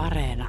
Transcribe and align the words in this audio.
Areena. 0.00 0.48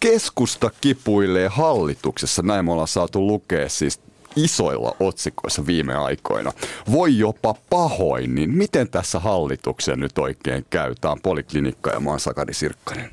Keskusta 0.00 0.70
kipuilee 0.80 1.48
hallituksessa, 1.48 2.42
näin 2.42 2.64
me 2.64 2.72
ollaan 2.72 2.88
saatu 2.88 3.26
lukea 3.26 3.68
siis 3.68 4.00
isoilla 4.36 4.96
otsikoissa 5.00 5.66
viime 5.66 5.94
aikoina. 5.94 6.52
Voi 6.92 7.18
jopa 7.18 7.54
pahoin, 7.70 8.34
niin 8.34 8.50
miten 8.50 8.88
tässä 8.88 9.18
hallituksen 9.18 10.00
nyt 10.00 10.18
oikein 10.18 10.66
käy? 10.70 10.94
Tämä 11.00 11.12
on 11.12 11.20
Poliklinikka 11.22 11.90
ja 11.90 12.00
mä 12.00 12.10
oon 12.10 12.20
Sakari 12.20 12.54
Sirkkanen. 12.54 13.10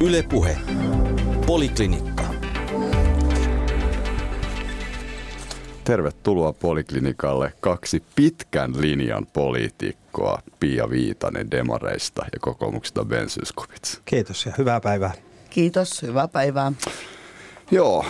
Ylepuhe. 0.00 0.58
Poliklinikka. 1.46 2.13
Tervetuloa 5.84 6.52
Poliklinikalle 6.52 7.52
kaksi 7.60 8.02
pitkän 8.16 8.80
linjan 8.80 9.26
poliitikkoa, 9.32 10.38
Pia 10.60 10.90
Viitanen 10.90 11.50
Demareista 11.50 12.26
ja 12.32 12.38
kokoomuksesta 12.40 13.04
Ben 13.04 13.28
Zyskowicz. 13.28 14.00
Kiitos 14.04 14.46
ja 14.46 14.52
hyvää 14.58 14.80
päivää. 14.80 15.12
Kiitos, 15.50 16.02
hyvää 16.02 16.28
päivää. 16.28 16.72
Joo, 17.70 18.04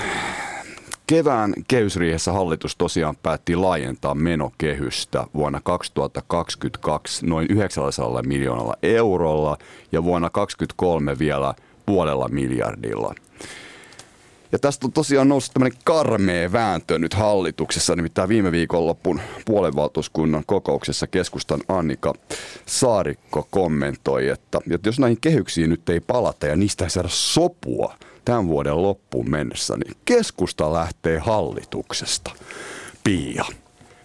Kevään 1.07 1.55
kehysriihessä 1.69 2.33
hallitus 2.33 2.77
tosiaan 2.77 3.17
päätti 3.23 3.57
laajentaa 3.57 4.15
menokehystä 4.15 5.27
vuonna 5.35 5.61
2022 5.65 7.27
noin 7.27 7.47
900 7.51 8.23
miljoonalla 8.23 8.75
eurolla 8.83 9.59
ja 9.93 10.05
vuonna 10.05 10.31
2023 10.31 11.19
vielä 11.19 11.55
puolella 11.87 12.29
miljardilla. 12.29 13.15
Ja 14.55 14.59
tästä 14.59 14.87
on 14.87 14.93
tosiaan 14.93 15.29
noussut 15.29 15.55
tämmöinen 15.55 15.79
karmea 15.85 16.53
vääntö 16.53 16.99
nyt 16.99 17.15
hallituksessa, 17.15 17.97
nimittäin 17.97 18.29
viime 18.29 18.53
viikonloppun 18.53 19.21
puolenvaltuuskunnan 19.45 20.43
kokouksessa 20.47 21.07
keskustan 21.07 21.61
Annika 21.69 22.15
Saarikko 22.67 23.49
kommentoi, 23.51 24.29
että, 24.29 24.59
että 24.71 24.89
jos 24.89 24.99
näihin 24.99 25.21
kehyksiin 25.21 25.71
nyt 25.71 25.89
ei 25.89 26.01
palata 26.01 26.47
ja 26.47 26.57
niistä 26.57 26.85
ei 26.85 26.91
saada 26.91 27.09
sopua 27.09 27.95
tämän 28.25 28.47
vuoden 28.47 28.83
loppuun 28.83 29.31
mennessä, 29.31 29.77
niin 29.77 29.97
keskusta 30.05 30.73
lähtee 30.73 31.19
hallituksesta. 31.19 32.31
Pia, 33.05 33.45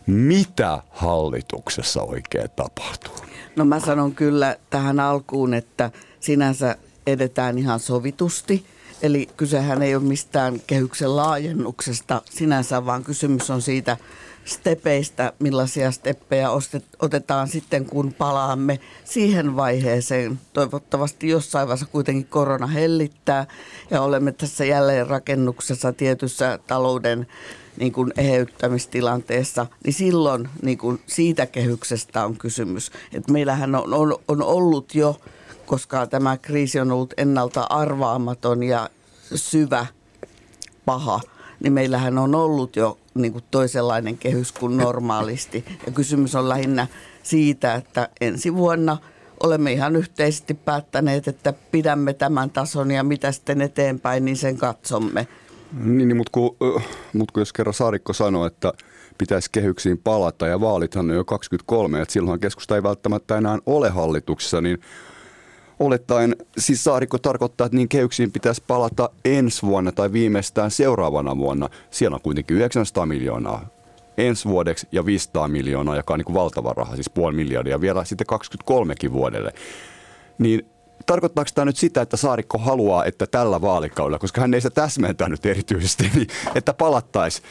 mitä 0.08 0.83
hallituksessa 0.89 2.02
oikein 2.02 2.50
tapahtuu? 2.55 3.16
No 3.55 3.66
mä 3.66 3.80
sanon 3.80 4.16
kyllä 4.16 4.55
tähän 4.70 5.00
alkuun, 5.00 5.53
että 5.53 5.92
sinänsä 6.20 6.75
edetään 7.08 7.58
ihan 7.58 7.80
sovitusti– 7.80 8.66
Eli 9.02 9.30
kysehän 9.38 9.81
ei 9.81 9.95
ole 9.95 10.03
mistään 10.03 10.61
kehyksen 10.67 11.16
laajennuksesta 11.16 12.22
sinänsä, 12.30 12.86
vaan 12.86 13.03
kysymys 13.03 13.50
on 13.50 13.61
siitä 13.61 13.97
stepeistä, 14.45 15.33
millaisia 15.39 15.92
steppejä 15.92 16.50
otetaan 17.00 17.47
sitten, 17.47 17.86
kun 17.86 18.14
palaamme 18.14 18.80
siihen 19.03 19.55
vaiheeseen. 19.55 20.39
Toivottavasti 20.53 21.30
jossain 21.30 21.67
vaiheessa 21.67 21.92
kuitenkin 21.92 22.27
korona 22.27 22.67
hellittää 22.67 23.47
ja 23.92 24.02
olemme 24.02 24.31
tässä 24.31 24.66
jälleen 24.66 25.08
rakennuksessa 25.08 25.94
tietyssä 25.94 26.59
talouden 26.67 27.27
niin 27.77 27.92
kuin 27.92 28.14
eheyttämistilanteessa, 28.17 29.66
niin 29.83 29.94
silloin 29.94 30.50
niin 30.61 30.77
kuin 30.77 31.02
siitä 31.08 31.45
kehyksestä 31.45 32.25
on 32.25 32.38
kysymys. 32.38 32.92
Et 33.14 33.27
meillähän 33.27 33.75
on, 33.75 33.94
on, 33.94 34.17
on 34.27 34.44
ollut 34.44 34.95
jo 34.95 35.20
koska 35.70 36.08
tämä 36.08 36.38
kriisi 36.38 36.80
on 36.80 36.92
ollut 36.92 37.14
ennalta 37.17 37.67
arvaamaton 37.70 38.64
ja 38.64 38.89
syvä, 39.36 39.86
paha, 40.86 41.20
niin 41.59 41.73
meillähän 41.73 42.17
on 42.17 42.36
ollut 42.36 42.76
jo 42.76 42.98
niin 43.14 43.31
kuin 43.31 43.44
toisenlainen 43.52 44.17
kehys 44.17 44.52
kuin 44.52 44.78
normaalisti. 44.78 45.66
Ja 45.86 45.92
kysymys 45.92 46.36
on 46.36 46.50
lähinnä 46.50 46.88
siitä, 47.23 47.76
että 47.76 48.09
ensi 48.22 48.56
vuonna 48.56 48.98
olemme 49.44 49.72
ihan 49.72 49.95
yhteisesti 49.95 50.53
päättäneet, 50.53 51.28
että 51.28 51.53
pidämme 51.72 52.14
tämän 52.14 52.50
tason 52.50 52.92
ja 52.92 53.04
mitä 53.04 53.31
sitten 53.31 53.61
eteenpäin, 53.61 54.26
niin 54.26 54.38
sen 54.38 54.58
katsomme. 54.58 55.28
Niin, 55.83 56.08
niin 56.08 56.17
mutta 56.17 56.31
kun, 56.31 56.58
mut 57.14 57.32
kun 57.32 57.42
jos 57.42 57.54
kerran 57.54 57.73
Saarikko 57.73 58.14
sanoi, 58.14 58.48
että 58.48 58.73
pitäisi 59.17 59.49
kehyksiin 59.52 59.98
palata 59.98 60.48
ja 60.48 60.61
vaalithan 60.61 61.10
on 61.10 61.16
jo 61.16 61.26
23, 61.26 62.02
että 62.02 62.14
silloin 62.14 62.39
keskusta 62.39 62.76
ei 62.76 62.83
välttämättä 62.83 63.38
enää 63.38 63.58
ole 63.66 63.89
hallituksessa, 63.89 64.61
niin 64.61 64.80
olettaen, 65.80 66.36
siis 66.58 66.84
Saarikko 66.84 67.17
tarkoittaa, 67.17 67.66
että 67.66 67.76
niin 67.76 67.90
kehyksiin 67.90 68.32
pitäisi 68.32 68.64
palata 68.67 69.10
ensi 69.26 69.62
vuonna 69.62 69.92
tai 69.92 70.12
viimeistään 70.12 70.72
seuraavana 70.72 71.38
vuonna. 71.38 71.70
Siellä 71.92 72.16
on 72.16 72.22
kuitenkin 72.22 72.58
900 72.58 73.06
miljoonaa 73.06 73.66
ensi 74.17 74.50
vuodeksi 74.50 74.88
ja 74.92 75.06
500 75.06 75.48
miljoonaa, 75.48 75.95
joka 75.95 76.14
on 76.14 76.20
niin 76.20 76.26
kuin 76.26 76.34
valtava 76.34 76.73
raha, 76.73 76.95
siis 76.95 77.10
puoli 77.10 77.36
miljardia 77.36 77.82
vielä 77.82 78.06
sitten 78.06 78.28
23 78.28 78.95
vuodelle. 79.12 79.54
Niin 80.38 80.66
tarkoittaako 81.06 81.50
tämä 81.56 81.66
nyt 81.66 81.78
sitä, 81.78 82.02
että 82.02 82.17
Saarikko 82.17 82.58
haluaa, 82.58 83.06
että 83.06 83.28
tällä 83.28 83.61
vaalikaudella, 83.61 84.20
koska 84.20 84.42
hän 84.42 84.54
ei 84.54 84.61
se 84.61 84.70
täsmentänyt 84.70 85.46
erityisesti, 85.46 86.11
niin 86.16 86.28
että 86.56 86.73
palattaisiin 86.73 87.48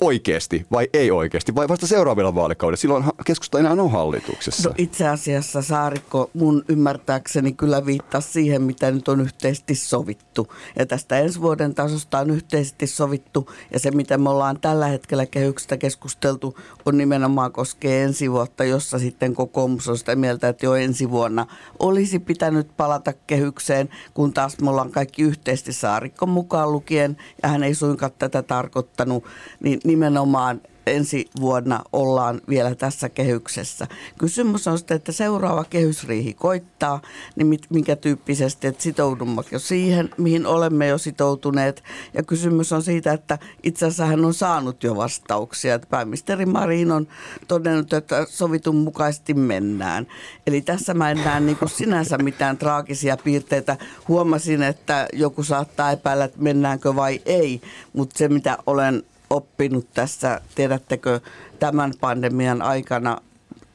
oikeasti 0.00 0.66
vai 0.72 0.88
ei 0.92 1.10
oikeasti 1.10 1.54
vai 1.54 1.68
vasta 1.68 1.86
seuraavilla 1.86 2.34
vaalikaudella? 2.34 2.76
Silloin 2.76 3.04
keskusta 3.24 3.58
enää 3.58 3.72
on 3.72 3.90
hallituksessa. 3.90 4.68
No 4.68 4.74
itse 4.78 5.08
asiassa 5.08 5.62
Saarikko 5.62 6.30
mun 6.34 6.64
ymmärtääkseni 6.68 7.52
kyllä 7.52 7.86
viittaa 7.86 8.20
siihen, 8.20 8.62
mitä 8.62 8.90
nyt 8.90 9.08
on 9.08 9.20
yhteisesti 9.20 9.74
sovittu. 9.74 10.52
Ja 10.78 10.86
tästä 10.86 11.18
ensi 11.18 11.40
vuoden 11.40 11.74
tasosta 11.74 12.18
on 12.18 12.30
yhteisesti 12.30 12.86
sovittu 12.86 13.50
ja 13.72 13.78
se, 13.78 13.90
mitä 13.90 14.18
me 14.18 14.30
ollaan 14.30 14.60
tällä 14.60 14.86
hetkellä 14.86 15.26
kehyksestä 15.26 15.76
keskusteltu, 15.76 16.58
on 16.86 16.98
nimenomaan 16.98 17.52
koskee 17.52 18.02
ensi 18.02 18.32
vuotta, 18.32 18.64
jossa 18.64 18.98
sitten 18.98 19.34
kokoomus 19.34 19.88
on 19.88 19.98
sitä 19.98 20.16
mieltä, 20.16 20.48
että 20.48 20.66
jo 20.66 20.74
ensi 20.74 21.10
vuonna 21.10 21.46
olisi 21.78 22.18
pitänyt 22.18 22.76
palata 22.76 23.12
kehykseen, 23.26 23.88
kun 24.14 24.32
taas 24.32 24.58
me 24.58 24.70
ollaan 24.70 24.90
kaikki 24.90 25.22
yhteisesti 25.22 25.72
Saarikko 25.72 26.26
mukaan 26.26 26.72
lukien 26.72 27.16
ja 27.42 27.48
hän 27.48 27.62
ei 27.62 27.74
suinkaan 27.74 28.12
tätä 28.18 28.42
tarkoittanut, 28.42 29.24
niin 29.60 29.80
nimenomaan 29.84 30.60
ensi 30.86 31.30
vuonna 31.40 31.82
ollaan 31.92 32.40
vielä 32.48 32.74
tässä 32.74 33.08
kehyksessä. 33.08 33.86
Kysymys 34.18 34.68
on 34.68 34.78
sitten, 34.78 34.96
että 34.96 35.12
seuraava 35.12 35.64
kehysriihi 35.64 36.34
koittaa, 36.34 37.02
niin 37.36 37.58
minkä 37.70 37.96
tyyppisesti, 37.96 38.66
että 38.66 38.82
sitoudumme 38.82 39.42
jo 39.50 39.58
siihen, 39.58 40.10
mihin 40.18 40.46
olemme 40.46 40.86
jo 40.86 40.98
sitoutuneet. 40.98 41.82
Ja 42.14 42.22
kysymys 42.22 42.72
on 42.72 42.82
siitä, 42.82 43.12
että 43.12 43.38
itse 43.62 43.86
asiassa 43.86 44.06
hän 44.06 44.24
on 44.24 44.34
saanut 44.34 44.84
jo 44.84 44.96
vastauksia. 44.96 45.74
Että 45.74 45.86
pääministeri 45.90 46.46
Marin 46.46 46.92
on 46.92 47.08
todennut, 47.48 47.92
että 47.92 48.26
sovitun 48.28 48.76
mukaisesti 48.76 49.34
mennään. 49.34 50.06
Eli 50.46 50.60
tässä 50.60 50.94
mä 50.94 51.10
en 51.10 51.20
näe 51.24 51.40
niin 51.40 51.56
kuin 51.56 51.68
sinänsä 51.68 52.18
mitään 52.18 52.58
traagisia 52.58 53.16
piirteitä. 53.16 53.76
Huomasin, 54.08 54.62
että 54.62 55.06
joku 55.12 55.42
saattaa 55.42 55.92
epäillä, 55.92 56.24
että 56.24 56.42
mennäänkö 56.42 56.96
vai 56.96 57.20
ei, 57.26 57.60
mutta 57.92 58.18
se 58.18 58.28
mitä 58.28 58.58
olen 58.66 59.02
oppinut 59.34 59.92
tässä, 59.94 60.40
tiedättekö, 60.54 61.20
tämän 61.58 61.92
pandemian 62.00 62.62
aikana 62.62 63.18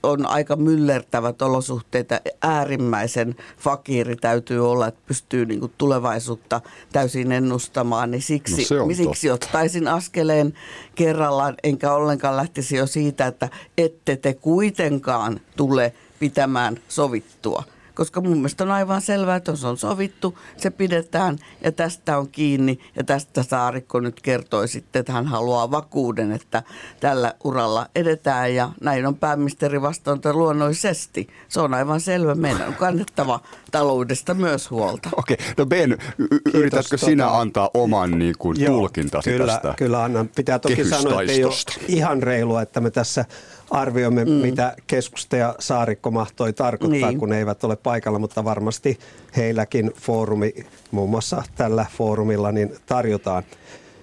on 0.03 0.25
aika 0.25 0.55
myllertävät 0.55 1.41
olosuhteet. 1.41 2.09
Äärimmäisen 2.41 3.35
fakiri 3.57 4.15
täytyy 4.15 4.71
olla, 4.71 4.87
että 4.87 5.01
pystyy 5.07 5.45
niin 5.45 5.59
kuin 5.59 5.71
tulevaisuutta 5.77 6.61
täysin 6.91 7.31
ennustamaan. 7.31 8.11
Niin 8.11 8.21
siksi, 8.21 8.75
no 8.75 8.93
siksi 8.93 9.31
ottaisin 9.31 9.87
askeleen 9.87 10.53
kerrallaan, 10.95 11.55
enkä 11.63 11.93
ollenkaan 11.93 12.37
lähtisi 12.37 12.75
jo 12.75 12.87
siitä, 12.87 13.27
että 13.27 13.49
ette 13.77 14.15
te 14.15 14.33
kuitenkaan 14.33 15.39
tule 15.55 15.93
pitämään 16.19 16.79
sovittua 16.87 17.63
koska 17.99 18.21
mun 18.21 18.37
mielestä 18.37 18.63
on 18.63 18.71
aivan 18.71 19.01
selvää, 19.01 19.35
että 19.35 19.51
jos 19.51 19.63
on 19.63 19.77
sovittu, 19.77 20.37
se 20.57 20.69
pidetään 20.69 21.37
ja 21.63 21.71
tästä 21.71 22.17
on 22.17 22.29
kiinni. 22.29 22.79
Ja 22.95 23.03
tästä 23.03 23.43
Saarikko 23.43 23.99
nyt 23.99 24.21
kertoi 24.21 24.67
sitten, 24.67 24.99
että 24.99 25.11
hän 25.11 25.27
haluaa 25.27 25.71
vakuuden, 25.71 26.31
että 26.31 26.63
tällä 26.99 27.33
uralla 27.43 27.87
edetään 27.95 28.55
ja 28.55 28.69
näin 28.81 29.05
on 29.05 29.15
pääministeri 29.15 29.81
vastaanto 29.81 30.33
luonnollisesti. 30.33 31.27
Se 31.47 31.59
on 31.59 31.73
aivan 31.73 32.01
selvä. 32.01 32.35
Meidän 32.35 32.67
on 32.67 32.73
kannettava 32.73 33.39
taloudesta 33.71 34.33
myös 34.33 34.71
huolta. 34.71 35.09
Okei, 35.17 35.37
okay. 35.41 35.53
no 35.57 35.65
Ben, 35.65 35.97
y- 36.17 36.39
yritätkö 36.53 36.97
tota, 36.97 37.05
sinä 37.05 37.37
antaa 37.37 37.69
oman 37.73 38.19
niin 38.19 38.35
kuin, 38.39 38.61
joo, 38.61 38.75
tulkintasi 38.75 39.29
kyllä, 39.29 39.53
tästä 39.53 39.73
Kyllä 39.77 40.03
annan. 40.03 40.29
Pitää 40.35 40.59
toki 40.59 40.85
sanoa, 40.85 41.21
että 41.21 41.33
ei 41.33 41.43
ole 41.43 41.53
ihan 41.87 42.23
reilua, 42.23 42.61
että 42.61 42.81
me 42.81 42.91
tässä 42.91 43.25
arvioimme, 43.71 44.25
mm. 44.25 44.31
mitä 44.31 44.75
keskusta 44.87 45.35
ja 45.35 45.55
Saarikko 45.59 46.11
mahtoi 46.11 46.53
tarkoittaa, 46.53 47.09
niin. 47.09 47.19
kun 47.19 47.29
ne 47.29 47.37
eivät 47.37 47.63
ole 47.63 47.75
paikalla, 47.75 48.19
mutta 48.19 48.43
varmasti 48.43 48.99
heilläkin 49.37 49.91
foorumi, 50.01 50.53
muun 50.91 51.09
muassa 51.09 51.43
tällä 51.55 51.85
foorumilla, 51.97 52.51
niin 52.51 52.75
tarjotaan. 52.85 53.43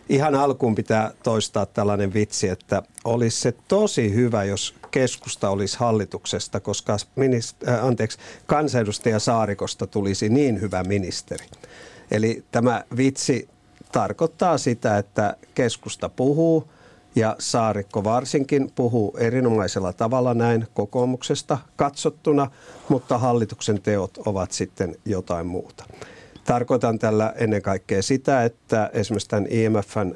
Ihan 0.08 0.34
alkuun 0.34 0.74
pitää 0.74 1.10
toistaa 1.22 1.66
tällainen 1.66 2.14
vitsi, 2.14 2.48
että 2.48 2.82
olisi 3.04 3.40
se 3.40 3.54
tosi 3.68 4.14
hyvä, 4.14 4.44
jos 4.44 4.74
keskusta 4.90 5.50
olisi 5.50 5.78
hallituksesta, 5.78 6.60
koska 6.60 6.96
minist- 6.96 7.68
äh, 7.68 7.84
anteeksi, 7.84 8.18
kansanedustaja 8.46 9.18
Saarikosta 9.18 9.86
tulisi 9.86 10.28
niin 10.28 10.60
hyvä 10.60 10.84
ministeri. 10.84 11.46
Eli 12.10 12.44
tämä 12.52 12.84
vitsi 12.96 13.48
tarkoittaa 13.92 14.58
sitä, 14.58 14.98
että 14.98 15.36
keskusta 15.54 16.08
puhuu– 16.08 16.64
ja 17.16 17.36
Saarikko 17.38 18.04
varsinkin 18.04 18.70
puhuu 18.74 19.16
erinomaisella 19.18 19.92
tavalla 19.92 20.34
näin 20.34 20.66
kokoomuksesta 20.74 21.58
katsottuna, 21.76 22.50
mutta 22.88 23.18
hallituksen 23.18 23.82
teot 23.82 24.18
ovat 24.26 24.52
sitten 24.52 24.96
jotain 25.04 25.46
muuta. 25.46 25.84
Tarkoitan 26.44 26.98
tällä 26.98 27.34
ennen 27.36 27.62
kaikkea 27.62 28.02
sitä, 28.02 28.44
että 28.44 28.90
esimerkiksi 28.92 29.28
tämän 29.28 29.46
IMFn 29.50 30.14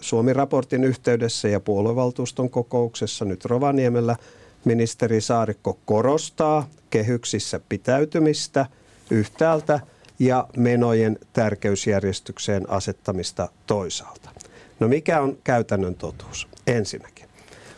Suomi-raportin 0.00 0.84
yhteydessä 0.84 1.48
ja 1.48 1.60
puoluevaltuuston 1.60 2.50
kokouksessa 2.50 3.24
nyt 3.24 3.44
Rovaniemellä 3.44 4.16
ministeri 4.64 5.20
Saarikko 5.20 5.78
korostaa 5.84 6.68
kehyksissä 6.90 7.60
pitäytymistä 7.68 8.66
yhtäältä 9.10 9.80
ja 10.18 10.48
menojen 10.56 11.18
tärkeysjärjestykseen 11.32 12.70
asettamista 12.70 13.48
toisaalta. 13.66 14.41
No 14.82 14.88
mikä 14.88 15.20
on 15.20 15.38
käytännön 15.44 15.94
totuus? 15.94 16.48
Ensinnäkin, 16.66 17.28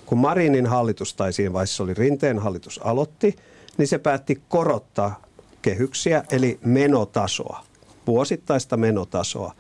kun 0.07 0.19
Marinin 0.19 0.67
hallitus 0.67 1.15
tai 1.15 1.33
siinä 1.33 1.53
vaiheessa 1.53 1.83
oli 1.83 1.95
Rinteen 1.95 2.39
hallitus 2.39 2.81
aloitti, 2.85 3.37
niin 3.79 3.89
se 3.89 3.99
päätti 3.99 4.43
korottaa 4.49 5.23
kehyksiä 5.63 6.25
eli 6.31 6.59
menotasoa, 6.65 7.65
vuosittaista 8.07 8.77
menotasoa 8.77 9.55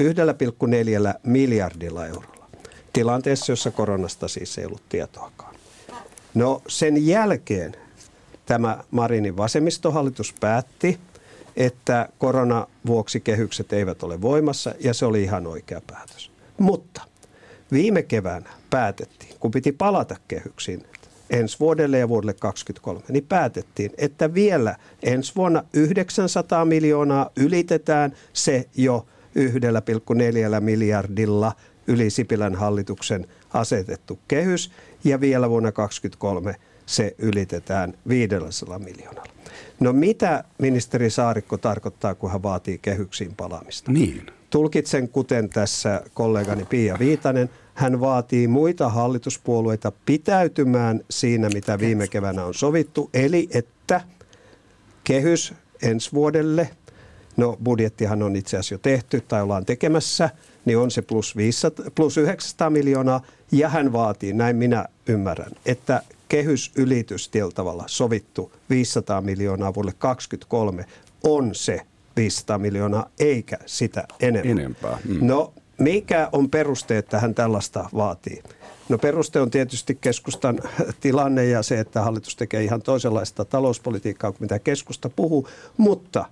1,4 0.00 1.18
miljardilla 1.22 2.06
eurolla. 2.06 2.48
Tilanteessa, 2.92 3.52
jossa 3.52 3.70
koronasta 3.70 4.28
siis 4.28 4.58
ei 4.58 4.66
ollut 4.66 4.88
tietoakaan. 4.88 5.54
No 6.34 6.62
sen 6.68 7.06
jälkeen 7.06 7.76
tämä 8.46 8.84
Marinin 8.90 9.36
vasemmistohallitus 9.36 10.34
päätti, 10.40 11.00
että 11.56 12.08
korona 12.18 12.66
vuoksi 12.86 13.20
kehykset 13.20 13.72
eivät 13.72 14.02
ole 14.02 14.22
voimassa 14.22 14.74
ja 14.80 14.94
se 14.94 15.06
oli 15.06 15.22
ihan 15.22 15.46
oikea 15.46 15.80
päätös. 15.86 16.33
Mutta 16.58 17.02
viime 17.72 18.02
keväänä 18.02 18.50
päätettiin, 18.70 19.34
kun 19.40 19.50
piti 19.50 19.72
palata 19.72 20.16
kehyksiin 20.28 20.82
ensi 21.30 21.60
vuodelle 21.60 21.98
ja 21.98 22.08
vuodelle 22.08 22.34
2023, 22.34 23.12
niin 23.12 23.26
päätettiin, 23.28 23.90
että 23.98 24.34
vielä 24.34 24.76
ensi 25.02 25.32
vuonna 25.36 25.64
900 25.72 26.64
miljoonaa 26.64 27.30
ylitetään 27.36 28.12
se 28.32 28.68
jo 28.76 29.06
1,4 30.54 30.60
miljardilla 30.60 31.52
yli 31.86 32.10
Sipilän 32.10 32.54
hallituksen 32.54 33.26
asetettu 33.52 34.18
kehys 34.28 34.72
ja 35.04 35.20
vielä 35.20 35.50
vuonna 35.50 35.72
2023 35.72 36.54
se 36.86 37.14
ylitetään 37.18 37.94
500 38.08 38.78
miljoonalla. 38.78 39.32
No 39.80 39.92
mitä 39.92 40.44
ministeri 40.58 41.10
Saarikko 41.10 41.58
tarkoittaa, 41.58 42.14
kun 42.14 42.30
hän 42.30 42.42
vaatii 42.42 42.78
kehyksiin 42.78 43.34
palaamista? 43.36 43.92
Niin. 43.92 44.26
Tulkitsen 44.54 45.08
kuten 45.08 45.48
tässä 45.48 46.02
kollegani 46.14 46.64
Pia 46.64 46.96
Viitanen, 46.98 47.50
hän 47.74 48.00
vaatii 48.00 48.48
muita 48.48 48.88
hallituspuolueita 48.88 49.92
pitäytymään 50.06 51.00
siinä, 51.10 51.48
mitä 51.48 51.78
viime 51.78 52.08
keväänä 52.08 52.44
on 52.44 52.54
sovittu, 52.54 53.10
eli 53.14 53.48
että 53.50 54.00
kehys 55.04 55.54
ensi 55.82 56.12
vuodelle, 56.12 56.70
no 57.36 57.56
budjettihan 57.64 58.22
on 58.22 58.36
itse 58.36 58.56
asiassa 58.56 58.74
jo 58.74 58.78
tehty 58.78 59.20
tai 59.28 59.42
ollaan 59.42 59.64
tekemässä, 59.64 60.30
niin 60.64 60.78
on 60.78 60.90
se 60.90 61.02
plus, 61.02 61.36
500, 61.36 61.86
plus 61.94 62.16
900 62.16 62.70
miljoonaa, 62.70 63.20
ja 63.52 63.68
hän 63.68 63.92
vaatii, 63.92 64.32
näin 64.32 64.56
minä 64.56 64.84
ymmärrän, 65.08 65.52
että 65.66 66.02
kehysylitys 66.28 67.30
tavalla 67.54 67.84
sovittu 67.86 68.52
500 68.70 69.20
miljoonaa 69.20 69.74
vuodelle 69.74 69.94
2023 69.98 70.84
on 71.24 71.54
se 71.54 71.80
500 72.16 72.58
miljoonaa, 72.58 73.10
eikä 73.20 73.58
sitä 73.66 74.04
enemmän. 74.20 74.58
enempää. 74.58 74.98
Mm. 75.08 75.26
No 75.26 75.52
mikä 75.78 76.28
on 76.32 76.50
peruste, 76.50 76.98
että 76.98 77.20
hän 77.20 77.34
tällaista 77.34 77.88
vaatii? 77.94 78.42
No 78.88 78.98
peruste 78.98 79.40
on 79.40 79.50
tietysti 79.50 79.98
keskustan 80.00 80.60
tilanne 81.00 81.44
ja 81.44 81.62
se, 81.62 81.80
että 81.80 82.02
hallitus 82.02 82.36
tekee 82.36 82.64
ihan 82.64 82.82
toisenlaista 82.82 83.44
talouspolitiikkaa 83.44 84.32
kuin 84.32 84.42
mitä 84.42 84.58
keskusta 84.58 85.10
puhuu, 85.16 85.48
mutta 85.76 86.24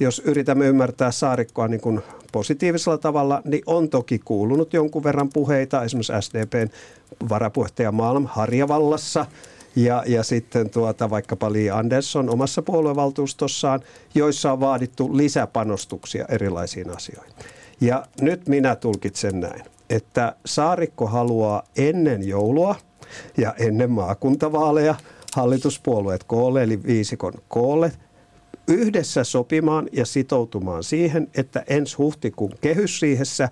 jos 0.00 0.22
yritämme 0.24 0.66
ymmärtää 0.66 1.10
Saarikkoa 1.10 1.68
niin 1.68 1.80
kuin 1.80 2.00
positiivisella 2.32 2.98
tavalla, 2.98 3.42
niin 3.44 3.62
on 3.66 3.88
toki 3.88 4.18
kuulunut 4.18 4.72
jonkun 4.72 5.04
verran 5.04 5.28
puheita, 5.28 5.84
esimerkiksi 5.84 6.12
SDPn 6.20 6.70
varapuheenjohtaja 7.28 7.92
Malm 7.92 8.26
Harjavallassa 8.26 9.26
ja, 9.76 10.02
ja 10.06 10.22
sitten 10.22 10.70
tuota, 10.70 11.10
vaikkapa 11.10 11.52
Li 11.52 11.70
Andersson 11.70 12.30
omassa 12.30 12.62
puoluevaltuustossaan, 12.62 13.80
joissa 14.14 14.52
on 14.52 14.60
vaadittu 14.60 15.16
lisäpanostuksia 15.16 16.24
erilaisiin 16.28 16.96
asioihin. 16.96 17.34
Ja 17.80 18.06
nyt 18.20 18.48
minä 18.48 18.76
tulkitsen 18.76 19.40
näin, 19.40 19.62
että 19.90 20.36
Saarikko 20.46 21.06
haluaa 21.06 21.62
ennen 21.76 22.28
joulua 22.28 22.76
ja 23.36 23.54
ennen 23.58 23.90
maakuntavaaleja 23.90 24.94
hallituspuolueet 25.34 26.24
koolle, 26.24 26.62
eli 26.62 26.82
viisikon 26.82 27.32
koolle, 27.48 27.92
yhdessä 28.68 29.24
sopimaan 29.24 29.88
ja 29.92 30.06
sitoutumaan 30.06 30.84
siihen, 30.84 31.28
että 31.34 31.64
ensi 31.66 31.96
huhtikuun 31.96 32.52
kehysriihessä 32.60 33.48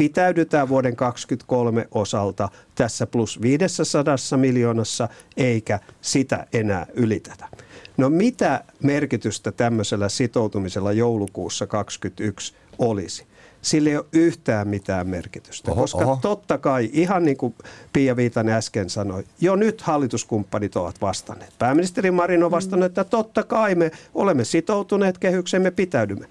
pitäydytään 0.00 0.68
vuoden 0.68 0.96
2023 0.96 1.88
osalta 1.90 2.48
tässä 2.74 3.06
plus 3.06 3.42
500 3.42 4.16
miljoonassa, 4.36 5.08
eikä 5.36 5.80
sitä 6.00 6.46
enää 6.52 6.86
ylitetä. 6.94 7.48
No 7.96 8.10
mitä 8.10 8.64
merkitystä 8.82 9.52
tämmöisellä 9.52 10.08
sitoutumisella 10.08 10.92
joulukuussa 10.92 11.66
2021 11.66 12.54
olisi? 12.78 13.30
sillä 13.62 13.90
ei 13.90 13.96
ole 13.96 14.06
yhtään 14.12 14.68
mitään 14.68 15.08
merkitystä. 15.08 15.70
Oho, 15.70 15.80
koska 15.80 15.98
oho. 15.98 16.18
totta 16.22 16.58
kai, 16.58 16.90
ihan 16.92 17.24
niin 17.24 17.36
kuin 17.36 17.54
Pia 17.92 18.16
Viitanen 18.16 18.54
äsken 18.54 18.90
sanoi, 18.90 19.24
jo 19.40 19.56
nyt 19.56 19.80
hallituskumppanit 19.80 20.76
ovat 20.76 21.00
vastanneet. 21.00 21.52
Pääministeri 21.58 22.10
Marin 22.10 22.44
on 22.44 22.50
vastannut, 22.50 22.86
että 22.86 23.04
totta 23.04 23.42
kai 23.42 23.74
me 23.74 23.90
olemme 24.14 24.44
sitoutuneet 24.44 25.18
kehykseen, 25.18 25.72
pitäydymme. 25.76 26.26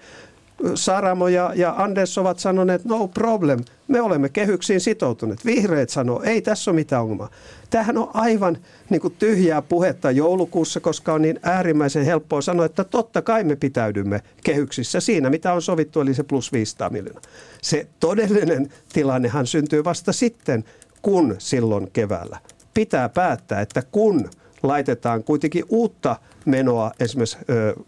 Saramo 0.74 1.28
ja, 1.28 1.52
ja 1.54 1.74
Anders 1.78 2.18
ovat 2.18 2.38
sanoneet, 2.38 2.84
no 2.84 3.08
problem, 3.08 3.60
me 3.88 4.00
olemme 4.00 4.28
kehyksiin 4.28 4.80
sitoutuneet. 4.80 5.44
Vihreät 5.44 5.90
sanoo, 5.90 6.22
ei 6.22 6.42
tässä 6.42 6.70
ole 6.70 6.74
mitään 6.74 7.02
ongelmaa. 7.02 7.30
Tämähän 7.70 7.98
on 7.98 8.10
aivan 8.14 8.58
niin 8.90 9.00
kuin 9.00 9.14
tyhjää 9.18 9.62
puhetta 9.62 10.10
joulukuussa, 10.10 10.80
koska 10.80 11.12
on 11.12 11.22
niin 11.22 11.40
äärimmäisen 11.42 12.04
helppoa 12.04 12.40
sanoa, 12.40 12.66
että 12.66 12.84
totta 12.84 13.22
kai 13.22 13.44
me 13.44 13.56
pitäydymme 13.56 14.22
kehyksissä 14.44 15.00
siinä, 15.00 15.30
mitä 15.30 15.52
on 15.52 15.62
sovittu, 15.62 16.00
eli 16.00 16.14
se 16.14 16.22
plus 16.22 16.52
500 16.52 16.90
miljoonaa. 16.90 17.22
Se 17.62 17.86
todellinen 18.00 18.72
tilannehan 18.92 19.46
syntyy 19.46 19.84
vasta 19.84 20.12
sitten, 20.12 20.64
kun 21.02 21.34
silloin 21.38 21.90
keväällä 21.92 22.38
pitää 22.74 23.08
päättää, 23.08 23.60
että 23.60 23.82
kun 23.92 24.30
laitetaan 24.62 25.24
kuitenkin 25.24 25.64
uutta 25.68 26.16
menoa, 26.44 26.92
esimerkiksi 27.00 27.38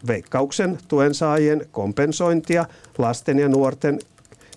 veikkauksen 0.07 0.77
tuensaajien 0.87 1.65
kompensointia, 1.71 2.65
lasten 2.97 3.39
ja 3.39 3.49
nuorten 3.49 3.99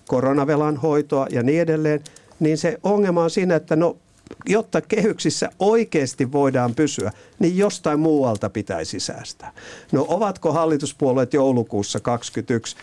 koronavelan 0.07 0.77
hoitoa 0.77 1.27
ja 1.29 1.43
niin 1.43 1.61
edelleen, 1.61 2.03
niin 2.39 2.57
se 2.57 2.77
ongelma 2.83 3.23
on 3.23 3.29
siinä, 3.29 3.55
että 3.55 3.75
no 3.75 3.97
jotta 4.45 4.81
kehyksissä 4.81 5.49
oikeasti 5.59 6.31
voidaan 6.31 6.75
pysyä, 6.75 7.11
niin 7.39 7.57
jostain 7.57 7.99
muualta 7.99 8.49
pitäisi 8.49 8.99
säästää. 8.99 9.51
No 9.91 10.05
ovatko 10.09 10.51
hallituspuolueet 10.53 11.33
joulukuussa 11.33 11.99
2021 11.99 12.77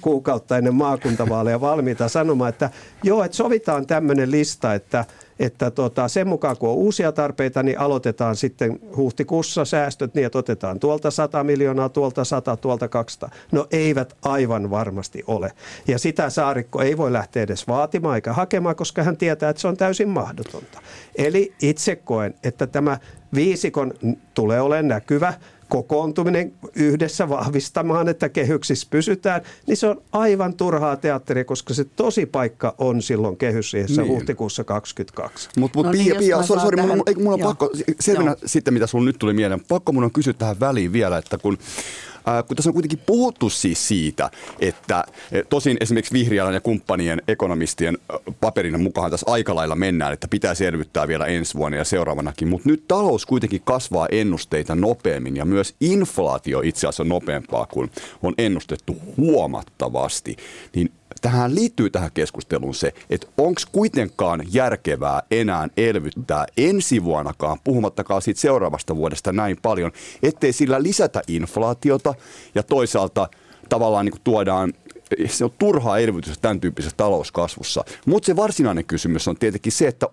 kuukautta 0.00 0.58
ennen 0.58 0.74
maakuntavaaleja 0.74 1.60
valmiita 1.60 2.08
sanomaan, 2.08 2.48
että 2.48 2.70
joo, 3.02 3.24
että 3.24 3.36
sovitaan 3.36 3.86
tämmöinen 3.86 4.30
lista, 4.30 4.74
että 4.74 5.04
että 5.42 5.70
tota, 5.70 6.08
sen 6.08 6.28
mukaan 6.28 6.56
kun 6.56 6.68
on 6.68 6.74
uusia 6.74 7.12
tarpeita, 7.12 7.62
niin 7.62 7.78
aloitetaan 7.78 8.36
sitten 8.36 8.80
huhtikuussa 8.96 9.64
säästöt 9.64 10.14
niin, 10.14 10.26
että 10.26 10.38
otetaan 10.38 10.80
tuolta 10.80 11.10
100 11.10 11.44
miljoonaa, 11.44 11.88
tuolta 11.88 12.24
100, 12.24 12.56
tuolta 12.56 12.88
200. 12.88 13.30
No 13.52 13.66
eivät 13.70 14.16
aivan 14.22 14.70
varmasti 14.70 15.22
ole. 15.26 15.52
Ja 15.88 15.98
sitä 15.98 16.30
Saarikko 16.30 16.82
ei 16.82 16.96
voi 16.96 17.12
lähteä 17.12 17.42
edes 17.42 17.68
vaatimaan 17.68 18.14
eikä 18.14 18.32
hakemaan, 18.32 18.76
koska 18.76 19.02
hän 19.02 19.16
tietää, 19.16 19.50
että 19.50 19.60
se 19.62 19.68
on 19.68 19.76
täysin 19.76 20.08
mahdotonta. 20.08 20.80
Eli 21.16 21.54
itse 21.62 21.96
koen, 21.96 22.34
että 22.44 22.66
tämä 22.66 22.98
viisikon 23.34 23.92
tulee 24.34 24.60
olemaan 24.60 24.88
näkyvä 24.88 25.34
kokoontuminen 25.72 26.52
yhdessä 26.74 27.28
vahvistamaan, 27.28 28.08
että 28.08 28.28
kehyksissä 28.28 28.86
pysytään, 28.90 29.42
niin 29.66 29.76
se 29.76 29.86
on 29.86 30.02
aivan 30.12 30.54
turhaa 30.54 30.96
teatteria, 30.96 31.44
koska 31.44 31.74
se 31.74 31.84
tosi 31.84 32.26
paikka 32.26 32.74
on 32.78 33.02
silloin 33.02 33.36
kehysriihessä 33.36 34.02
niin. 34.02 34.12
huhtikuussa 34.12 34.64
22. 34.64 35.48
Mutta 35.58 35.78
mut, 35.78 35.86
no 35.86 35.92
Pia, 35.92 36.02
niin, 36.02 36.16
Pia 36.18 36.42
sorry, 36.42 36.62
sorry, 36.62 36.76
tähän... 36.76 36.90
mulla, 36.90 37.22
mulla 37.22 37.34
on 37.34 37.40
pakko, 37.40 37.70
sitten 38.46 38.74
mitä 38.74 38.86
sulla 38.86 39.04
nyt 39.04 39.18
tuli 39.18 39.32
mieleen, 39.32 39.64
pakko 39.68 39.92
mun 39.92 40.04
on 40.04 40.12
kysyä 40.12 40.32
tähän 40.32 40.60
väliin 40.60 40.92
vielä, 40.92 41.18
että 41.18 41.38
kun 41.38 41.58
Kun 42.48 42.56
tässä 42.56 42.70
on 42.70 42.74
kuitenkin 42.74 43.02
puhuttu 43.06 43.50
siis 43.50 43.88
siitä, 43.88 44.30
että 44.60 45.04
e, 45.32 45.42
tosin 45.42 45.76
esimerkiksi 45.80 46.12
Vihriälän 46.12 46.54
ja 46.54 46.60
kumppanien 46.60 47.22
ekonomistien 47.28 47.98
paperin 48.40 48.82
mukaan 48.82 49.10
tässä 49.10 49.30
aika 49.30 49.54
lailla 49.54 49.74
mennään, 49.74 50.12
että 50.12 50.28
pitää 50.28 50.54
selvittää 50.54 51.08
vielä 51.08 51.26
ensi 51.26 51.54
vuonna 51.54 51.78
ja 51.78 51.84
seuraavanakin, 51.84 52.48
mutta 52.48 52.68
nyt 52.68 52.84
talous 52.88 53.26
kuitenkin 53.26 53.62
kasvaa 53.64 54.08
ennusteita 54.12 54.74
nopeammin 54.74 55.36
ja 55.36 55.44
myös 55.44 55.74
inflaatio 55.80 56.60
itse 56.60 56.86
asiassa 56.86 57.02
on 57.02 57.08
nopeampaa 57.08 57.66
kuin 57.66 57.90
on 58.22 58.34
ennustettu 58.38 58.96
huomattavasti, 59.16 60.36
niin 60.74 60.90
tähän 61.22 61.54
liittyy 61.54 61.90
tähän 61.90 62.10
keskusteluun 62.14 62.74
se, 62.74 62.92
että 63.10 63.26
onko 63.38 63.60
kuitenkaan 63.72 64.42
järkevää 64.52 65.22
enää 65.30 65.68
elvyttää 65.76 66.46
ensi 66.56 67.04
vuonnakaan, 67.04 67.58
puhumattakaan 67.64 68.22
siitä 68.22 68.40
seuraavasta 68.40 68.96
vuodesta 68.96 69.32
näin 69.32 69.58
paljon, 69.62 69.92
ettei 70.22 70.52
sillä 70.52 70.82
lisätä 70.82 71.22
inflaatiota 71.28 72.14
ja 72.54 72.62
toisaalta 72.62 73.28
tavallaan 73.68 74.06
niin 74.06 74.20
tuodaan 74.24 74.72
se 75.26 75.44
on 75.44 75.52
turhaa 75.58 75.98
elvytystä 75.98 76.42
tämän 76.42 76.60
tyyppisessä 76.60 76.96
talouskasvussa. 76.96 77.84
Mutta 78.06 78.26
se 78.26 78.36
varsinainen 78.36 78.84
kysymys 78.84 79.28
on 79.28 79.36
tietenkin 79.36 79.72
se, 79.72 79.88
että 79.88 80.06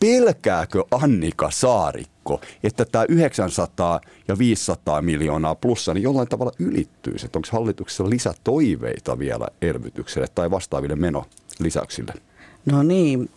pelkääkö 0.00 0.84
Annika 0.90 1.50
Saarikko, 1.50 2.17
että 2.62 2.84
tämä 2.84 3.04
900 3.08 4.00
ja 4.28 4.38
500 4.38 5.02
miljoonaa 5.02 5.54
plussa 5.54 5.94
niin 5.94 6.02
jollain 6.02 6.28
tavalla 6.28 6.52
ylittyy? 6.58 7.14
Että 7.24 7.38
onko 7.38 7.48
hallituksessa 7.52 8.10
lisätoiveita 8.10 9.18
vielä 9.18 9.48
elvytykselle 9.62 10.26
tai 10.34 10.50
vastaaville 10.50 10.96
menolisäyksille? 10.96 12.12
No 12.66 12.82
niin, 12.82 13.30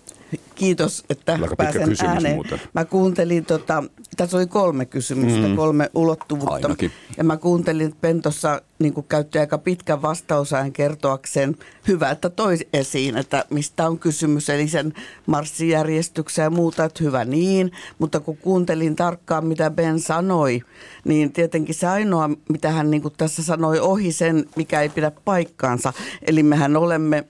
Kiitos, 0.55 1.03
että 1.09 1.33
Aika 1.41 1.55
pääsen 1.55 1.95
ääneen. 2.07 2.35
Muuten. 2.35 2.61
Mä 2.73 2.85
kuuntelin, 2.85 3.45
tota, 3.45 3.83
tässä 4.17 4.38
oli 4.38 4.47
kolme 4.47 4.85
kysymystä, 4.85 5.47
mm. 5.47 5.55
kolme 5.55 5.89
ulottuvuutta. 5.93 6.53
Ainakin. 6.53 6.91
Ja 7.17 7.23
mä 7.23 7.38
kuuntelin, 7.38 7.85
että 7.85 7.97
Pentossa 8.01 8.61
niin 8.79 8.93
käytti 9.09 9.39
aika 9.39 9.57
pitkän 9.57 10.01
vastausajan 10.01 10.71
kertoakseen. 10.71 11.55
Hyvä, 11.88 12.09
että 12.09 12.29
toi 12.29 12.57
esiin, 12.73 13.17
että 13.17 13.45
mistä 13.50 13.88
on 13.88 14.00
kysymys, 14.00 14.50
eli 14.50 14.67
sen 14.67 14.93
marssijärjestyksen 15.25 16.43
ja 16.43 16.50
muuta, 16.50 16.83
että 16.83 17.03
hyvä 17.03 17.25
niin. 17.25 17.71
Mutta 18.00 18.19
kun 18.19 18.38
kuuntelin 18.38 18.95
tarkkaan, 18.95 19.45
mitä 19.45 19.69
Ben 19.69 20.00
sanoi, 20.00 20.61
niin 21.05 21.33
tietenkin 21.33 21.75
se 21.75 21.88
ainoa, 21.88 22.29
mitä 22.50 22.71
hän 22.71 22.91
niin 22.91 23.03
tässä 23.17 23.43
sanoi 23.43 23.79
ohi 23.79 24.11
sen, 24.11 24.45
mikä 24.55 24.81
ei 24.81 24.89
pidä 24.89 25.11
paikkaansa. 25.25 25.93
Eli 26.27 26.43
mehän 26.43 26.77
olemme 26.77 27.23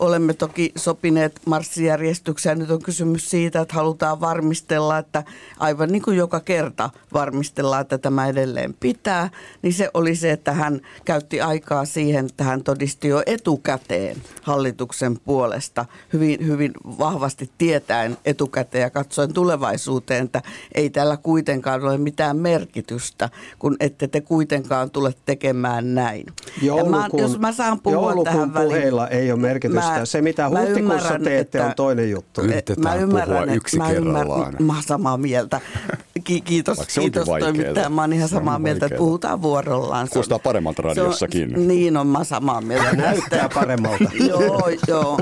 olemme 0.00 0.34
toki 0.34 0.72
sopineet 0.76 1.40
marssijärjestykseen. 1.46 2.58
Nyt 2.58 2.70
on 2.70 2.82
kysymys 2.82 3.30
siitä, 3.30 3.60
että 3.60 3.74
halutaan 3.74 4.20
varmistella, 4.20 4.98
että 4.98 5.22
aivan 5.58 5.88
niin 5.92 6.02
kuin 6.02 6.16
joka 6.16 6.40
kerta 6.40 6.90
varmistellaan, 7.12 7.82
että 7.82 7.98
tämä 7.98 8.26
edelleen 8.26 8.74
pitää. 8.80 9.30
Niin 9.62 9.74
se 9.74 9.90
oli 9.94 10.16
se, 10.16 10.30
että 10.30 10.52
hän 10.52 10.80
käytti 11.04 11.40
aikaa 11.40 11.84
siihen, 11.84 12.26
että 12.26 12.44
hän 12.44 12.62
todisti 12.62 13.08
jo 13.08 13.22
etukäteen 13.26 14.16
hallituksen 14.42 15.18
puolesta 15.24 15.84
hyvin, 16.12 16.46
hyvin 16.46 16.72
vahvasti 16.98 17.50
tietäen 17.58 18.16
etukäteen 18.24 18.82
ja 18.82 18.90
katsoen 18.90 19.32
tulevaisuuteen, 19.32 20.24
että 20.24 20.42
ei 20.74 20.90
tällä 20.90 21.16
kuitenkaan 21.16 21.84
ole 21.84 21.98
mitään 21.98 22.36
merkitystä, 22.36 23.28
kun 23.58 23.76
ette 23.80 24.08
te 24.08 24.20
kuitenkaan 24.20 24.90
tule 24.90 25.14
tekemään 25.26 25.94
näin. 25.94 26.26
Joulukuun, 26.62 26.94
ja 26.94 27.08
mä, 27.12 27.22
jos 27.22 27.38
mä 27.38 27.52
saan 27.52 27.80
puhua 27.80 28.24
tähän 28.24 28.54
väliin. 28.54 28.78
ei 29.10 29.32
ole 29.32 29.40
merkitystä 29.40 29.85
mä, 29.88 30.04
Se, 30.04 30.22
mitä 30.22 30.48
huhtikuussa 30.48 31.08
teette, 31.08 31.58
että, 31.58 31.64
on 31.66 31.74
toinen 31.74 32.10
juttu. 32.10 32.40
Yritetään 32.40 32.82
mä 32.82 32.94
ymmärrän, 33.02 33.42
puhua 33.42 33.54
yksi 33.56 33.78
mä 33.78 33.88
kerrallaan. 33.88 34.56
Mä 34.58 34.72
oon 34.72 34.82
samaa 34.82 35.16
mieltä. 35.16 35.60
Ki- 36.24 36.40
kiitos, 36.40 36.78
kiitos 37.00 37.28
toimittaja. 37.28 37.90
Mä 37.90 38.00
oon 38.00 38.12
ihan 38.12 38.28
samaa 38.28 38.58
mieltä, 38.58 38.86
että 38.86 38.98
puhutaan 38.98 39.42
vuorollaan. 39.42 40.08
Kuulostaa 40.12 40.38
paremmalta 40.38 40.82
radiossakin. 40.82 41.56
On, 41.56 41.68
niin 41.68 41.96
on, 41.96 42.06
mä 42.06 42.24
samaa 42.24 42.60
mieltä. 42.60 42.92
Näyttää 42.92 43.48
paremmalta. 43.54 44.04
joo, 44.30 44.70
joo. 44.88 45.18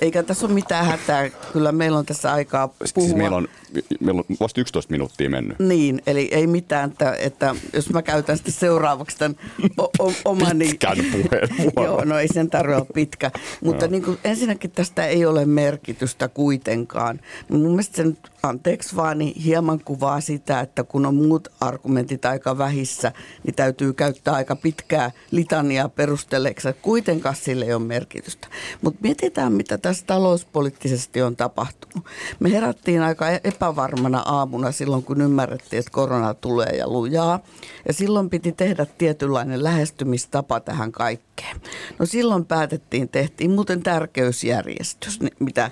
Eikä 0.00 0.22
tässä 0.22 0.46
ole 0.46 0.54
mitään 0.54 0.86
hätää. 0.86 1.30
Kyllä 1.52 1.72
meillä 1.72 1.98
on 1.98 2.06
tässä 2.06 2.32
aikaa 2.32 2.74
siis 2.78 2.92
puhua. 2.92 3.08
Siis 3.08 3.18
meillä 3.18 3.36
on 3.36 3.48
meillä 4.00 4.22
on 4.28 4.36
vasta 4.40 4.60
11 4.60 4.92
minuuttia 4.92 5.30
mennyt. 5.30 5.58
Niin, 5.58 6.02
eli 6.06 6.28
ei 6.32 6.46
mitään, 6.46 6.90
että, 6.90 7.16
että 7.18 7.54
jos 7.72 7.90
mä 7.90 8.02
käytän 8.02 8.36
sitten 8.36 8.54
seuraavaksi 8.54 9.18
tämän 9.18 9.36
o- 9.78 9.90
o- 10.06 10.12
oman... 10.24 10.58
Pitkän 10.68 10.96
puheenvuoron. 11.12 11.84
Joo, 11.84 12.04
no 12.04 12.18
ei 12.18 12.28
sen 12.28 12.50
tarvitse 12.50 12.76
olla 12.76 12.90
pitkä. 12.94 13.30
Mutta 13.60 13.86
niin 13.86 14.02
kuin, 14.02 14.18
ensinnäkin 14.24 14.70
tästä 14.70 15.06
ei 15.06 15.26
ole 15.26 15.46
merkitystä 15.46 16.28
kuitenkaan. 16.28 17.20
Mun 17.48 17.70
mielestä 17.70 17.96
sen, 17.96 18.18
anteeksi 18.44 18.96
vaan, 18.96 19.18
niin 19.18 19.40
hieman 19.40 19.80
kuvaa 19.84 20.20
sitä, 20.20 20.60
että 20.60 20.84
kun 20.84 21.06
on 21.06 21.14
muut 21.14 21.48
argumentit 21.60 22.24
aika 22.24 22.58
vähissä, 22.58 23.12
niin 23.44 23.54
täytyy 23.54 23.92
käyttää 23.92 24.34
aika 24.34 24.56
pitkää 24.56 25.10
litania 25.30 25.88
perusteleeksi, 25.88 26.68
kuitenkaan 26.82 27.36
sille 27.36 27.64
ei 27.64 27.74
ole 27.74 27.82
merkitystä. 27.82 28.48
Mutta 28.82 29.00
mietitään, 29.02 29.52
mitä 29.52 29.78
tässä 29.78 30.04
talouspoliittisesti 30.06 31.22
on 31.22 31.36
tapahtunut. 31.36 32.06
Me 32.40 32.52
herättiin 32.52 33.02
aika 33.02 33.30
epä 33.30 33.64
epävarmana 33.64 34.22
aamuna 34.26 34.72
silloin, 34.72 35.02
kun 35.02 35.20
ymmärrettiin, 35.20 35.78
että 35.78 35.90
korona 35.90 36.34
tulee 36.34 36.76
ja 36.76 36.88
lujaa. 36.88 37.40
Ja 37.88 37.92
silloin 37.92 38.30
piti 38.30 38.52
tehdä 38.52 38.86
tietynlainen 38.98 39.64
lähestymistapa 39.64 40.60
tähän 40.60 40.92
kaikkeen. 40.92 41.60
No 41.98 42.06
silloin 42.06 42.44
päätettiin, 42.44 43.08
tehtiin 43.08 43.50
muuten 43.50 43.82
tärkeysjärjestys, 43.82 45.20
mitä 45.40 45.70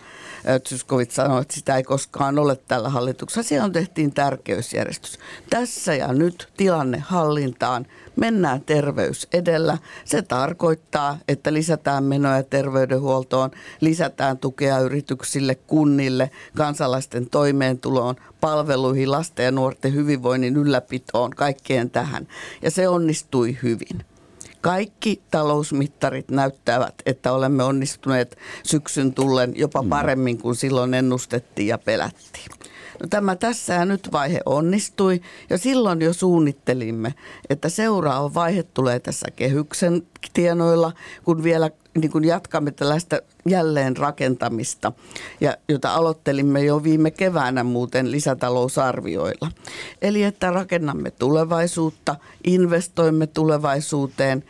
Zyskowicz 0.68 1.14
sanoi, 1.14 1.42
että 1.42 1.54
sitä 1.54 1.76
ei 1.76 1.82
koskaan 1.82 2.38
ole 2.38 2.56
tällä 2.56 2.88
hallituksella. 2.88 3.49
Siellä 3.49 3.64
on 3.64 3.72
tehtiin 3.72 4.14
tärkeysjärjestys. 4.14 5.18
Tässä 5.50 5.94
ja 5.94 6.12
nyt 6.12 6.49
tilanne 6.56 6.99
hallintaan– 6.99 7.87
mennään 8.16 8.61
terveys 8.61 9.28
edellä. 9.32 9.78
Se 10.04 10.22
tarkoittaa, 10.22 11.18
että 11.28 11.52
lisätään 11.52 12.04
menoja 12.04 12.42
terveydenhuoltoon, 12.42 13.50
lisätään 13.80 14.38
tukea 14.38 14.78
yrityksille, 14.78 15.54
kunnille, 15.54 16.30
kansalaisten 16.56 17.30
toimeentuloon, 17.30 18.16
palveluihin, 18.40 19.11
lasten 19.11 19.44
ja 19.44 19.50
nuorten 19.50 19.94
hyvinvoinnin 19.94 20.56
ylläpitoon, 20.56 21.30
kaikkeen 21.30 21.90
tähän. 21.90 22.28
Ja 22.62 22.70
se 22.70 22.88
onnistui 22.88 23.58
hyvin. 23.62 24.12
Kaikki 24.62 25.23
talousmittarit 25.31 26.31
näyttävät, 26.31 26.95
että 27.07 27.33
olemme 27.33 27.64
onnistuneet 27.64 28.38
syksyn 28.62 29.14
tullen 29.14 29.52
jopa 29.57 29.83
mm. 29.83 29.88
paremmin 29.88 30.38
kuin 30.38 30.57
silloin 30.57 30.95
ennustettiin 30.95 31.69
ja 31.69 31.78
pelättiin. 31.78 32.47
No 33.00 33.07
tämä 33.11 33.37
tässä 33.37 33.75
ja 33.75 33.85
nyt 33.85 34.12
vaihe 34.12 34.40
onnistui 34.47 35.21
ja 35.50 35.59
silloin 35.59 36.00
jo 36.00 36.12
suunnittelimme, 36.12 37.14
että 37.50 37.69
seuraava 37.69 38.35
vaihe 38.35 38.62
tulee 38.62 39.00
tässä 39.00 39.26
kehyksen 39.37 40.02
tienoilla, 40.33 40.92
kun 41.25 41.42
vielä 41.42 41.71
niin 41.94 42.11
kuin 42.11 42.25
jatkamme 42.25 42.70
tällaista 42.70 43.20
jälleen 43.49 43.96
rakentamista, 43.96 44.92
ja, 45.40 45.56
jota 45.68 45.94
aloittelimme 45.94 46.64
jo 46.64 46.82
viime 46.82 47.11
keväänä 47.11 47.64
muuten 47.64 48.11
lisätalousarvioilla. 48.11 49.52
Eli 50.02 50.22
että 50.22 50.50
rakennamme 50.50 51.11
tulevaisuutta, 51.11 52.16
investoimme 52.44 53.26
tulevaisuuteen, 53.26 54.44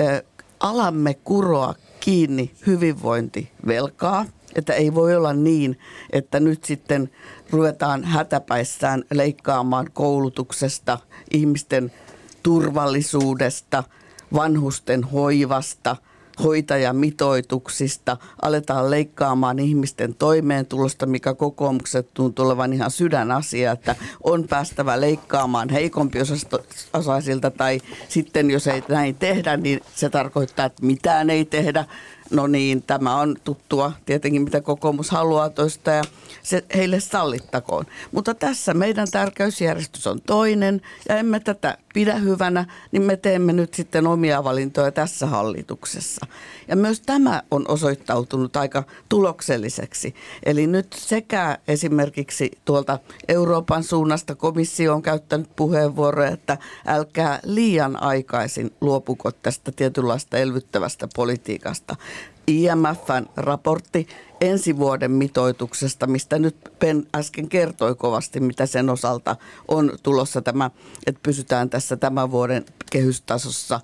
äh, 0.00 0.22
alamme 0.60 1.14
kuroa 1.14 1.74
kiinni 2.00 2.50
hyvinvointivelkaa, 2.66 4.26
että 4.54 4.72
ei 4.72 4.94
voi 4.94 5.16
olla 5.16 5.32
niin, 5.32 5.78
että 6.10 6.40
nyt 6.40 6.64
sitten 6.64 7.10
ruvetaan 7.50 8.04
hätäpäissään 8.04 9.04
leikkaamaan 9.12 9.90
koulutuksesta, 9.92 10.98
ihmisten 11.30 11.92
turvallisuudesta, 12.42 13.84
vanhusten 14.34 15.04
hoivasta, 15.04 15.96
hoitajamitoituksista, 16.42 18.16
aletaan 18.42 18.90
leikkaamaan 18.90 19.58
ihmisten 19.58 20.14
toimeentulosta, 20.14 21.06
mikä 21.06 21.34
kokoomukset 21.34 22.08
tuntuu 22.14 22.46
olevan 22.46 22.72
ihan 22.72 22.90
sydänasia, 22.90 23.72
että 23.72 23.96
on 24.24 24.44
päästävä 24.48 25.00
leikkaamaan 25.00 25.68
heikompi 25.68 26.18
osaisilta 26.92 27.50
tai 27.50 27.80
sitten 28.08 28.50
jos 28.50 28.66
ei 28.66 28.82
näin 28.88 29.14
tehdä, 29.14 29.56
niin 29.56 29.80
se 29.94 30.10
tarkoittaa, 30.10 30.66
että 30.66 30.86
mitään 30.86 31.30
ei 31.30 31.44
tehdä. 31.44 31.84
No 32.30 32.46
niin, 32.46 32.82
tämä 32.82 33.16
on 33.16 33.36
tuttua 33.44 33.92
tietenkin, 34.06 34.42
mitä 34.42 34.60
kokoomus 34.60 35.10
haluaa 35.10 35.50
toista 35.50 35.90
ja 35.90 36.02
se 36.42 36.64
heille 36.74 37.00
sallittakoon. 37.00 37.84
Mutta 38.12 38.34
tässä 38.34 38.74
meidän 38.74 39.08
tärkeysjärjestys 39.10 40.06
on 40.06 40.20
toinen 40.20 40.80
ja 41.08 41.16
emme 41.16 41.40
tätä 41.40 41.78
pidä 41.94 42.14
hyvänä, 42.14 42.66
niin 42.92 43.02
me 43.02 43.16
teemme 43.16 43.52
nyt 43.52 43.74
sitten 43.74 44.06
omia 44.06 44.44
valintoja 44.44 44.92
tässä 44.92 45.26
hallituksessa. 45.26 46.26
Ja 46.68 46.76
myös 46.76 47.00
tämä 47.00 47.42
on 47.50 47.64
osoittautunut 47.68 48.56
aika 48.56 48.84
tulokselliseksi. 49.08 50.14
Eli 50.46 50.66
nyt 50.66 50.92
sekä 50.92 51.58
esimerkiksi 51.68 52.50
tuolta 52.64 52.98
Euroopan 53.28 53.84
suunnasta 53.84 54.34
komissio 54.34 54.94
on 54.94 55.02
käyttänyt 55.02 55.56
puheenvuoroja, 55.56 56.30
että 56.30 56.58
älkää 56.86 57.40
liian 57.44 58.02
aikaisin 58.02 58.70
luopuko 58.80 59.32
tästä 59.32 59.72
tietynlaista 59.72 60.38
elvyttävästä 60.38 61.08
politiikasta. 61.14 61.96
IMFn 62.46 63.26
raportti 63.36 64.06
ensi 64.40 64.76
vuoden 64.76 65.10
mitoituksesta, 65.10 66.06
mistä 66.06 66.38
nyt 66.38 66.56
Pen 66.78 67.06
äsken 67.16 67.48
kertoi 67.48 67.94
kovasti, 67.94 68.40
mitä 68.40 68.66
sen 68.66 68.90
osalta 68.90 69.36
on 69.68 69.92
tulossa 70.02 70.42
tämä, 70.42 70.70
että 71.06 71.20
pysytään 71.22 71.70
tässä 71.70 71.83
tämän 71.96 72.30
vuoden 72.30 72.64
kehystasossa 72.90 73.80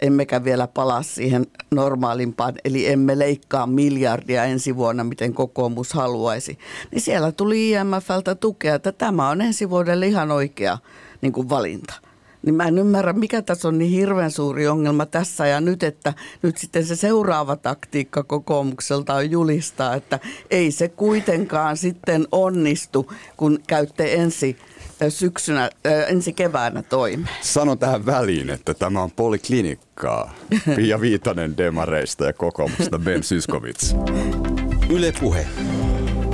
emmekä 0.00 0.44
vielä 0.44 0.66
palaa 0.66 1.02
siihen 1.02 1.46
normaalimpaan, 1.70 2.54
eli 2.64 2.88
emme 2.88 3.18
leikkaa 3.18 3.66
miljardia 3.66 4.44
ensi 4.44 4.76
vuonna, 4.76 5.04
miten 5.04 5.34
kokoomus 5.34 5.92
haluaisi. 5.92 6.58
Niin 6.90 7.00
siellä 7.00 7.32
tuli 7.32 7.70
IMFltä 7.70 8.34
tukea, 8.34 8.74
että 8.74 8.92
tämä 8.92 9.28
on 9.28 9.40
ensi 9.40 9.70
vuodelle 9.70 10.06
ihan 10.06 10.30
oikea 10.30 10.78
niin 11.22 11.32
kuin 11.32 11.48
valinta. 11.48 11.94
niin 12.42 12.54
mä 12.54 12.64
en 12.64 12.78
ymmärrä, 12.78 13.12
mikä 13.12 13.42
tässä 13.42 13.68
on 13.68 13.78
niin 13.78 13.90
hirveän 13.90 14.30
suuri 14.30 14.68
ongelma 14.68 15.06
tässä 15.06 15.46
ja 15.46 15.60
nyt, 15.60 15.82
että 15.82 16.14
nyt 16.42 16.58
sitten 16.58 16.86
se 16.86 16.96
seuraava 16.96 17.56
taktiikka 17.56 18.22
kokoomukselta 18.22 19.14
on 19.14 19.30
julistaa, 19.30 19.94
että 19.94 20.18
ei 20.50 20.70
se 20.70 20.88
kuitenkaan 20.88 21.76
sitten 21.76 22.26
onnistu, 22.32 23.12
kun 23.36 23.58
käytte 23.66 24.14
ensi 24.14 24.56
syksynä, 25.08 25.70
ensi 26.08 26.32
keväänä 26.32 26.82
toimeen. 26.82 27.36
Sanon 27.40 27.78
tähän 27.78 28.06
väliin, 28.06 28.50
että 28.50 28.74
tämä 28.74 29.02
on 29.02 29.10
poliklinikkaa. 29.10 30.34
Pia 30.76 31.00
Viitanen 31.00 31.56
Demareista 31.56 32.24
ja 32.24 32.32
kokoomusta 32.32 32.98
Ben 32.98 33.22
Syskovits. 33.22 33.96
Yle 34.90 35.12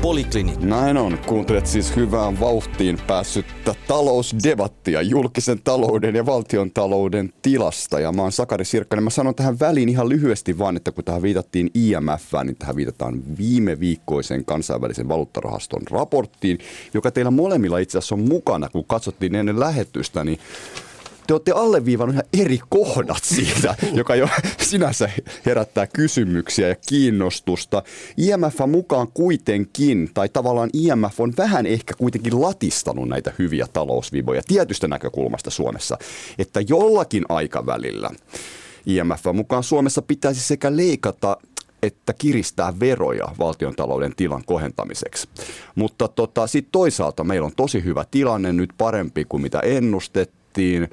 Puhe. 0.04 0.14
Poliklinikka. 0.14 0.66
Näin 0.66 0.96
on. 0.96 1.18
Kuuntelet 1.26 1.66
siis 1.66 1.96
hyvään 1.96 2.40
vauhtiin 2.40 2.99
päässyttä 3.06 3.75
talousdebattia 3.88 5.02
julkisen 5.02 5.61
talouden 5.64 6.14
ja 6.14 6.26
valtion 6.26 6.70
talouden 6.70 7.32
tilasta. 7.42 8.00
Ja 8.00 8.12
mä 8.12 8.23
oon 8.23 8.32
Sakari 8.32 8.64
Sirkkanen. 8.64 9.04
Mä 9.04 9.11
sanon 9.11 9.34
tähän 9.34 9.61
väliin 9.61 9.88
ihan 9.88 10.08
lyhyesti 10.08 10.58
vaan, 10.58 10.76
että 10.76 10.92
kun 10.92 11.04
tähän 11.04 11.23
viitattiin 11.23 11.70
IMF, 11.75 12.32
niin 12.44 12.56
tähän 12.56 12.76
viitataan 12.76 13.23
viime 13.38 13.80
viikkoisen 13.80 14.44
kansainvälisen 14.44 15.08
valuuttarahaston 15.08 15.82
raporttiin, 15.90 16.58
joka 16.94 17.11
teillä 17.11 17.30
molemmilla 17.30 17.78
itse 17.78 17.99
asiassa 17.99 18.14
on 18.14 18.28
mukana, 18.28 18.68
kun 18.68 18.84
katsottiin 18.84 19.34
ennen 19.34 19.61
lähetystä, 19.61 20.25
niin 20.25 20.38
te 21.26 21.34
olette 21.34 21.52
alleviivannut 21.52 22.14
ihan 22.14 22.24
eri 22.32 22.58
kohdat 22.68 23.24
siitä, 23.24 23.74
joka 23.92 24.14
jo 24.14 24.28
sinänsä 24.58 25.10
herättää 25.46 25.86
kysymyksiä 25.86 26.68
ja 26.68 26.76
kiinnostusta. 26.88 27.82
IMF 28.16 28.58
mukaan 28.66 29.08
kuitenkin, 29.14 30.10
tai 30.14 30.28
tavallaan 30.28 30.70
IMF 30.72 31.20
on 31.20 31.32
vähän 31.36 31.66
ehkä 31.66 31.94
kuitenkin 31.98 32.42
latistanut 32.42 33.08
näitä 33.08 33.32
hyviä 33.38 33.66
talousvivoja 33.72 34.42
tietystä 34.48 34.88
näkökulmasta 34.88 35.50
Suomessa, 35.50 35.98
että 36.38 36.60
jollakin 36.68 37.24
aikavälillä 37.28 38.10
IMF 38.86 39.24
mukaan 39.34 39.62
Suomessa 39.62 40.02
pitäisi 40.02 40.40
sekä 40.40 40.76
leikata 40.76 41.36
että 41.82 42.12
kiristää 42.12 42.80
veroja 42.80 43.28
valtion 43.38 43.76
talouden 43.76 44.12
tilan 44.16 44.42
kohentamiseksi. 44.46 45.28
Mutta 45.74 46.08
tota, 46.08 46.46
sitten 46.46 46.72
toisaalta 46.72 47.24
meillä 47.24 47.46
on 47.46 47.52
tosi 47.56 47.84
hyvä 47.84 48.04
tilanne 48.10 48.52
nyt 48.52 48.70
parempi 48.78 49.24
kuin 49.24 49.42
mitä 49.42 49.60
ennustettiin 49.60 50.43
tehtiin 50.54 50.90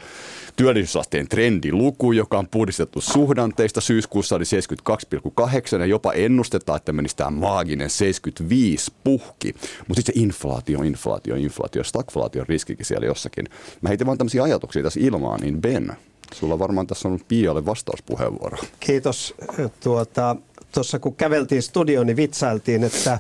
työllisyysasteen 0.56 1.28
trendiluku, 1.28 2.12
joka 2.12 2.40
on 2.40 2.48
puhdistettu 2.48 3.02
suhdanteista. 3.02 3.82
Syyskuussa 3.82 4.36
oli 4.36 4.44
72,8 4.44 5.80
ja 5.80 5.86
jopa 5.86 6.14
ennustetaan, 6.14 6.78
että 6.78 6.92
menisi 6.92 7.16
tämä 7.16 7.30
maaginen 7.30 7.90
75 7.90 8.92
puhki. 9.04 9.54
Mutta 9.88 10.02
sitten 10.02 10.16
se 10.16 10.22
inflaatio, 10.22 10.80
inflaatio, 10.84 11.36
inflaatio, 11.36 11.84
stagflaation 11.84 12.48
riskikin 12.48 12.86
siellä 12.86 13.06
jossakin. 13.06 13.46
Mä 13.82 13.90
heitin 13.90 14.08
vaan 14.08 14.18
tämmöisiä 14.18 14.44
ajatuksia 14.44 14.84
tässä 14.84 15.00
ilmaan, 15.04 15.40
niin 15.40 15.62
Ben, 15.62 15.94
sulla 16.34 16.60
varmaan 16.60 16.88
tässä 16.88 17.08
on 17.08 17.20
Pialle 17.28 17.66
vastauspuheenvuoro. 17.66 18.58
Kiitos. 18.80 19.36
Tuota, 19.84 20.36
tuossa 20.74 21.00
kun 21.00 21.16
käveltiin 21.16 21.62
studioon, 21.62 22.08
niin 22.08 22.18
vitsailtiin, 22.18 22.84
että 22.84 23.20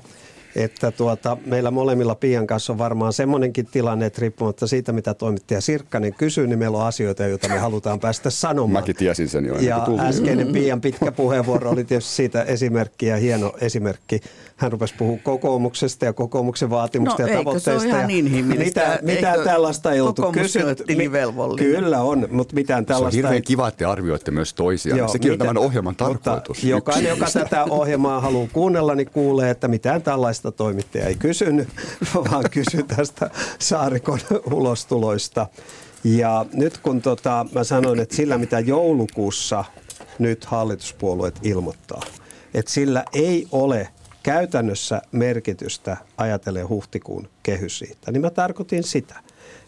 että 0.55 0.91
tuota, 0.91 1.37
meillä 1.45 1.71
molemmilla 1.71 2.15
Pian 2.15 2.47
kanssa 2.47 2.73
on 2.73 2.79
varmaan 2.79 3.13
semmoinenkin 3.13 3.65
tilanne, 3.65 4.05
että 4.05 4.21
riippumatta 4.21 4.67
siitä, 4.67 4.91
mitä 4.91 5.13
toimittaja 5.13 5.61
Sirkkanen 5.61 6.13
kysyy, 6.13 6.47
niin 6.47 6.59
meillä 6.59 6.77
on 6.77 6.85
asioita, 6.85 7.23
joita 7.23 7.49
me 7.49 7.57
halutaan 7.57 7.99
päästä 7.99 8.29
sanomaan. 8.29 8.83
Mäkin 8.83 8.95
tiesin 8.95 9.29
sen 9.29 9.45
jo. 9.45 9.55
Ja 9.59 9.87
äskeinen 9.99 10.47
Pian 10.47 10.81
pitkä 10.81 11.11
puheenvuoro 11.11 11.69
oli 11.69 11.83
tietysti 11.83 12.11
siitä 12.11 12.43
esimerkki 12.43 13.05
ja 13.05 13.17
hieno 13.17 13.53
esimerkki. 13.61 14.21
Hän 14.55 14.71
rupesi 14.71 14.95
puhua 14.97 15.17
kokoomuksesta 15.23 16.05
ja 16.05 16.13
kokoomuksen 16.13 16.69
vaatimuksista 16.69 17.23
no, 17.23 17.29
ja 17.29 17.37
tavoitteista. 17.37 17.81
Se 17.81 17.95
on 17.95 18.09
ihan 18.09 18.57
Mitä, 18.57 18.99
mitään 19.01 19.39
tällaista 19.43 19.91
ei 19.91 20.01
oltu 20.01 20.31
kysytty. 20.31 20.83
Kyllä 21.57 22.01
on, 22.01 22.27
mutta 22.31 22.55
mitään 22.55 22.85
tällaista. 22.85 23.11
Se 23.11 23.17
on 23.17 23.23
hirveän 23.23 23.41
kiva, 23.41 23.67
että 23.67 23.91
arvioitte 23.91 24.31
myös 24.31 24.53
toisiaan. 24.53 24.97
Joo, 24.97 25.07
Sekin 25.07 25.31
mitä, 25.31 25.43
on 25.43 25.47
tämän 25.47 25.63
ohjelman 25.63 25.95
tarkoitus. 25.95 26.63
Jokainen, 26.63 27.09
joka 27.09 27.25
tätä 27.33 27.63
ohjelmaa 27.63 28.21
haluaa 28.21 28.47
kuunnella, 28.53 28.95
niin 28.95 29.09
kuulee, 29.13 29.49
että 29.49 29.67
mitään 29.67 30.01
tällaista 30.01 30.40
tästä 30.41 30.57
toimittaja 30.57 31.05
ei 31.05 31.15
kysynyt, 31.15 31.69
vaan 32.31 32.45
kysyi 32.51 32.83
tästä 32.83 33.29
Saarikon 33.59 34.19
ulostuloista. 34.51 35.47
Ja 36.03 36.45
nyt 36.53 36.77
kun 36.77 37.01
tota, 37.01 37.45
mä 37.55 37.63
sanoin, 37.63 37.99
että 37.99 38.15
sillä 38.15 38.37
mitä 38.37 38.59
joulukuussa 38.59 39.65
nyt 40.19 40.45
hallituspuolueet 40.45 41.39
ilmoittaa, 41.43 42.01
että 42.53 42.71
sillä 42.71 43.05
ei 43.13 43.47
ole 43.51 43.87
käytännössä 44.23 45.01
merkitystä 45.11 45.97
ajatellen 46.17 46.69
huhtikuun 46.69 47.29
kehysriihtä, 47.43 48.11
niin 48.11 48.21
mä 48.21 48.29
tarkoitin 48.29 48.83
sitä, 48.83 49.15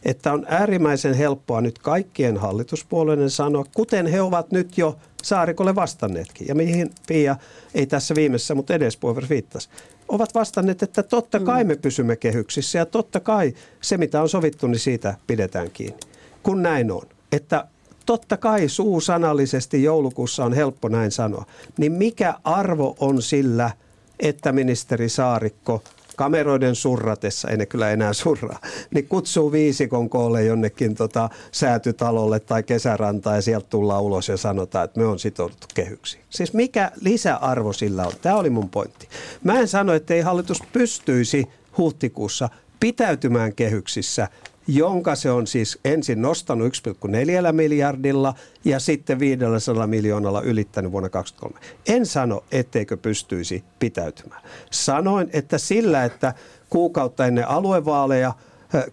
että 0.06 0.34
on 0.34 0.45
äärimmäisen 0.50 1.13
helppoa 1.13 1.62
nyt 1.62 1.80
kaikkien 1.80 2.38
hallituspuolueiden 2.38 3.30
sanoa, 3.30 3.65
kuten 3.76 4.08
he 4.08 4.21
ovat 4.21 4.52
nyt 4.52 4.78
jo 4.78 4.97
Saarikolle 5.24 5.76
vastanneetkin, 5.76 6.47
ja 6.47 6.56
mihin 6.56 6.91
Pia 7.08 7.36
ei 7.74 7.86
tässä 7.86 8.15
viimeisessä, 8.15 8.56
mutta 8.56 8.74
edes 8.74 9.00
viittasi, 9.30 9.69
ovat 10.08 10.36
vastanneet, 10.36 10.84
että 10.84 11.04
totta 11.04 11.39
kai 11.39 11.63
mm. 11.63 11.68
me 11.68 11.76
pysymme 11.76 12.16
kehyksissä 12.16 12.78
ja 12.78 12.86
totta 12.86 13.20
kai 13.20 13.54
se, 13.82 13.98
mitä 13.98 14.22
on 14.22 14.30
sovittu, 14.30 14.68
niin 14.68 14.80
siitä 14.80 15.16
pidetään 15.28 15.72
kiinni. 15.72 16.00
Kun 16.44 16.63
näin 16.63 16.92
on, 16.92 17.02
että 17.32 17.68
totta 18.06 18.38
kai 18.38 18.70
suusanallisesti 18.70 19.84
joulukuussa 19.84 20.46
on 20.46 20.54
helppo 20.54 20.89
näin 20.89 21.12
sanoa, 21.12 21.46
niin 21.78 21.92
mikä 21.92 22.34
arvo 22.44 22.96
on 23.00 23.22
sillä, 23.22 23.72
että 24.20 24.52
ministeri 24.52 25.10
Saarikko 25.10 25.84
kameroiden 26.17 26.76
surratessa, 26.76 27.49
ei 27.49 27.58
ne 27.58 27.65
kyllä 27.65 27.91
enää 27.91 28.13
surraa, 28.13 28.60
niin 28.93 29.08
kutsuu 29.08 29.52
viisikon 29.52 30.10
koolle 30.10 30.43
jonnekin 30.43 30.95
tota 30.95 31.30
säätytalolle 31.52 32.39
tai 32.39 32.63
kesärantaan 32.63 33.36
ja 33.36 33.41
sieltä 33.41 33.67
tullaan 33.69 34.04
ulos 34.04 34.30
ja 34.30 34.38
sanotaan, 34.38 34.86
että 34.86 34.99
me 34.99 35.06
on 35.06 35.19
sitouduttu 35.19 35.67
kehyksiin. 35.73 36.23
Siis 36.30 36.54
mikä 36.54 36.91
lisäarvo 37.02 37.73
sillä 37.73 38.06
on? 38.06 38.13
Tämä 38.21 38.36
oli 38.36 38.49
mun 38.49 38.69
pointti. 38.69 39.08
Mä 39.43 39.60
en 39.60 39.67
sano, 39.67 39.93
että 39.93 40.13
ei 40.13 40.21
hallitus 40.21 40.63
pystyisi 40.73 41.47
huhtikuussa 41.78 42.49
pitäytymään 42.80 43.56
kehyksissä 43.56 44.28
jonka 44.67 45.15
se 45.15 45.32
on 45.32 45.47
siis 45.47 45.80
ensin 45.86 46.21
nostanut 46.21 46.73
1,4 46.88 47.52
miljardilla 47.52 48.34
ja 48.65 48.80
sitten 48.80 49.19
500 49.19 49.88
miljoonalla 49.88 50.41
ylittänyt 50.41 50.91
vuonna 50.91 51.10
2023. 51.10 51.76
En 51.97 52.06
sano, 52.06 52.43
etteikö 52.52 52.97
pystyisi 52.97 53.63
pitäytymään. 53.80 54.41
Sanoin, 54.71 55.30
että 55.34 55.58
sillä, 55.58 56.04
että 56.04 56.34
kuukautta 56.69 57.26
ennen 57.26 57.47
aluevaaleja 57.47 58.34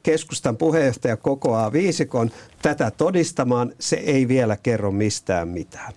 keskustan 0.02 0.56
puheenjohtaja 0.56 1.16
kokoaa 1.16 1.72
viisikon 1.72 2.30
tätä 2.62 2.90
todistamaan, 2.90 3.72
se 3.78 3.96
ei 3.96 4.28
vielä 4.28 4.56
kerro 4.56 4.90
mistään 4.90 5.48
mitään. 5.48 5.92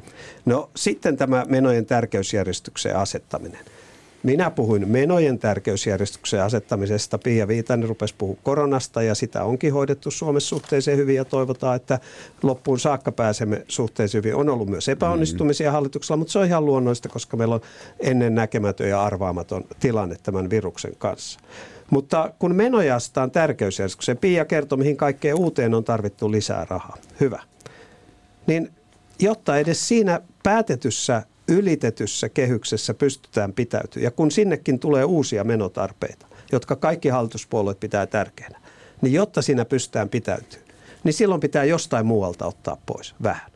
No 0.46 0.70
sitten 0.76 1.18
tämä 1.18 1.46
menojen 1.48 1.86
tärkeysjärjestykseen 1.86 2.98
asettaminen. 2.98 3.66
Minä 4.24 4.52
puhuin 4.52 4.90
menojen 4.90 5.40
tärkeysjärjestyksen 5.40 6.44
asettamisesta. 6.44 7.18
Pia 7.18 7.48
Viitanen 7.48 7.90
rupesi 7.90 8.16
puhua 8.18 8.38
koronasta 8.44 9.04
ja 9.04 9.16
sitä 9.16 9.44
onkin 9.44 9.74
hoidettu 9.74 10.12
Suomessa 10.12 10.50
suhteeseen 10.50 10.98
hyvin 10.98 11.16
ja 11.16 11.26
toivotaan, 11.26 11.76
että 11.76 12.00
loppuun 12.44 12.80
saakka 12.80 13.12
pääsemme 13.12 13.66
suhteeseen 13.68 14.24
hyvin. 14.24 14.36
On 14.36 14.50
ollut 14.50 14.70
myös 14.70 14.90
epäonnistumisia 14.90 15.68
mm-hmm. 15.68 15.74
hallituksella, 15.74 16.18
mutta 16.18 16.32
se 16.32 16.40
on 16.40 16.46
ihan 16.46 16.66
luonnollista, 16.66 17.10
koska 17.10 17.38
meillä 17.38 17.56
on 17.56 17.62
ennen 18.00 18.36
näkemätön 18.36 18.90
ja 18.90 19.04
arvaamaton 19.04 19.64
tilanne 19.80 20.16
tämän 20.24 20.50
viruksen 20.50 20.96
kanssa. 20.98 21.40
Mutta 21.92 22.34
kun 22.40 22.56
menoja 22.56 22.96
astetaan 22.96 23.32
tärkeysjärjestykseen, 23.32 24.18
Pia 24.18 24.46
kertoi, 24.46 24.78
mihin 24.78 24.98
kaikkeen 24.98 25.36
uuteen 25.36 25.74
on 25.74 25.84
tarvittu 25.84 26.32
lisää 26.32 26.66
rahaa. 26.70 26.98
Hyvä. 27.20 27.42
Niin 28.48 28.70
jotta 29.20 29.58
edes 29.58 29.88
siinä 29.88 30.22
päätetyssä 30.44 31.24
ylitetyssä 31.48 32.30
kehyksessä 32.30 32.94
pystytään 32.94 33.54
pitäytymään. 33.54 34.04
Ja 34.04 34.12
kun 34.12 34.32
sinnekin 34.32 34.80
tulee 34.80 35.04
uusia 35.04 35.44
menotarpeita, 35.44 36.26
jotka 36.52 36.76
kaikki 36.76 37.10
hallituspuolueet 37.10 37.80
pitää 37.80 38.06
tärkeänä, 38.06 38.60
niin 39.02 39.14
jotta 39.14 39.42
siinä 39.42 39.66
pystytään 39.66 40.10
pitäytymään, 40.10 40.68
niin 41.04 41.14
silloin 41.14 41.42
pitää 41.42 41.64
jostain 41.64 42.06
muualta 42.06 42.46
ottaa 42.46 42.78
pois 42.86 43.16
vähän. 43.24 43.52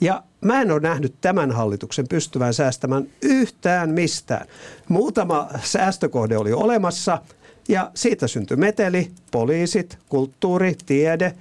Ja 0.00 0.22
mä 0.40 0.62
en 0.62 0.70
ole 0.70 0.80
nähnyt 0.80 1.14
tämän 1.20 1.52
hallituksen 1.52 2.08
pystyvän 2.08 2.54
säästämään 2.54 3.06
yhtään 3.22 3.90
mistään. 3.90 4.46
Muutama 4.88 5.48
säästökohde 5.62 6.36
oli 6.36 6.52
olemassa 6.52 7.18
ja 7.68 7.90
siitä 7.94 8.28
syntyi 8.28 8.56
meteli, 8.56 9.10
poliisit, 9.30 9.98
kulttuuri, 10.08 10.76
tiede, 10.86 11.34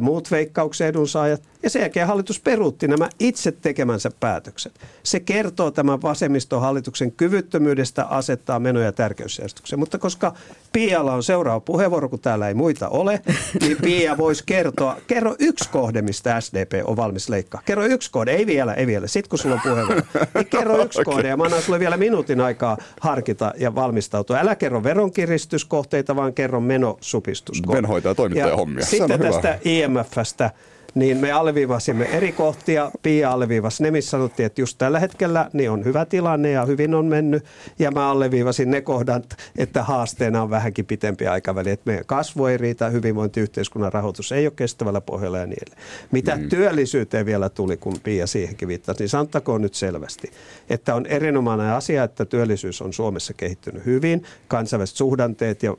muut 0.00 0.30
veikkauksen 0.30 0.88
edunsaajat– 0.88 1.42
ja 1.64 1.70
sen 1.70 1.80
jälkeen 1.80 2.06
hallitus 2.06 2.40
peruutti 2.40 2.88
nämä 2.88 3.08
itse 3.18 3.52
tekemänsä 3.52 4.10
päätökset. 4.20 4.80
Se 5.02 5.20
kertoo 5.20 5.70
tämän 5.70 6.02
vasemmistohallituksen 6.02 7.12
kyvyttömyydestä 7.12 8.04
asettaa 8.04 8.58
menoja 8.58 8.92
tärkeysjärjestykseen. 8.92 9.80
Mutta 9.80 9.98
koska 9.98 10.34
Pialla 10.72 11.14
on 11.14 11.22
seuraava 11.22 11.60
puheenvuoro, 11.60 12.08
kun 12.08 12.20
täällä 12.20 12.48
ei 12.48 12.54
muita 12.54 12.88
ole, 12.88 13.22
niin 13.60 13.76
Pia 13.82 14.16
voisi 14.16 14.42
kertoa, 14.46 14.96
kerro 15.06 15.34
yksi 15.38 15.68
kohde, 15.70 16.02
mistä 16.02 16.40
SDP 16.40 16.72
on 16.84 16.96
valmis 16.96 17.28
leikkaa. 17.28 17.62
Kerro 17.64 17.84
yksi 17.84 18.10
kohde, 18.10 18.30
ei 18.30 18.46
vielä, 18.46 18.74
ei 18.74 18.86
vielä. 18.86 19.06
Sitten 19.06 19.30
kun 19.30 19.38
sulla 19.38 19.54
on 19.54 19.60
puheenvuoro, 19.64 20.02
niin 20.34 20.46
kerro 20.46 20.78
yksi 20.84 21.00
okay. 21.00 21.14
kohde 21.14 21.28
ja 21.28 21.36
mä 21.36 21.44
annan 21.44 21.62
sulle 21.62 21.80
vielä 21.80 21.96
minuutin 21.96 22.40
aikaa 22.40 22.76
harkita 23.00 23.52
ja 23.58 23.74
valmistautua. 23.74 24.38
Älä 24.38 24.56
kerro 24.56 24.82
veronkiristyskohteita, 24.82 26.16
vaan 26.16 26.34
kerro 26.34 26.60
menosupistuskohteita. 26.60 27.82
Ben 27.82 27.88
hoitaa 27.88 28.14
toimittaja 28.14 28.56
hommia. 28.56 28.84
Sitten 28.84 29.20
tästä 29.20 29.58
IMFstä 29.64 30.50
niin 30.94 31.16
me 31.16 31.32
alleviivasimme 31.32 32.04
eri 32.04 32.32
kohtia. 32.32 32.90
Pia 33.02 33.30
alleviivasi 33.30 33.82
ne, 33.82 33.90
missä 33.90 34.10
sanottiin, 34.10 34.46
että 34.46 34.60
just 34.60 34.78
tällä 34.78 35.00
hetkellä 35.00 35.50
niin 35.52 35.70
on 35.70 35.84
hyvä 35.84 36.04
tilanne 36.04 36.50
ja 36.50 36.64
hyvin 36.64 36.94
on 36.94 37.06
mennyt. 37.06 37.44
Ja 37.78 37.90
mä 37.90 38.10
alleviivasin 38.10 38.70
ne 38.70 38.80
kohdat, 38.80 39.36
että 39.58 39.82
haasteena 39.82 40.42
on 40.42 40.50
vähänkin 40.50 40.86
pitempi 40.86 41.26
aikaväli, 41.26 41.70
että 41.70 41.90
meidän 41.90 42.06
kasvu 42.06 42.46
ei 42.46 42.56
riitä, 42.56 42.88
hyvinvointiyhteiskunnan 42.88 43.92
rahoitus 43.92 44.32
ei 44.32 44.46
ole 44.46 44.52
kestävällä 44.56 45.00
pohjalla 45.00 45.38
ja 45.38 45.46
niin 45.46 45.62
edelleen. 45.62 45.88
Mitä 46.12 46.36
mm. 46.36 46.48
työllisyyteen 46.48 47.26
vielä 47.26 47.48
tuli, 47.48 47.76
kun 47.76 48.00
Pia 48.02 48.26
siihenkin 48.26 48.68
viittasi, 48.68 49.02
niin 49.02 49.08
sanottakoon 49.08 49.62
nyt 49.62 49.74
selvästi, 49.74 50.30
että 50.70 50.94
on 50.94 51.06
erinomainen 51.06 51.66
asia, 51.66 52.04
että 52.04 52.24
työllisyys 52.24 52.82
on 52.82 52.92
Suomessa 52.92 53.34
kehittynyt 53.34 53.86
hyvin. 53.86 54.24
Kansainväliset 54.48 54.96
suhdanteet 54.96 55.62
ja 55.62 55.76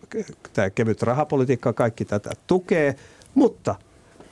tämä 0.54 0.69
kevyt 0.69 1.01
rahapolitiikka, 1.01 1.73
kaikki 1.73 2.06
tätä 2.06 2.32
tukee, 2.47 2.95
mutta 3.36 3.75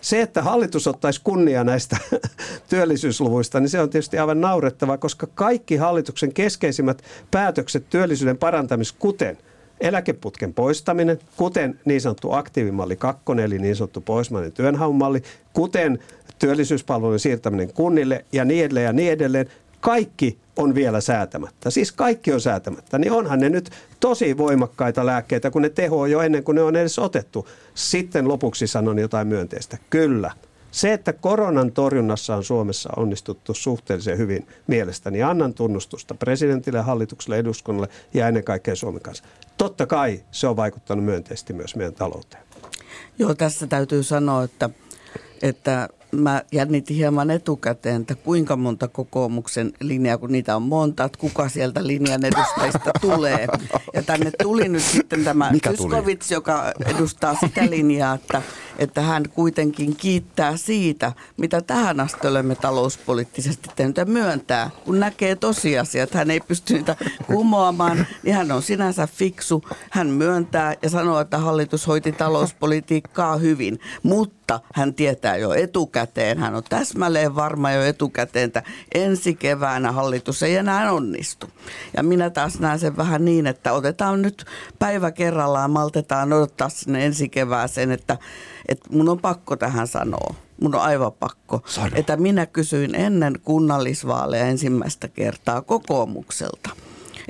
se, 0.04 0.22
että 0.22 0.42
hallitus 0.42 0.88
ottaisi 0.88 1.22
kunnia 1.24 1.64
näistä 1.64 1.98
työllisyysluvuista, 2.70 3.60
niin 3.60 3.70
se 3.70 3.82
on 3.82 3.90
tietysti 3.90 4.20
aivan 4.20 4.42
naurettava, 4.42 4.98
koska 4.98 5.28
kaikki 5.28 5.76
hallituksen 5.76 6.34
keskeisimmät 6.34 7.04
päätökset 7.32 7.90
työllisyyden 7.90 8.38
parantamiseksi, 8.38 9.00
kuten 9.00 9.38
eläkeputken 9.82 10.54
poistaminen, 10.54 11.20
kuten 11.38 11.80
niin 11.86 12.02
sanottu 12.02 12.32
aktiivimalli 12.32 12.96
2, 12.96 13.24
eli 13.44 13.60
niin 13.60 13.76
sanottu 13.76 14.02
pohjoismainen 14.02 14.52
työnhaun 14.52 15.00
kuten 15.54 16.00
työllisyyspalvelujen 16.40 17.20
siirtäminen 17.20 17.74
kunnille 17.74 18.26
ja 18.32 18.46
niin 18.46 18.66
edelleen 18.66 18.86
ja 18.86 18.94
niin 18.94 19.12
edelleen, 19.12 19.48
kaikki 19.84 20.38
on 20.58 20.76
vielä 20.76 21.02
säätämättä. 21.02 21.70
Siis 21.70 21.92
kaikki 21.92 22.34
on 22.34 22.42
säätämättä. 22.42 22.98
Niin 22.98 23.12
onhan 23.12 23.40
ne 23.40 23.50
nyt 23.50 23.70
tosi 24.00 24.38
voimakkaita 24.38 25.06
lääkkeitä, 25.06 25.52
kun 25.52 25.62
ne 25.62 25.70
tehoaa 25.70 26.08
jo 26.08 26.22
ennen 26.22 26.44
kuin 26.44 26.56
ne 26.56 26.62
on 26.62 26.76
edes 26.76 27.00
otettu. 27.00 27.48
Sitten 27.76 28.28
lopuksi 28.28 28.68
sanon 28.68 29.00
jotain 29.00 29.28
myönteistä. 29.28 29.78
Kyllä. 29.90 30.32
Se, 30.72 30.94
että 30.94 31.14
koronan 31.14 31.72
torjunnassa 31.72 32.36
on 32.36 32.44
Suomessa 32.44 32.90
onnistuttu 32.98 33.54
suhteellisen 33.54 34.18
hyvin 34.18 34.48
mielestäni, 34.68 35.24
annan 35.24 35.54
tunnustusta 35.54 36.14
presidentille, 36.14 36.82
hallitukselle, 36.82 37.38
eduskunnalle 37.38 37.90
ja 38.14 38.28
ennen 38.28 38.44
kaikkea 38.44 38.76
Suomen 38.76 39.02
kanssa. 39.02 39.24
Totta 39.58 39.86
kai 39.86 40.24
se 40.32 40.48
on 40.48 40.56
vaikuttanut 40.56 41.06
myönteisesti 41.06 41.54
myös 41.54 41.76
meidän 41.76 41.94
talouteen. 41.94 42.44
Joo, 43.20 43.36
tässä 43.36 43.68
täytyy 43.68 44.04
sanoa, 44.04 44.44
että, 44.44 44.70
että 45.42 45.90
mä 46.14 46.42
jännitin 46.52 46.96
hieman 46.96 47.32
etukäteen, 47.32 48.02
että 48.02 48.16
kuinka 48.16 48.56
monta 48.56 48.88
kokoomuksen 48.88 49.74
linjaa, 49.82 50.18
kun 50.18 50.32
niitä 50.32 50.56
on 50.56 50.62
monta, 50.62 51.04
että 51.04 51.20
kuka 51.20 51.50
sieltä 51.50 51.88
linjan 51.88 52.26
edustajista 52.26 52.92
tulee. 53.02 53.48
Ja 53.94 54.04
tänne 54.04 54.32
tuli 54.44 54.70
nyt 54.70 54.84
sitten 54.84 55.24
tämä 55.24 55.52
Yskovits, 55.74 56.32
joka 56.32 56.74
edustaa 56.86 57.36
sitä 57.36 57.70
linjaa, 57.70 58.14
että, 58.16 58.42
että 58.78 59.02
hän 59.02 59.24
kuitenkin 59.30 59.96
kiittää 59.96 60.58
siitä, 60.58 61.12
mitä 61.38 61.62
tähän 61.62 62.00
asti 62.00 62.28
olemme 62.28 62.56
talouspoliittisesti 62.56 63.70
tehnyt 63.76 63.98
ja 63.98 64.06
myöntää, 64.06 64.70
kun 64.86 65.00
näkee 65.00 65.36
tosiasiat, 65.36 66.14
hän 66.14 66.32
ei 66.32 66.40
pysty 66.40 66.74
niitä 66.74 66.96
kumoamaan, 67.28 68.08
niin 68.24 68.36
hän 68.36 68.52
on 68.52 68.62
sinänsä 68.62 69.08
fiksu. 69.08 69.64
Hän 69.92 70.08
myöntää 70.08 70.76
ja 70.82 70.90
sanoo, 70.90 71.20
että 71.20 71.38
hallitus 71.38 71.88
hoiti 71.88 72.12
talouspolitiikkaa 72.12 73.38
hyvin, 73.38 73.80
mutta 74.04 74.60
hän 74.74 74.94
tietää 74.94 75.38
jo 75.38 75.54
etukäteen, 75.54 76.38
hän 76.38 76.56
on 76.56 76.64
täsmälleen 76.70 77.36
varma 77.36 77.72
jo 77.72 77.84
etukäteen, 77.84 78.46
että 78.46 78.64
ensi 78.94 79.36
keväänä 79.36 79.92
hallitus 79.92 80.44
ei 80.44 80.56
enää 80.56 80.92
onnistu. 80.92 81.48
Ja 81.98 82.04
minä 82.04 82.30
taas 82.30 82.60
näen 82.60 82.80
sen 82.80 82.98
vähän 82.98 83.26
niin, 83.26 83.48
että 83.48 83.74
otetaan 83.74 84.22
nyt 84.22 84.46
päivä 84.80 85.12
kerrallaan, 85.12 85.72
maltetaan 85.72 86.34
odottaa 86.34 86.70
sinne 86.70 87.06
ensi 87.06 87.30
kevääseen, 87.30 87.92
että, 87.92 88.18
että 88.68 88.90
mun 88.92 89.10
on 89.10 89.20
pakko 89.20 89.56
tähän 89.56 89.88
sanoa. 89.88 90.36
Mun 90.62 90.76
on 90.76 90.82
aivan 90.82 91.12
pakko. 91.12 91.62
Sano. 91.66 91.92
Että 91.96 92.18
minä 92.18 92.46
kysyin 92.46 92.96
ennen 92.96 93.40
kunnallisvaaleja 93.44 94.48
ensimmäistä 94.48 95.08
kertaa 95.08 95.62
kokoomukselta 95.62 96.70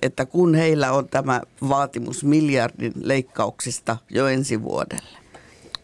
että 0.02 0.26
kun 0.26 0.56
heillä 0.56 0.91
on 0.91 1.10
tämä 1.10 1.41
vaatimus 1.69 2.24
miljardin 2.24 2.93
leikkauksista 3.02 3.98
jo 4.10 4.28
ensi 4.28 4.63
vuodelle, 4.63 5.17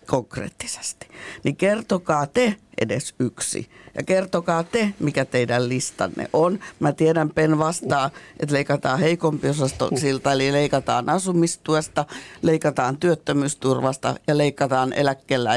konkreettisesti. 0.09 1.07
Niin 1.43 1.55
kertokaa 1.55 2.27
te 2.27 2.55
edes 2.81 3.15
yksi. 3.19 3.69
Ja 3.95 4.03
kertokaa 4.03 4.63
te, 4.63 4.93
mikä 4.99 5.25
teidän 5.25 5.69
listanne 5.69 6.29
on. 6.33 6.59
Mä 6.79 6.91
tiedän, 6.91 7.29
Pen 7.29 7.57
vastaa, 7.57 8.09
että 8.39 8.55
leikataan 8.55 8.99
heikompi 8.99 9.47
siltä, 9.95 10.31
eli 10.31 10.51
leikataan 10.51 11.09
asumistuesta, 11.09 12.05
leikataan 12.41 12.97
työttömyysturvasta 12.97 14.15
ja 14.27 14.37
leikataan 14.37 14.93
eläkkeellä 14.93 15.51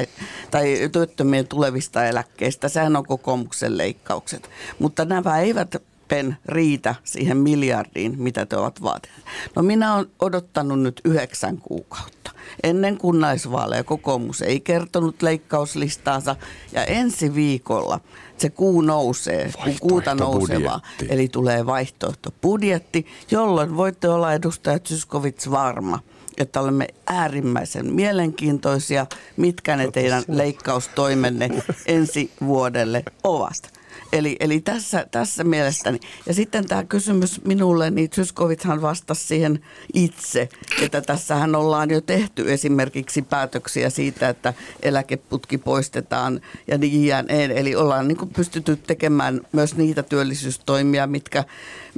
tai 0.50 0.88
työttömien 0.92 1.48
tulevista 1.48 2.04
eläkkeistä. 2.04 2.68
Sehän 2.68 2.96
on 2.96 3.06
kokoomuksen 3.06 3.78
leikkaukset. 3.78 4.50
Mutta 4.78 5.04
nämä 5.04 5.40
eivät 5.40 5.76
pen 6.12 6.36
riitä 6.46 6.94
siihen 7.04 7.36
miljardiin, 7.36 8.14
mitä 8.18 8.46
te 8.46 8.56
ovat 8.56 8.82
vaatineet. 8.82 9.22
No 9.56 9.62
minä 9.62 9.94
olen 9.94 10.06
odottanut 10.18 10.80
nyt 10.80 11.00
yhdeksän 11.04 11.58
kuukautta. 11.58 12.30
Ennen 12.62 12.98
kunnallisvaaleja 12.98 13.84
kokoomus 13.84 14.42
ei 14.42 14.60
kertonut 14.60 15.22
leikkauslistaansa 15.22 16.36
ja 16.72 16.84
ensi 16.84 17.34
viikolla 17.34 18.00
se 18.36 18.50
kuu 18.50 18.80
nousee, 18.80 19.52
kun 19.64 19.74
kuuta 19.80 20.14
nousevaa, 20.14 20.80
eli 21.08 21.28
tulee 21.28 21.66
vaihtoehtobudjetti, 21.66 23.06
jolloin 23.30 23.76
voitte 23.76 24.08
olla 24.08 24.32
edustaja 24.32 24.78
Zyskovits 24.78 25.50
varma, 25.50 25.98
että 26.38 26.60
olemme 26.60 26.86
äärimmäisen 27.06 27.94
mielenkiintoisia, 27.94 29.06
mitkä 29.36 29.76
ne 29.76 29.90
teidän 29.90 30.22
leikkaustoimenne 30.28 31.50
ensi 31.86 32.30
vuodelle 32.44 33.02
ovat. 33.24 33.71
Eli, 34.12 34.36
eli 34.40 34.60
tässä, 34.60 35.06
tässä 35.10 35.44
mielestäni. 35.44 36.00
Ja 36.26 36.34
sitten 36.34 36.66
tämä 36.66 36.84
kysymys 36.84 37.44
minulle, 37.44 37.90
niin 37.90 38.10
Zyskovithan 38.10 38.82
vastasi 38.82 39.26
siihen 39.26 39.64
itse, 39.94 40.48
että 40.82 41.00
tässähän 41.00 41.54
ollaan 41.54 41.90
jo 41.90 42.00
tehty 42.00 42.52
esimerkiksi 42.52 43.22
päätöksiä 43.22 43.90
siitä, 43.90 44.28
että 44.28 44.54
eläkeputki 44.82 45.58
poistetaan 45.58 46.40
ja 46.66 46.78
niin 46.78 47.06
jne. 47.06 47.44
Eli 47.44 47.76
ollaan 47.76 48.08
niin 48.08 48.28
pystytty 48.36 48.76
tekemään 48.76 49.40
myös 49.52 49.76
niitä 49.76 50.02
työllisyystoimia, 50.02 51.06
mitkä, 51.06 51.44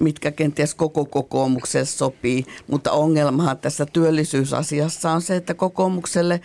mitkä 0.00 0.30
kenties 0.30 0.74
koko 0.74 1.04
kokoomukselle 1.04 1.86
sopii. 1.86 2.46
Mutta 2.66 2.92
ongelmahan 2.92 3.58
tässä 3.58 3.86
työllisyysasiassa 3.86 5.10
on 5.10 5.22
se, 5.22 5.36
että 5.36 5.54
kokoomukselle 5.54 6.40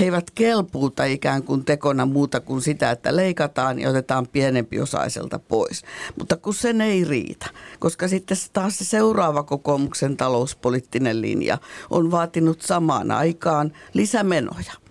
he 0.00 0.04
eivät 0.04 0.30
kelpuuta 0.30 1.04
ikään 1.04 1.42
kuin 1.42 1.64
tekona 1.64 2.06
muuta 2.06 2.40
kuin 2.40 2.62
sitä, 2.62 2.90
että 2.90 3.16
leikataan 3.16 3.78
ja 3.78 3.90
otetaan 3.90 4.26
pienempi 4.32 4.80
osa 4.80 5.02
kansalaiselta 5.02 5.38
pois. 5.38 5.82
Mutta 6.18 6.36
kun 6.36 6.54
sen 6.54 6.80
ei 6.80 7.04
riitä, 7.04 7.46
koska 7.78 8.08
sitten 8.08 8.36
taas 8.52 8.78
se 8.78 8.84
seuraava 8.84 9.42
kokoomuksen 9.42 10.16
talouspoliittinen 10.16 11.22
linja 11.22 11.58
on 11.90 12.10
vaatinut 12.10 12.62
samaan 12.62 13.10
aikaan 13.10 13.72
lisämenoja. 13.94 14.81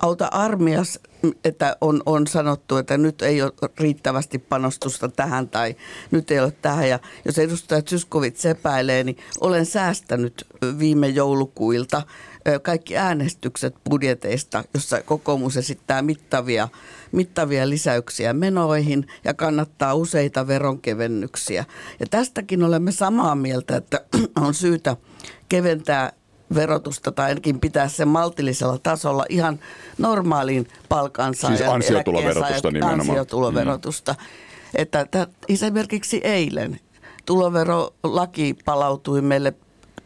Auta 0.00 0.26
armias, 0.26 1.00
että 1.44 1.76
on, 1.80 2.02
on 2.06 2.26
sanottu, 2.26 2.76
että 2.76 2.98
nyt 2.98 3.22
ei 3.22 3.42
ole 3.42 3.52
riittävästi 3.80 4.38
panostusta 4.38 5.08
tähän 5.08 5.48
tai 5.48 5.76
nyt 6.10 6.30
ei 6.30 6.40
ole 6.40 6.52
tähän. 6.62 6.88
Ja 6.88 6.98
jos 7.24 7.38
edustaja 7.38 7.82
Zyskovits 7.82 8.46
epäilee, 8.46 9.04
niin 9.04 9.16
olen 9.40 9.66
säästänyt 9.66 10.46
viime 10.78 11.08
joulukuilta 11.08 12.02
kaikki 12.62 12.96
äänestykset 12.96 13.74
budjeteista, 13.90 14.64
jossa 14.74 15.02
kokoomus 15.02 15.56
esittää 15.56 16.02
mittavia, 16.02 16.68
mittavia 17.12 17.68
lisäyksiä 17.68 18.32
menoihin 18.32 19.06
ja 19.24 19.34
kannattaa 19.34 19.94
useita 19.94 20.46
veronkevennyksiä. 20.46 21.64
Ja 22.00 22.06
tästäkin 22.10 22.62
olemme 22.62 22.92
samaa 22.92 23.34
mieltä, 23.34 23.76
että 23.76 24.00
on 24.46 24.54
syytä 24.54 24.96
keventää 25.48 26.12
verotusta 26.54 27.12
tai 27.12 27.28
ainakin 27.28 27.60
pitää 27.60 27.88
sen 27.88 28.08
maltillisella 28.08 28.78
tasolla 28.82 29.24
ihan 29.28 29.58
normaaliin 29.98 30.68
palkansaajan 30.88 31.58
siis 31.58 31.70
ansiotuloverotusta 31.70 32.70
nimenomaan. 32.70 33.00
Ansiotuloverotusta. 33.00 34.12
Mm. 34.12 34.26
Että, 34.74 35.00
että 35.00 35.26
esimerkiksi 35.48 36.20
eilen 36.24 36.80
tuloverolaki 37.26 38.56
palautui 38.64 39.22
meille 39.22 39.54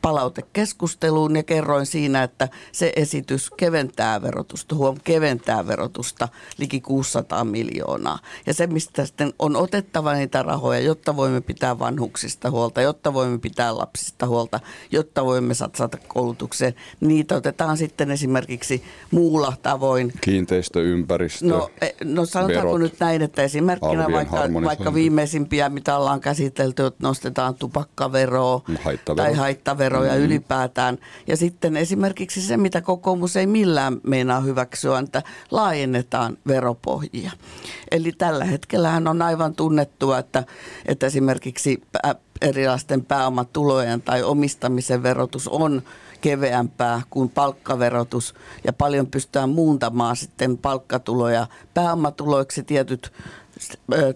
palautekeskusteluun 0.03 1.37
ja 1.37 1.43
kerroin 1.43 1.87
siinä, 1.87 2.23
että 2.23 2.49
se 2.73 2.93
esitys 2.97 3.51
keventää 3.51 4.23
verotusta, 4.23 4.75
huom, 4.75 4.97
keventää 5.05 5.67
verotusta 5.67 6.29
liki 6.59 6.81
600 6.81 7.45
miljoonaa. 7.45 8.19
Ja 8.47 8.55
se, 8.55 8.67
mistä 8.67 9.07
sitten 9.07 9.33
on 9.39 9.57
otettava 9.57 10.15
niitä 10.15 10.43
rahoja, 10.43 10.81
jotta 10.81 11.17
voimme 11.17 11.41
pitää 11.41 11.79
vanhuksista 11.79 12.51
huolta, 12.51 12.83
jotta 12.83 13.15
voimme 13.15 13.39
pitää 13.39 13.79
lapsista 13.79 14.27
huolta, 14.27 14.61
jotta 14.91 15.25
voimme 15.25 15.55
satsata 15.55 15.99
koulutukseen, 16.09 16.75
niitä 17.01 17.37
otetaan 17.37 17.77
sitten 17.77 18.11
esimerkiksi 18.11 18.85
muulla 19.11 19.53
tavoin. 19.63 20.13
Kiinteistöympäristö, 20.21 21.47
No, 21.47 21.71
e, 21.81 21.89
no 22.05 22.25
sanotaanko 22.27 22.69
verot, 22.69 22.81
nyt 22.81 23.01
näin, 23.01 23.23
että 23.23 23.43
esimerkkinä 23.43 24.07
vaikka, 24.13 24.37
vaikka 24.65 24.95
viimeisimpiä, 24.95 25.69
mitä 25.69 25.97
ollaan 25.97 26.21
käsitelty, 26.21 26.87
että 26.87 27.03
nostetaan 27.03 27.55
tupakkaveroa 27.55 28.61
haittavero. 28.85 29.25
tai 29.25 29.35
haittavero 29.35 29.92
veroja 29.93 30.15
mm. 30.15 30.21
ylipäätään. 30.21 30.99
Ja 31.27 31.37
sitten 31.37 31.77
esimerkiksi 31.77 32.43
se, 32.43 32.57
mitä 32.57 32.81
kokoomus 32.81 33.37
ei 33.37 33.47
millään 33.47 34.01
meinaa 34.03 34.41
hyväksyä, 34.41 34.99
että 34.99 35.23
laajennetaan 35.51 36.39
veropohjia. 36.47 37.31
Eli 37.91 38.13
tällä 38.13 38.45
hetkellähän 38.45 39.09
on 39.09 39.23
aivan 39.23 39.55
tunnettua, 39.55 40.19
että, 40.19 40.45
että 40.87 41.07
esimerkiksi 41.07 41.83
erilaisten 42.41 43.05
pääomatulojen 43.05 44.03
tai 44.03 44.23
omistamisen 44.23 45.03
verotus 45.03 45.49
on 45.49 45.83
keveämpää 46.21 47.03
kuin 47.11 47.29
palkkaverotus 47.29 48.35
ja 48.65 48.73
paljon 48.73 49.07
pystytään 49.07 49.49
muuntamaan 49.49 50.17
sitten 50.17 50.59
palkkatuloja 50.59 51.47
pääomatuloiksi 51.75 52.63
tietyt 52.63 53.13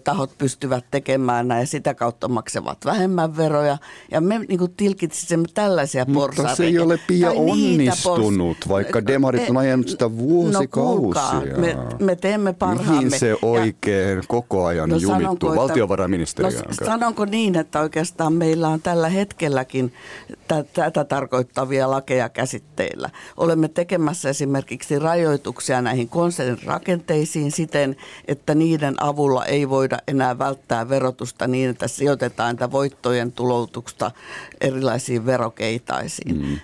tahot 0.03 0.37
pystyvät 0.37 0.85
tekemään 0.91 1.47
näin 1.47 1.59
ja 1.59 1.67
sitä 1.67 1.93
kautta 1.93 2.27
maksavat 2.27 2.77
vähemmän 2.85 3.37
veroja. 3.37 3.77
Ja 4.11 4.21
me 4.21 4.39
niin 4.39 4.59
kuin 4.59 4.73
tilkitsemme 4.77 5.47
tällaisia 5.53 6.05
porsareita. 6.05 6.41
Mutta 6.41 6.55
se 6.55 6.65
ei 6.65 6.79
ole 6.79 6.99
Pia 7.07 7.31
onnistunut, 7.31 8.57
pors... 8.59 8.69
vaikka 8.69 9.07
demarit 9.07 9.49
on 9.49 9.57
ajanut 9.57 9.87
sitä 9.87 10.05
no 10.05 10.17
vuosikausia. 10.17 11.53
No 11.53 11.59
me, 11.59 11.77
me 11.99 12.15
teemme 12.15 12.53
parhaamme. 12.53 12.95
Mihin 12.95 13.19
se 13.19 13.35
oikein 13.41 14.17
ja... 14.17 14.23
koko 14.27 14.65
ajan 14.65 14.89
no, 14.89 14.97
jumittuu 14.97 15.55
valtiovarainministeriön 15.55 16.53
no, 16.53 16.85
Sanonko 16.85 17.25
niin, 17.25 17.55
että 17.55 17.79
oikeastaan 17.79 18.33
meillä 18.33 18.67
on 18.67 18.81
tällä 18.81 19.09
hetkelläkin 19.09 19.93
tätä 20.73 21.03
tarkoittavia 21.03 21.91
lakeja 21.91 22.29
käsitteillä. 22.29 23.09
Olemme 23.37 23.67
tekemässä 23.67 24.29
esimerkiksi 24.29 24.99
rajoituksia 24.99 25.81
näihin 25.81 26.09
konsernin 26.09 26.63
rakenteisiin 26.65 27.51
siten, 27.51 27.95
että 28.27 28.55
niiden 28.55 29.03
avulla 29.03 29.26
avulla 29.27 29.45
ei 29.45 29.69
voida 29.69 29.97
enää 30.07 30.39
välttää 30.39 30.89
verotusta 30.89 31.47
niin, 31.47 31.69
että 31.69 31.87
sijoitetaan 31.87 32.55
tätä 32.55 32.71
voittojen 32.71 33.31
tuloutusta 33.31 34.11
erilaisiin 34.61 35.25
verokeitaisiin. 35.25 36.41
Mm. 36.41 36.59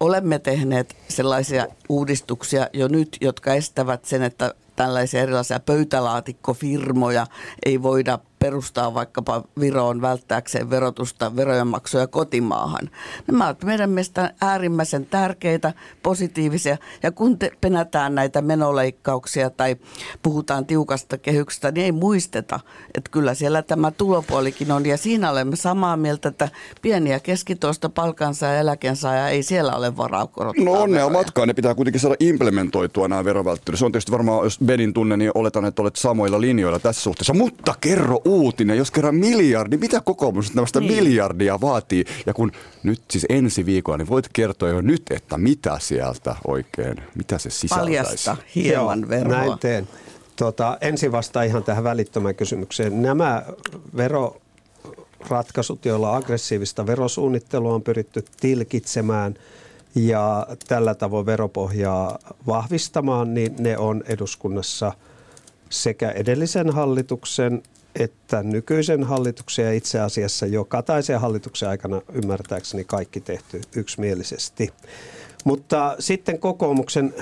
Olemme 0.00 0.38
tehneet 0.38 0.96
sellaisia 1.08 1.66
uudistuksia 1.88 2.68
jo 2.72 2.88
nyt, 2.88 3.16
jotka 3.20 3.54
estävät 3.54 4.04
sen, 4.04 4.22
että 4.22 4.54
tällaisia 4.76 5.22
erilaisia 5.22 5.60
pöytälaatikkofirmoja 5.60 7.26
ei 7.64 7.82
voida 7.82 8.18
perustaa 8.38 8.94
vaikkapa 8.94 9.42
Viroon 9.60 10.00
välttääkseen 10.00 10.70
verotusta, 10.70 11.36
verojen 11.36 11.66
maksuja 11.66 12.06
kotimaahan. 12.06 12.90
Nämä 13.26 13.46
ovat 13.46 13.64
meidän 13.64 13.90
mielestä 13.90 14.34
äärimmäisen 14.40 15.06
tärkeitä, 15.06 15.72
positiivisia. 16.02 16.76
Ja 17.02 17.12
kun 17.12 17.38
te 17.38 17.50
penätään 17.60 18.14
näitä 18.14 18.42
menoleikkauksia 18.42 19.50
tai 19.50 19.76
puhutaan 20.22 20.66
tiukasta 20.66 21.18
kehyksestä, 21.18 21.70
niin 21.70 21.84
ei 21.84 21.92
muisteta, 21.92 22.60
että 22.94 23.10
kyllä 23.10 23.34
siellä 23.34 23.62
tämä 23.62 23.90
tulopuolikin 23.90 24.72
on. 24.72 24.86
Ja 24.86 24.96
siinä 24.96 25.30
olemme 25.30 25.56
samaa 25.56 25.96
mieltä, 25.96 26.28
että 26.28 26.48
pieniä 26.82 27.20
keskitoista 27.20 27.88
palkansa 27.88 28.46
ja 28.46 28.58
eläkensaaja 28.58 29.28
ei 29.28 29.42
siellä 29.42 29.76
ole 29.76 29.96
varaa 29.96 30.26
korottaa 30.26 30.64
No 30.64 30.72
onnea 30.72 31.08
matkaa, 31.08 31.46
ne 31.46 31.54
pitää 31.54 31.74
kuitenkin 31.74 32.00
saada 32.00 32.16
implementoitua 32.20 33.08
nämä 33.08 33.24
verovälttelyt. 33.24 33.78
Se 33.78 33.84
on 33.84 33.92
tietysti 33.92 34.12
varmaan, 34.12 34.44
jos 34.44 34.58
Benin 34.64 34.94
tunne, 34.94 35.16
niin 35.16 35.30
oletan, 35.34 35.64
että 35.64 35.82
olet 35.82 35.96
samoilla 35.96 36.40
linjoilla 36.40 36.78
tässä 36.78 37.02
suhteessa. 37.02 37.34
Mutta 37.34 37.74
kerro 37.80 38.20
uutinen, 38.28 38.78
jos 38.78 38.90
kerran 38.90 39.14
miljardi, 39.14 39.76
mitä 39.76 40.00
kokoomus 40.00 40.54
näistä 40.54 40.80
niin. 40.80 40.92
miljardia 40.92 41.60
vaatii? 41.60 42.04
Ja 42.26 42.34
kun 42.34 42.52
nyt 42.82 43.02
siis 43.10 43.26
ensi 43.28 43.66
viikolla, 43.66 43.98
niin 43.98 44.08
voit 44.08 44.28
kertoa 44.32 44.68
jo 44.68 44.80
nyt, 44.80 45.02
että 45.10 45.38
mitä 45.38 45.78
sieltä 45.80 46.36
oikein, 46.46 46.96
mitä 47.14 47.38
se 47.38 47.50
sisältäisi? 47.50 47.96
Paljasta 47.96 48.36
hieman 48.54 49.08
veroa. 49.08 49.32
Näin 49.32 49.58
teen. 49.58 49.88
Tota, 50.36 50.78
ensin 50.80 51.12
vastaan 51.12 51.46
ihan 51.46 51.64
tähän 51.64 51.84
välittömään 51.84 52.34
kysymykseen. 52.34 53.02
Nämä 53.02 53.42
veroratkaisut, 53.96 55.84
joilla 55.84 56.16
aggressiivista 56.16 56.86
verosuunnittelua 56.86 57.74
on 57.74 57.82
pyritty 57.82 58.24
tilkitsemään 58.40 59.34
ja 59.94 60.46
tällä 60.68 60.94
tavoin 60.94 61.26
veropohjaa 61.26 62.18
vahvistamaan, 62.46 63.34
niin 63.34 63.54
ne 63.58 63.78
on 63.78 64.02
eduskunnassa 64.06 64.92
sekä 65.70 66.10
edellisen 66.10 66.70
hallituksen 66.70 67.62
että 67.94 68.42
nykyisen 68.42 69.04
hallituksen 69.04 69.64
ja 69.64 69.72
itse 69.72 70.00
asiassa 70.00 70.46
jo 70.46 70.64
Kataisen 70.64 71.20
hallituksen 71.20 71.68
aikana 71.68 72.02
ymmärtääkseni 72.12 72.84
kaikki 72.84 73.20
tehty 73.20 73.60
yksimielisesti. 73.76 74.70
Mutta 75.44 75.96
sitten 75.98 76.38
kokoomuksen 76.38 77.14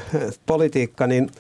politiikka, 0.47 1.07
niin 1.07 1.31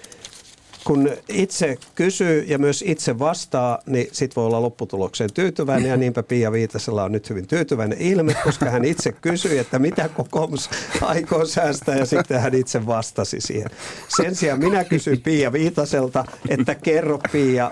kun 0.84 1.10
itse 1.28 1.78
kysyy 1.94 2.44
ja 2.48 2.58
myös 2.58 2.84
itse 2.86 3.18
vastaa, 3.18 3.78
niin 3.86 4.08
sit 4.12 4.36
voi 4.36 4.46
olla 4.46 4.62
lopputulokseen 4.62 5.32
tyytyväinen 5.34 5.90
ja 5.90 5.96
niinpä 5.96 6.22
Pia 6.22 6.52
Viitasella 6.52 7.04
on 7.04 7.12
nyt 7.12 7.30
hyvin 7.30 7.46
tyytyväinen 7.46 8.00
ilme, 8.00 8.36
koska 8.44 8.70
hän 8.70 8.84
itse 8.84 9.12
kysyi, 9.12 9.58
että 9.58 9.78
mitä 9.78 10.08
kokoomus 10.08 10.70
aikoo 11.02 11.44
säästää 11.44 11.96
ja 11.96 12.06
sitten 12.06 12.40
hän 12.40 12.54
itse 12.54 12.86
vastasi 12.86 13.40
siihen. 13.40 13.70
Sen 14.16 14.34
sijaan 14.34 14.58
minä 14.58 14.84
kysyn 14.84 15.20
Pia 15.20 15.52
Viitaselta, 15.52 16.24
että 16.48 16.74
kerro 16.74 17.18
Pia 17.32 17.70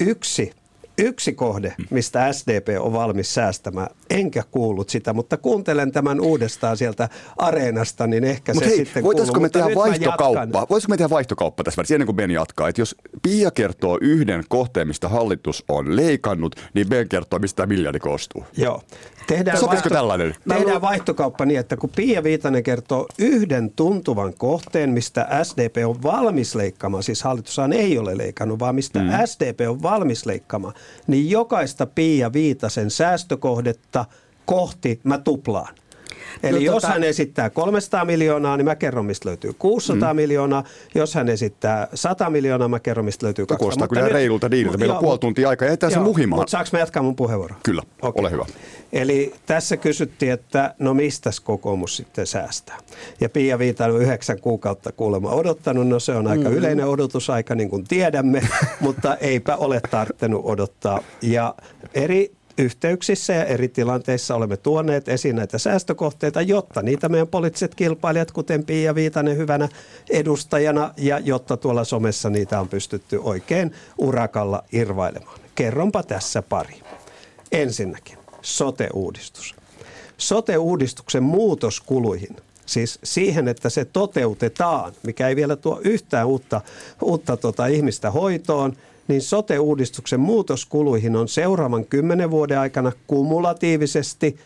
yksi 0.00 0.52
yksi 0.98 1.32
kohde, 1.32 1.74
mistä 1.90 2.32
SDP 2.32 2.68
on 2.80 2.92
valmis 2.92 3.34
säästämään. 3.34 3.88
Enkä 4.10 4.42
kuullut 4.50 4.90
sitä, 4.90 5.12
mutta 5.12 5.36
kuuntelen 5.36 5.92
tämän 5.92 6.20
uudestaan 6.20 6.76
sieltä 6.76 7.08
areenasta, 7.38 8.06
niin 8.06 8.24
ehkä 8.24 8.54
Mut 8.54 8.64
se 8.64 8.70
hei, 8.70 8.76
sitten 8.76 9.02
voitaisiko 9.02 9.34
kuuluu. 9.34 9.42
me 9.42 9.48
tehdä 9.48 9.74
vaihtokauppa? 9.74 10.66
Voisiko 10.70 10.90
me 10.90 10.96
tehdä 10.96 11.10
vaihtokauppa 11.10 11.64
tässä 11.64 11.76
välissä, 11.76 11.94
ennen 11.94 12.06
kuin 12.06 12.16
Ben 12.16 12.30
jatkaa? 12.30 12.68
Että 12.68 12.80
jos 12.80 12.96
Pia 13.22 13.50
kertoo 13.50 13.98
yhden 14.00 14.44
kohteen, 14.48 14.88
mistä 14.88 15.08
hallitus 15.08 15.64
on 15.68 15.96
leikannut, 15.96 16.54
niin 16.74 16.88
Ben 16.88 17.08
kertoo, 17.08 17.38
mistä 17.38 17.66
miljardi 17.66 17.98
koostuu. 17.98 18.44
Joo. 18.56 18.82
Tehdään, 19.28 19.58
vaihto- 19.66 19.88
tällainen? 19.88 20.34
tehdään 20.48 20.80
vaihtokauppa 20.80 21.44
niin, 21.44 21.60
että 21.60 21.76
kun 21.76 21.90
Pia 21.96 22.22
Viitanen 22.22 22.62
kertoo 22.62 23.06
yhden 23.18 23.70
tuntuvan 23.76 24.34
kohteen, 24.34 24.90
mistä 24.90 25.28
SDP 25.42 25.76
on 25.86 26.02
valmis 26.02 26.54
leikkaamaan, 26.54 27.02
siis 27.02 27.22
hallitushan 27.22 27.72
ei 27.72 27.98
ole 27.98 28.18
leikannut, 28.18 28.58
vaan 28.58 28.74
mistä 28.74 28.98
mm. 28.98 29.08
SDP 29.24 29.60
on 29.68 29.82
valmis 29.82 30.26
leikkaamaan, 30.26 30.74
niin 31.06 31.30
jokaista 31.30 31.86
Pia 31.86 32.32
Viitasen 32.32 32.90
säästökohdetta 32.90 34.04
kohti 34.46 35.00
mä 35.04 35.18
tuplaan. 35.18 35.74
Eli 36.42 36.58
no, 36.58 36.64
jos 36.64 36.82
tota... 36.82 36.92
hän 36.92 37.04
esittää 37.04 37.50
300 37.50 38.04
miljoonaa, 38.04 38.56
niin 38.56 38.64
mä 38.64 38.74
kerron, 38.74 39.06
mistä 39.06 39.28
löytyy 39.28 39.52
600 39.58 40.14
mm. 40.14 40.16
miljoonaa. 40.16 40.64
Jos 40.94 41.14
hän 41.14 41.28
esittää 41.28 41.88
100 41.94 42.30
miljoonaa, 42.30 42.68
mä 42.68 42.80
kerron, 42.80 43.04
mistä 43.04 43.26
löytyy 43.26 43.46
200. 43.46 43.58
Kuulostaa 43.58 43.88
kyllä 43.88 44.02
nyt... 44.02 44.12
reilulta 44.12 44.50
diililtä. 44.50 44.78
Meillä 44.78 44.94
on 44.94 45.04
puoli 45.04 45.18
tuntia 45.18 45.48
aikaa. 45.48 45.68
Jätetään 45.68 45.92
se 45.92 45.98
muhimaan. 45.98 46.40
Mutta 46.40 46.50
saanko 46.50 46.68
mä 46.72 46.78
jatkaa 46.78 47.02
mun 47.02 47.16
puheenvuoron? 47.16 47.58
Kyllä, 47.62 47.82
okay. 48.02 48.20
ole 48.20 48.30
hyvä. 48.30 48.46
Eli 48.92 49.34
tässä 49.46 49.76
kysyttiin, 49.76 50.32
että 50.32 50.74
no 50.78 50.94
mistä 50.94 51.30
kokoomus 51.44 51.96
sitten 51.96 52.26
säästää. 52.26 52.78
Ja 53.20 53.28
Pia 53.28 53.58
Viitanen 53.58 53.94
on 53.94 54.02
yhdeksän 54.02 54.40
kuukautta 54.40 54.92
kuulemma 54.92 55.30
odottanut. 55.30 55.88
No 55.88 56.00
se 56.00 56.12
on 56.12 56.26
aika 56.26 56.48
mm. 56.48 56.56
yleinen 56.56 56.86
odotusaika, 56.86 57.54
niin 57.54 57.70
kuin 57.70 57.84
tiedämme, 57.84 58.48
mutta 58.80 59.16
eipä 59.16 59.56
ole 59.56 59.80
tarttunut 59.90 60.42
odottaa. 60.44 61.02
Ja 61.22 61.54
eri 61.94 62.37
yhteyksissä 62.58 63.32
ja 63.32 63.44
eri 63.44 63.68
tilanteissa 63.68 64.34
olemme 64.34 64.56
tuoneet 64.56 65.08
esiin 65.08 65.36
näitä 65.36 65.58
säästökohteita, 65.58 66.42
jotta 66.42 66.82
niitä 66.82 67.08
meidän 67.08 67.28
poliittiset 67.28 67.74
kilpailijat, 67.74 68.30
kuten 68.32 68.64
Pia 68.64 68.94
Viitanen 68.94 69.36
hyvänä 69.36 69.68
edustajana, 70.10 70.94
ja 70.96 71.18
jotta 71.18 71.56
tuolla 71.56 71.84
somessa 71.84 72.30
niitä 72.30 72.60
on 72.60 72.68
pystytty 72.68 73.20
oikein 73.22 73.72
urakalla 73.98 74.64
irvailemaan. 74.72 75.40
Kerronpa 75.54 76.02
tässä 76.02 76.42
pari. 76.42 76.80
Ensinnäkin 77.52 78.18
sote-uudistus. 78.42 79.54
Sote-uudistuksen 80.18 81.22
muutoskuluihin 81.22 82.36
siis 82.66 82.98
siihen, 83.04 83.48
että 83.48 83.70
se 83.70 83.84
toteutetaan, 83.84 84.92
mikä 85.02 85.28
ei 85.28 85.36
vielä 85.36 85.56
tuo 85.56 85.80
yhtään 85.84 86.26
uutta, 86.26 86.60
uutta 87.02 87.36
tota 87.36 87.66
ihmistä 87.66 88.10
hoitoon, 88.10 88.76
niin 89.08 89.22
sote-uudistuksen 89.22 90.20
muutoskuluihin 90.20 91.16
on 91.16 91.28
seuraavan 91.28 91.84
kymmenen 91.84 92.30
vuoden 92.30 92.58
aikana 92.58 92.92
kumulatiivisesti 93.06 94.36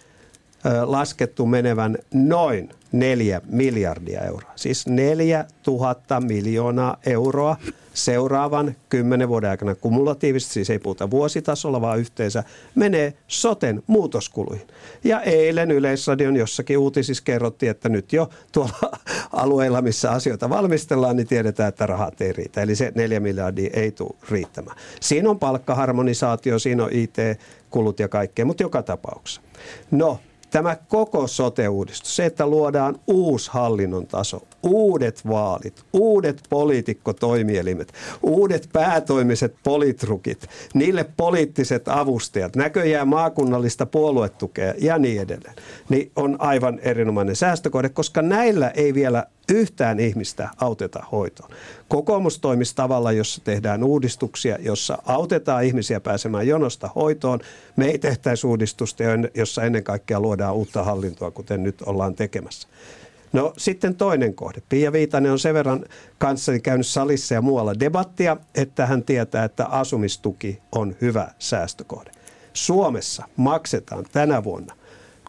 laskettu 0.85 1.47
menevän 1.47 1.99
noin 2.15 2.69
4 2.93 3.41
miljardia 3.47 4.21
euroa. 4.21 4.53
Siis 4.57 4.87
4 4.87 5.45
000 5.67 6.21
miljoonaa 6.21 6.97
euroa 7.07 7.57
seuraavan 7.95 8.77
kymmenen 8.89 9.29
vuoden 9.29 9.51
aikana 9.51 9.75
kumulatiivisesti, 9.75 10.55
siis 10.55 10.71
ei 10.71 10.79
puhuta 10.79 11.11
vuositasolla, 11.11 11.81
vaan 11.81 11.99
yhteensä, 11.99 12.45
menee 12.75 13.15
soten 13.29 13.83
muutoskuluihin. 13.87 14.67
Ja 15.05 15.21
eilen 15.21 15.71
Yleisradion 15.71 16.37
jossakin 16.37 16.79
uutisissa 16.79 17.25
kerrottiin, 17.25 17.71
että 17.71 17.89
nyt 17.89 18.13
jo 18.13 18.31
tuolla 18.53 18.91
alueilla, 19.33 19.83
missä 19.83 20.11
asioita 20.11 20.51
valmistellaan, 20.51 21.17
niin 21.17 21.27
tiedetään, 21.27 21.69
että 21.69 21.87
rahat 21.87 22.21
ei 22.21 22.33
riitä. 22.33 22.63
Eli 22.63 22.77
se 22.77 22.93
neljä 22.95 23.21
miljardia 23.21 23.71
ei 23.73 23.93
tule 23.93 24.15
riittämään. 24.31 24.77
Siinä 25.01 25.31
on 25.31 25.39
palkkaharmonisaatio, 25.39 26.59
siinä 26.59 26.85
on 26.85 26.91
IT-kulut 26.93 28.01
ja 28.01 28.09
kaikkea, 28.09 28.45
mutta 28.45 28.63
joka 28.63 28.83
tapauksessa. 28.83 29.41
No, 29.91 30.19
Tämä 30.53 30.77
koko 30.89 31.27
sote-uudistus, 31.27 32.17
se, 32.17 32.27
että 32.27 32.47
luodaan 32.47 32.99
uusi 33.07 33.51
hallinnon 33.53 34.07
taso, 34.07 34.43
uudet 34.63 35.29
vaalit, 35.29 35.83
uudet 35.93 36.41
poliitikkotoimielimet, 36.51 37.93
uudet 38.23 38.69
päätoimiset 38.73 39.55
politrukit, 39.65 40.47
niille 40.75 41.07
poliittiset 41.17 41.89
avustajat, 41.89 42.57
näköjään 42.57 43.09
maakunnallista 43.09 43.87
puoluetukea 43.87 44.75
ja 44.79 44.99
niin 44.99 45.23
edelleen, 45.23 45.55
niin 45.89 46.11
on 46.17 46.37
aivan 46.39 46.79
erinomainen 46.79 47.37
säästökohde, 47.37 47.89
koska 47.89 48.23
näillä 48.23 48.71
ei 48.71 48.95
vielä 48.95 49.27
yhtään 49.53 50.01
ihmistä 50.01 50.49
auteta 50.57 51.05
hoitoon. 51.13 51.51
Kokoomus 51.89 52.39
toimisi 52.39 52.77
tavalla, 52.77 53.13
jossa 53.13 53.41
tehdään 53.45 53.85
uudistuksia, 53.85 54.59
jossa 54.61 54.99
autetaan 55.07 55.65
ihmisiä 55.65 56.01
pääsemään 56.01 56.47
jonosta 56.47 56.91
hoitoon. 56.95 57.41
Me 57.77 57.87
ei 57.87 57.99
tehtäisi 57.99 58.47
uudistusta, 58.47 59.03
jossa 59.35 59.63
ennen 59.63 59.85
kaikkea 59.85 60.21
luodaan 60.21 60.55
uutta 60.55 60.83
hallintoa, 60.83 61.31
kuten 61.31 61.63
nyt 61.63 61.83
ollaan 61.83 62.15
tekemässä. 62.15 62.69
No 63.33 63.53
sitten 63.59 63.95
toinen 63.95 64.35
kohde. 64.35 64.63
Pia 64.69 64.93
Viitanen 64.93 65.33
on 65.33 65.39
sen 65.39 65.55
verran 65.55 65.85
kanssani 66.19 66.61
käynyt 66.61 66.87
salissa 66.87 67.35
ja 67.35 67.43
muualla 67.43 67.81
debattia, 67.81 68.37
että 68.55 68.87
hän 68.87 69.03
tietää, 69.03 69.45
että 69.45 69.67
asumistuki 69.67 70.59
on 70.73 70.97
hyvä 71.01 71.31
säästökohde. 71.39 72.11
Suomessa 72.53 73.25
maksetaan 73.37 74.05
tänä 74.13 74.45
vuonna 74.45 74.75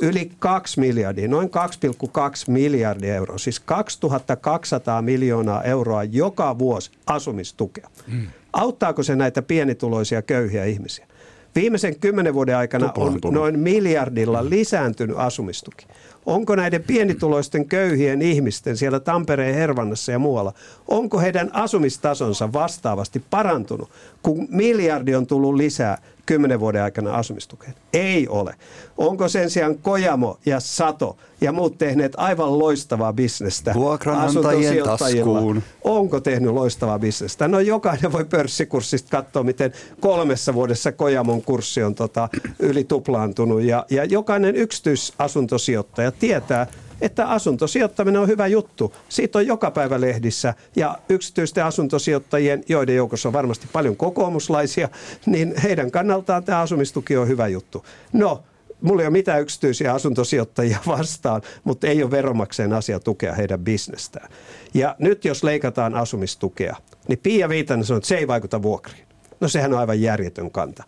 yli 0.04 0.32
2 0.40 0.80
miljardia, 0.80 1.28
noin 1.28 1.50
2,2 1.50 2.12
miljardia 2.48 3.16
euroa, 3.16 3.38
siis 3.38 3.60
2200 3.60 5.02
miljoonaa 5.02 5.64
euroa 5.64 6.04
joka 6.04 6.60
vuosi 6.60 6.92
asumistukea. 7.06 7.90
Hmm. 8.12 8.28
Auttaako 8.54 9.04
se 9.04 9.16
näitä 9.16 9.42
pienituloisia 9.42 10.22
köyhiä 10.22 10.66
ihmisiä? 10.66 11.08
Viimeisen 11.56 12.00
kymmenen 12.00 12.34
vuoden 12.34 12.58
aikana 12.58 12.94
on 12.96 13.20
noin 13.32 13.60
miljardilla 13.60 14.50
lisääntynyt 14.50 15.18
asumistuki. 15.18 15.86
Onko 16.26 16.56
näiden 16.56 16.84
pienituloisten 16.84 17.66
köyhien 17.66 18.22
ihmisten 18.22 18.78
siellä 18.78 19.00
Tampereen 19.00 19.56
Hervannassa 19.56 20.12
ja 20.12 20.20
muualla, 20.20 20.54
onko 20.88 21.20
heidän 21.20 21.50
asumistasonsa 21.54 22.54
vastaavasti 22.54 23.24
parantunut, 23.30 23.90
kun 24.24 24.48
miljardi 24.50 25.16
on 25.16 25.28
tullut 25.28 25.56
lisää 25.56 25.98
kymmenen 26.26 26.60
vuoden 26.60 26.84
aikana 26.84 27.14
asumistukeen? 27.14 27.74
Ei 27.94 28.28
ole. 28.28 28.56
Onko 28.98 29.28
sen 29.28 29.50
sijaan 29.50 29.78
Kojamo 29.78 30.38
ja 30.46 30.60
Sato 30.60 31.18
ja 31.42 31.52
muut 31.52 31.78
tehneet 31.78 32.14
aivan 32.18 32.60
loistavaa 32.60 33.14
bisnestä 33.14 33.74
taskuun? 34.84 35.64
Onko 35.84 36.20
tehnyt 36.20 36.52
loistavaa 36.52 37.00
bisnestä? 37.00 37.48
No 37.48 37.60
jokainen 37.60 38.12
voi 38.12 38.26
pörssikurssista 38.26 39.10
katsoa, 39.10 39.44
miten 39.44 39.74
kolmessa 40.00 40.54
vuodessa 40.54 40.92
Kojamon 40.92 41.42
kurssi 41.42 41.84
on 41.84 41.96
tota, 41.96 42.30
yli 42.60 42.84
tuplaantunut 42.84 43.62
ja, 43.62 43.86
ja 43.90 44.06
jokainen 44.06 44.56
yksityisasuntosijoittaja 44.56 46.12
tietää, 46.12 46.68
että 47.04 47.28
asuntosijoittaminen 47.28 48.22
on 48.22 48.28
hyvä 48.28 48.48
juttu. 48.48 48.94
Siitä 49.10 49.40
on 49.40 49.48
joka 49.48 49.72
päivä 49.72 50.02
lehdissä 50.02 50.54
ja 50.76 50.98
yksityisten 51.10 51.66
asuntosijoittajien, 51.66 52.64
joiden 52.70 52.96
joukossa 52.96 53.30
on 53.30 53.34
varmasti 53.34 53.68
paljon 53.74 53.96
kokoomuslaisia, 53.96 54.90
niin 55.26 55.54
heidän 55.64 55.92
kannaltaan 55.92 56.44
tämä 56.44 56.60
asumistuki 56.60 57.18
on 57.18 57.28
hyvä 57.28 57.48
juttu. 57.48 57.86
No, 58.14 58.44
mulla 58.82 59.02
ei 59.02 59.08
ole 59.08 59.12
mitään 59.12 59.42
yksityisiä 59.42 59.94
asuntosijoittajia 59.94 60.78
vastaan, 60.98 61.42
mutta 61.64 61.88
ei 61.88 62.04
ole 62.04 62.12
veromakseen 62.12 62.74
asia 62.74 63.00
tukea 63.00 63.34
heidän 63.34 63.60
bisnestään. 63.60 64.30
Ja 64.74 64.96
nyt 65.00 65.26
jos 65.26 65.44
leikataan 65.44 65.96
asumistukea, 65.96 66.76
niin 67.08 67.20
Pia 67.24 67.50
Viitanen 67.50 67.86
sanoo, 67.86 67.98
että 67.98 68.08
se 68.08 68.18
ei 68.18 68.28
vaikuta 68.28 68.62
vuokriin. 68.62 69.06
No 69.40 69.48
sehän 69.48 69.74
on 69.74 69.80
aivan 69.80 70.02
järjetön 70.02 70.52
kanta. 70.52 70.84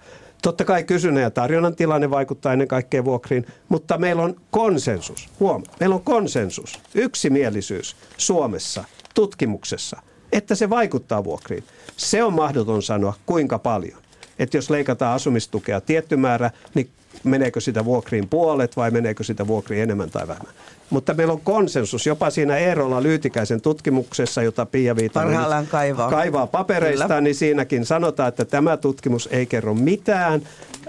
Totta 0.45 0.65
kai 0.65 0.83
kysynnän 0.83 1.23
ja 1.23 1.31
tarjonnan 1.31 1.75
tilanne 1.75 2.09
vaikuttaa 2.09 2.53
ennen 2.53 2.67
kaikkea 2.67 3.05
vuokriin, 3.05 3.45
mutta 3.69 3.97
meillä 3.97 4.23
on 4.23 4.35
konsensus, 4.51 5.29
huom, 5.39 5.63
meillä 5.79 5.95
on 5.95 6.03
konsensus, 6.03 6.79
yksimielisyys 6.95 7.95
Suomessa 8.17 8.83
tutkimuksessa, 9.15 10.01
että 10.31 10.55
se 10.55 10.69
vaikuttaa 10.69 11.23
vuokriin. 11.23 11.63
Se 11.97 12.23
on 12.23 12.33
mahdoton 12.33 12.83
sanoa 12.83 13.13
kuinka 13.25 13.59
paljon. 13.59 14.01
Että 14.39 14.57
jos 14.57 14.69
leikataan 14.69 15.15
asumistukea 15.15 15.81
tietty 15.81 16.15
määrä, 16.15 16.51
niin 16.73 16.89
meneekö 17.23 17.61
sitä 17.61 17.85
vuokriin 17.85 18.27
puolet 18.29 18.77
vai 18.77 18.91
meneekö 18.91 19.23
sitä 19.23 19.47
vuokriin 19.47 19.83
enemmän 19.83 20.09
tai 20.09 20.27
vähemmän. 20.27 20.53
Mutta 20.89 21.13
meillä 21.13 21.33
on 21.33 21.41
konsensus 21.41 22.05
jopa 22.05 22.29
siinä 22.29 22.57
Eerola 22.57 23.03
Lyytikäisen 23.03 23.61
tutkimuksessa, 23.61 24.43
jota 24.43 24.65
Pia 24.65 24.95
Viitanen 24.95 25.67
kaivaa. 25.71 26.09
kaivaa 26.09 26.47
papereista, 26.47 27.07
Kyllä. 27.07 27.21
niin 27.21 27.35
siinäkin 27.35 27.85
sanotaan, 27.85 28.29
että 28.29 28.45
tämä 28.45 28.77
tutkimus 28.77 29.29
ei 29.31 29.45
kerro 29.45 29.73
mitään 29.73 30.41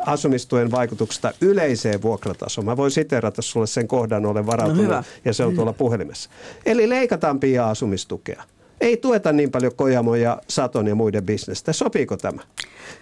asumistuen 0.06 0.70
vaikutuksesta 0.70 1.32
yleiseen 1.40 2.02
vuokratasoon. 2.02 2.64
Mä 2.64 2.76
voin 2.76 2.90
siterata 2.90 3.42
sulle 3.42 3.66
sen 3.66 3.88
kohdan, 3.88 4.26
olen 4.26 4.46
varautunut, 4.46 4.86
no 4.86 5.02
ja 5.24 5.32
se 5.32 5.44
on 5.44 5.54
tuolla 5.54 5.72
puhelimessa. 5.72 6.30
Eli 6.66 6.88
leikataan 6.88 7.40
Pia 7.40 7.68
asumistukea. 7.70 8.42
Ei 8.80 8.96
tueta 8.96 9.32
niin 9.32 9.50
paljon 9.50 9.72
Kojamoja, 9.76 10.38
Saton 10.48 10.86
ja 10.86 10.94
muiden 10.94 11.26
bisnestä. 11.26 11.72
Sopiiko 11.72 12.16
tämä? 12.16 12.42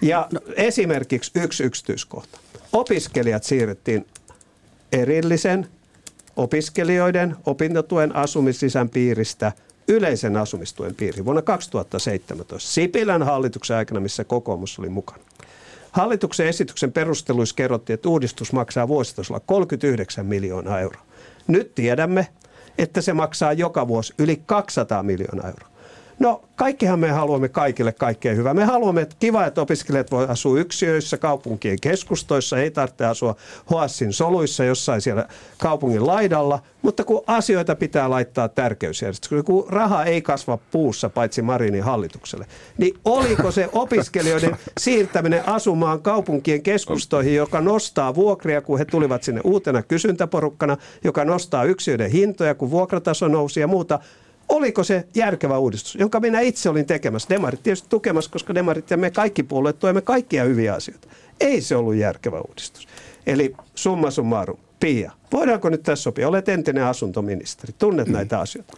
Ja 0.00 0.28
no. 0.32 0.40
esimerkiksi 0.56 1.30
yksi 1.34 1.64
yksityiskohta. 1.64 2.38
Opiskelijat 2.74 3.44
siirrettiin 3.44 4.06
erillisen 4.92 5.68
opiskelijoiden 6.37 7.37
opintotuen 7.46 8.16
asumislisän 8.16 8.88
piiristä 8.88 9.52
yleisen 9.88 10.37
asumistuen 10.37 10.94
piiriin 10.94 11.24
vuonna 11.24 11.42
2017 11.42 12.70
Sipilän 12.70 13.22
hallituksen 13.22 13.76
aikana, 13.76 14.00
missä 14.00 14.24
kokoomus 14.24 14.78
oli 14.78 14.88
mukana. 14.88 15.22
Hallituksen 15.92 16.46
esityksen 16.46 16.92
perusteluissa 16.92 17.54
kerrottiin, 17.54 17.94
että 17.94 18.08
uudistus 18.08 18.52
maksaa 18.52 18.88
vuositasolla 18.88 19.40
39 19.40 20.26
miljoonaa 20.26 20.80
euroa. 20.80 21.02
Nyt 21.46 21.74
tiedämme, 21.74 22.28
että 22.78 23.00
se 23.00 23.12
maksaa 23.12 23.52
joka 23.52 23.88
vuosi 23.88 24.14
yli 24.18 24.42
200 24.46 25.02
miljoonaa 25.02 25.48
euroa. 25.48 25.73
No 26.18 26.42
kaikkihan 26.57 26.98
me 26.98 27.11
haluamme 27.11 27.48
kaikille 27.48 27.92
kaikkea 27.92 28.35
hyvää. 28.35 28.55
Me 28.55 28.64
haluamme, 28.64 29.00
että 29.00 29.16
kiva, 29.18 29.46
että 29.46 29.61
opiskelijat 29.61 30.11
voi 30.11 30.27
asua 30.29 30.59
yksiöissä, 30.59 31.16
kaupunkien 31.16 31.81
keskustoissa, 31.81 32.59
ei 32.59 32.70
tarvitse 32.70 33.05
asua 33.05 33.37
Hoassin 33.70 34.12
soluissa 34.12 34.64
jossain 34.64 35.00
siellä 35.00 35.29
kaupungin 35.59 36.07
laidalla, 36.07 36.59
mutta 36.83 37.05
kun 37.05 37.22
asioita 37.27 37.77
pitää 37.77 38.11
laittaa 38.11 38.48
tärkeysjärjestykseen, 38.48 39.44
kun 39.44 39.66
raha 39.68 40.05
ei 40.05 40.22
kasva 40.22 40.59
puussa 40.70 41.09
paitsi 41.09 41.42
Marinin 41.42 41.83
hallitukselle, 41.83 42.46
niin 42.79 42.94
oliko 43.05 43.50
se 43.50 43.68
opiskelijoiden 43.72 44.57
siirtäminen 44.81 45.48
asumaan 45.48 46.03
kaupunkien 46.03 46.62
keskustoihin, 46.62 47.35
joka 47.35 47.61
nostaa 47.61 48.14
vuokria, 48.14 48.61
kun 48.61 48.79
he 48.79 48.85
tulivat 48.85 49.22
sinne 49.22 49.40
uutena 49.44 49.83
kysyntäporukkana, 49.83 50.77
joka 51.05 51.24
nostaa 51.24 51.64
yksiöiden 51.64 52.11
hintoja, 52.11 52.55
kun 52.55 52.70
vuokrataso 52.70 53.29
nousi 53.29 53.61
ja 53.61 53.66
muuta, 53.66 53.98
Oliko 54.48 54.85
se 54.85 55.04
järkevä 55.14 55.59
uudistus, 55.59 55.94
jonka 55.94 56.20
minä 56.20 56.40
itse 56.40 56.68
olin 56.68 56.87
tekemässä? 56.87 57.28
Demarit 57.28 57.62
tietysti 57.62 57.88
tukemassa, 57.88 58.30
koska 58.30 58.54
demarit 58.54 58.90
ja 58.90 58.96
me 58.96 59.11
kaikki 59.11 59.42
puolueet 59.42 59.78
toimme 59.78 60.00
kaikkia 60.00 60.44
hyviä 60.44 60.74
asioita. 60.74 61.09
Ei 61.40 61.61
se 61.61 61.76
ollut 61.76 61.94
järkevä 61.94 62.40
uudistus. 62.40 62.88
Eli 63.26 63.54
summa 63.74 64.11
summarum, 64.11 64.57
Pia, 64.80 65.12
voidaanko 65.33 65.68
nyt 65.68 65.83
tässä 65.83 66.02
sopia? 66.02 66.28
Olet 66.28 66.48
entinen 66.48 66.85
asuntoministeri, 66.85 67.74
tunnet 67.78 68.09
näitä 68.09 68.40
asioita. 68.40 68.76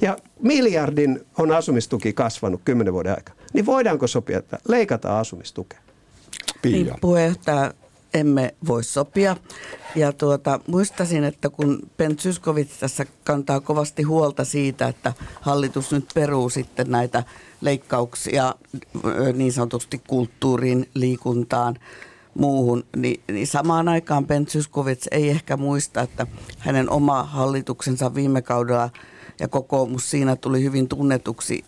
Ja 0.00 0.16
miljardin 0.42 1.26
on 1.38 1.52
asumistuki 1.52 2.12
kasvanut 2.12 2.60
kymmenen 2.64 2.92
vuoden 2.92 3.14
aikana. 3.14 3.38
Niin 3.52 3.66
voidaanko 3.66 4.06
sopia, 4.06 4.38
että 4.38 4.58
leikataan 4.68 5.20
asumistukea? 5.20 5.78
Pia. 6.62 6.72
Niin, 6.72 6.94
puheenjohtaja, 7.00 7.74
emme 8.20 8.54
voi 8.66 8.84
sopia. 8.84 9.36
Ja 9.96 10.12
tuota, 10.12 10.60
muistasin, 10.66 11.24
että 11.24 11.50
kun 11.50 11.78
Ben 11.96 12.16
Zyskowicz 12.16 12.78
tässä 12.80 13.06
kantaa 13.24 13.60
kovasti 13.60 14.02
huolta 14.02 14.44
siitä, 14.44 14.88
että 14.88 15.12
hallitus 15.40 15.92
nyt 15.92 16.06
peruu 16.14 16.50
sitten 16.50 16.90
näitä 16.90 17.22
leikkauksia 17.60 18.54
niin 19.32 19.52
sanotusti 19.52 20.02
kulttuuriin, 20.08 20.88
liikuntaan, 20.94 21.76
muuhun, 22.38 22.84
niin, 22.96 23.20
niin 23.32 23.46
samaan 23.46 23.88
aikaan 23.88 24.26
Ben 24.26 24.46
Zyskowicz 24.46 25.06
ei 25.10 25.28
ehkä 25.30 25.56
muista, 25.56 26.00
että 26.00 26.26
hänen 26.58 26.90
oma 26.90 27.22
hallituksensa 27.22 28.14
viime 28.14 28.42
kaudella 28.42 28.90
ja 29.40 29.48
kokoomus 29.48 30.10
siinä 30.10 30.36
tuli 30.36 30.62
hyvin 30.62 30.88
tunnetuksi 30.88 31.64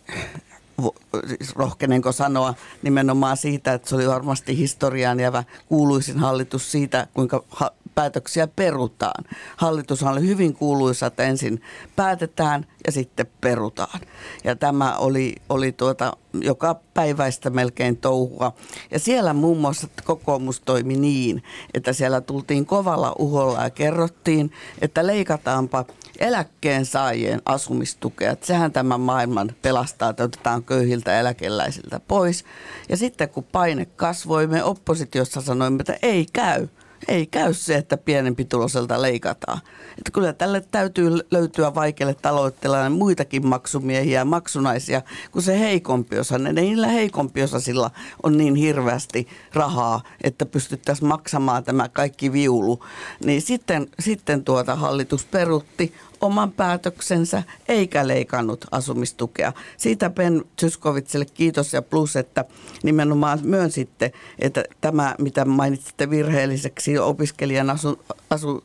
rohkenenko 1.57 2.12
sanoa 2.12 2.55
nimenomaan 2.83 3.37
siitä, 3.37 3.73
että 3.73 3.88
se 3.88 3.95
oli 3.95 4.09
varmasti 4.09 4.57
historiaan 4.57 5.21
jäävä 5.21 5.45
kuuluisin 5.67 6.19
hallitus 6.19 6.73
siitä, 6.73 7.07
kuinka 7.14 7.45
ha- 7.49 7.73
päätöksiä 7.99 8.47
perutaan. 8.47 9.25
Hallitus 9.57 10.03
oli 10.03 10.27
hyvin 10.27 10.55
kuuluisa, 10.55 11.07
että 11.07 11.23
ensin 11.23 11.62
päätetään 11.97 12.67
ja 12.87 12.93
sitten 12.93 13.27
perutaan. 13.41 14.01
Ja 14.45 14.57
tämä 14.57 14.97
oli, 14.97 15.37
oli 15.49 15.73
tuota, 15.73 16.17
joka 16.41 16.81
päiväistä 16.95 17.51
melkein 17.51 17.97
touhua. 17.97 18.53
Ja 18.91 18.99
siellä 18.99 19.33
muun 19.33 19.59
muassa 19.59 19.88
kokoomus 20.05 20.61
toimi 20.61 20.97
niin, 20.97 21.43
että 21.75 21.93
siellä 21.93 22.21
tultiin 22.21 22.67
kovalla 22.67 23.14
uholla 23.19 23.62
ja 23.62 23.71
kerrottiin, 23.71 24.53
että 24.81 25.07
leikataanpa 25.07 25.85
eläkkeensaajien 26.19 27.43
asumistukea. 27.45 28.33
Että 28.33 28.47
sehän 28.47 28.73
tämän 28.73 29.01
maailman 29.01 29.53
pelastaa, 29.62 30.11
että 30.11 30.25
otetaan 30.25 30.64
köyhiltä 30.64 31.21
eläkeläisiltä 31.21 32.01
pois. 32.09 32.45
Ja 32.89 32.97
sitten 32.97 33.29
kun 33.29 33.45
paine 33.45 33.85
kasvoi, 33.85 34.47
me 34.47 34.64
oppositiossa 34.64 35.41
sanoimme, 35.41 35.81
että 35.81 35.97
ei 36.03 36.27
käy 36.33 36.69
Ei 37.09 37.27
käy 37.27 37.55
se, 37.55 37.75
että 37.77 37.97
pienempi 37.97 38.45
tuloselta 38.45 39.03
leikataan. 39.03 39.61
Että 39.99 40.11
kyllä 40.12 40.33
tälle 40.33 40.61
täytyy 40.71 41.11
löytyä 41.31 41.75
vaikealle 41.75 42.14
taloudelle 42.14 42.89
muitakin 42.89 43.47
maksumiehiä 43.47 44.21
ja 44.21 44.25
maksunaisia 44.25 45.03
kuin 45.31 45.43
se 45.43 45.59
heikompi 45.59 46.19
osa. 46.19 46.39
Ne 46.39 46.53
niillä 46.53 46.87
heikompi 46.87 47.43
osasilla 47.43 47.91
on 48.23 48.37
niin 48.37 48.55
hirveästi 48.55 49.29
rahaa, 49.55 50.03
että 50.25 50.47
pystyttäisiin 50.47 51.09
maksamaan 51.09 51.64
tämä 51.64 51.89
kaikki 51.89 52.33
viulu. 52.33 52.85
Niin 53.25 53.43
sitten, 53.43 53.87
sitten 54.01 54.45
tuota 54.45 54.75
hallitus 54.75 55.25
perutti 55.25 55.95
oman 56.21 56.53
päätöksensä 56.53 57.43
eikä 57.69 58.09
leikannut 58.09 58.64
asumistukea. 58.71 59.53
Siitä 59.77 60.11
Ben 60.11 60.45
Zyskovitselle 60.61 61.27
kiitos 61.35 61.73
ja 61.73 61.83
plus, 61.83 62.16
että 62.16 62.45
nimenomaan 62.83 63.39
myönsitte, 63.43 64.12
että 64.39 64.64
tämä, 64.81 65.14
mitä 65.19 65.45
mainitsitte 65.45 66.11
virheelliseksi 66.11 66.99
opiskelijan 66.99 67.71
asu, 67.71 68.05
asu, 68.31 68.64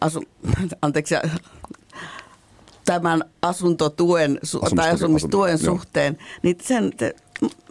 asu 0.00 0.22
anteeksi, 0.82 1.14
tämän 2.84 3.24
asuntotuen 3.42 4.40
Asumistuki, 4.42 4.76
tai 4.76 4.90
asumistuen 4.90 5.54
asunto, 5.54 5.72
suhteen, 5.72 6.16
joo. 6.20 6.28
niin 6.42 6.56
sen 6.62 6.92
te 6.96 7.14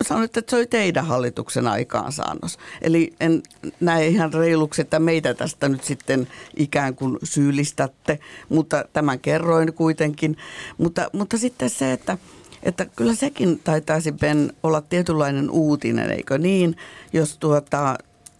sanoitte, 0.01 0.39
että 0.39 0.49
se 0.49 0.55
oli 0.55 0.67
teidän 0.67 1.05
hallituksen 1.05 1.67
aikaansaannos. 1.67 2.57
Eli 2.81 3.13
en 3.19 3.43
näe 3.79 4.07
ihan 4.07 4.33
reiluksi, 4.33 4.81
että 4.81 4.99
meitä 4.99 5.33
tästä 5.33 5.69
nyt 5.69 5.83
sitten 5.83 6.27
ikään 6.55 6.95
kuin 6.95 7.17
syyllistätte, 7.23 8.19
mutta 8.49 8.85
tämän 8.93 9.19
kerroin 9.19 9.73
kuitenkin. 9.73 10.37
Mutta, 10.77 11.09
mutta 11.13 11.37
sitten 11.37 11.69
se, 11.69 11.91
että, 11.91 12.17
että 12.63 12.85
kyllä 12.85 13.15
sekin 13.15 13.59
taitaisi 13.63 14.11
Ben 14.11 14.53
olla 14.63 14.81
tietynlainen 14.81 15.49
uutinen, 15.49 16.11
eikö 16.11 16.37
niin, 16.37 16.77
jos 17.13 17.37
tuota, 17.37 17.95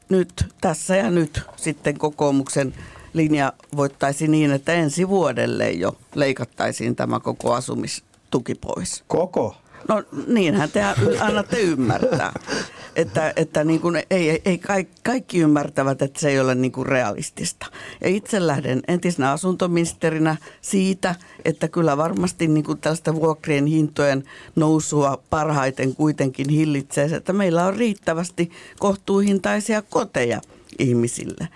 nyt 0.10 0.46
tässä 0.62 0.96
ja 0.96 1.12
nyt 1.12 1.42
sitten 1.56 1.98
kokoomuksen 1.98 2.74
linja 3.14 3.54
voittaisi 3.76 4.28
niin, 4.28 4.52
että 4.52 4.74
ensi 4.74 5.08
vuodelle 5.08 5.72
jo 5.72 5.96
leikattaisiin 6.16 6.96
tämä 6.96 7.20
koko 7.20 7.54
asumistuki 7.54 8.56
pois. 8.56 9.04
Koko? 9.08 9.56
No 9.88 10.04
niinhän 10.28 10.72
te 10.72 10.82
annatte 11.20 11.60
ymmärtää. 11.60 12.34
Että, 12.96 13.34
että 13.36 13.64
niin 13.64 13.80
kuin 13.82 14.04
ei, 14.10 14.42
ei 14.46 14.58
kaikki, 14.58 15.02
kaikki 15.04 15.40
ymmärtävät, 15.40 16.02
että 16.02 16.20
se 16.20 16.30
ei 16.30 16.40
ole 16.40 16.56
niin 16.56 16.72
kuin 16.72 16.86
realistista. 16.86 17.66
Ja 18.02 18.10
itse 18.10 18.48
lähden 18.48 18.82
entisenä 18.88 19.32
asuntoministerinä 19.32 20.36
siitä, 20.62 21.16
että 21.46 21.68
kyllä 21.68 21.98
varmasti 21.98 22.48
niin 22.48 22.64
kuin 22.64 22.80
tällaista 22.80 23.16
vuokrien 23.16 23.66
hintojen 23.66 24.24
nousua 24.56 25.22
parhaiten 25.30 25.96
kuitenkin 25.96 26.50
hillitsee 26.50 27.10
se, 27.10 27.16
että 27.16 27.34
meillä 27.34 27.66
on 27.66 27.76
riittävästi 27.76 28.52
kohtuuhintaisia 28.80 29.82
koteja 29.82 30.42
ihmisille. 30.80 31.48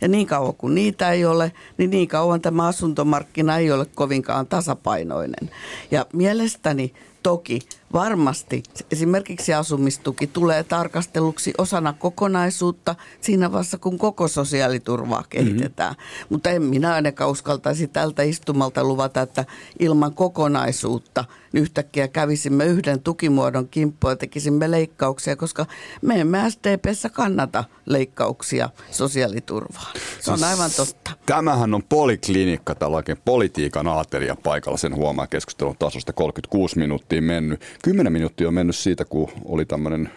Ja 0.00 0.08
niin 0.08 0.26
kauan 0.26 0.54
kuin 0.54 0.74
niitä 0.74 1.10
ei 1.10 1.24
ole, 1.24 1.52
niin 1.78 1.90
niin 1.90 2.08
kauan 2.08 2.40
tämä 2.40 2.66
asuntomarkkina 2.66 3.58
ei 3.58 3.72
ole 3.72 3.86
kovinkaan 3.94 4.46
tasapainoinen. 4.46 5.50
Ja 5.90 6.06
mielestäni 6.12 6.92
toki 7.22 7.62
varmasti 7.92 8.62
esimerkiksi 8.92 9.54
asumistuki 9.54 10.26
tulee 10.26 10.64
tarkasteluksi 10.64 11.52
osana 11.58 11.92
kokonaisuutta 11.92 12.94
siinä 13.20 13.52
vaiheessa, 13.52 13.78
kun 13.78 13.98
koko 13.98 14.28
sosiaaliturvaa 14.28 15.24
kehitetään. 15.28 15.94
Mm-hmm. 15.94 16.26
Mutta 16.28 16.50
en 16.50 16.62
minä 16.62 16.94
ainakaan 16.94 17.30
uskaltaisi 17.30 17.88
tältä 17.88 18.22
istumalta 18.22 18.84
luvata, 18.84 19.20
että 19.20 19.44
ilman 19.78 20.14
kokonaisuutta 20.14 21.24
yhtäkkiä 21.54 22.08
kävisimme 22.08 22.66
yhden 22.66 23.00
tukimuodon 23.00 23.68
kimppuun 23.68 24.12
ja 24.12 24.16
tekisimme 24.16 24.70
leikkauksia, 24.70 25.36
koska 25.36 25.66
me 26.02 26.20
emme 26.20 26.50
SDPssä 26.50 27.08
kannata 27.08 27.64
leikkauksia 27.86 28.70
sosiaaliturvaan. 28.90 29.92
Se 30.20 30.30
on 30.30 30.38
siis 30.38 30.50
aivan 30.50 30.70
totta. 30.76 31.10
Tämähän 31.26 31.74
on 31.74 31.82
poliklinikka, 31.82 32.74
tällainen 32.74 33.16
politiikan 33.24 33.86
aatelija 33.86 34.36
paikalla, 34.42 34.78
sen 34.78 34.96
huomaa 34.96 35.26
keskustelun 35.26 35.76
tasosta 35.78 36.12
36 36.12 36.78
minuuttia 36.78 37.22
mennyt. 37.22 37.60
10 37.82 38.12
minuuttia 38.12 38.48
on 38.48 38.54
mennyt 38.54 38.76
siitä, 38.76 39.04
kun 39.04 39.28
oli 39.44 39.64
tämmöinen, 39.64 40.10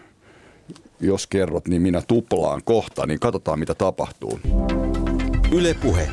jos 1.00 1.28
kerrot, 1.28 1.68
niin 1.68 1.82
minä 1.82 2.02
tuplaan 2.08 2.62
kohta, 2.66 3.08
niin 3.08 3.20
katsotaan 3.20 3.60
mitä 3.60 3.76
tapahtuu. 3.76 4.40
Ylepuhe. 5.52 6.10